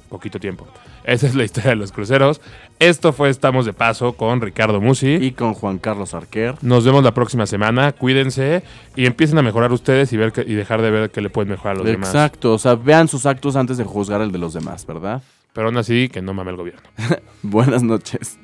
poquito 0.09 0.41
tiempo. 0.41 0.67
Esa 1.05 1.27
es 1.27 1.35
la 1.35 1.45
historia 1.45 1.71
de 1.71 1.77
los 1.77 1.93
cruceros. 1.93 2.41
Esto 2.79 3.13
fue 3.13 3.29
Estamos 3.29 3.67
de 3.67 3.73
Paso 3.73 4.15
con 4.15 4.41
Ricardo 4.41 4.81
Musi. 4.81 5.15
Y 5.21 5.33
con 5.33 5.53
Juan 5.55 5.79
Carlos 5.79 6.15
Arquer. 6.15 6.57
Nos 6.63 6.85
vemos 6.85 7.05
la 7.05 7.13
próxima 7.13 7.47
semana. 7.47 7.93
Cuídense 7.93 8.63
y 8.97 9.07
empiecen 9.07 9.39
a 9.39 9.43
mejorar 9.43 9.71
ustedes 9.73 10.13
y 10.13 10.17
ver 10.17 10.33
que- 10.33 10.43
y 10.47 10.55
dejar 10.55 10.81
de 10.83 10.91
ver 10.91 11.11
que 11.11 11.21
le 11.21 11.31
pueden 11.31 11.51
mejorar 11.51 11.77
a 11.77 11.79
los 11.81 11.87
demás. 11.87 12.09
Exacto, 12.09 12.55
o 12.55 12.59
sea, 12.59 12.75
vean 12.75 13.09
sus 13.09 13.27
actos 13.27 13.55
antes 13.57 13.77
de 13.77 13.85
juzgar 13.85 14.21
el 14.23 14.33
de 14.33 14.39
los 14.39 14.55
demás, 14.55 14.87
¿verdad? 14.87 15.23
Pero 15.53 15.69
aún 15.69 15.77
así, 15.77 16.09
que 16.09 16.21
no 16.23 16.35
mame 16.35 16.51
el 16.51 16.57
gobierno. 16.57 16.83
Buenas 17.43 17.83
noches. 17.83 18.39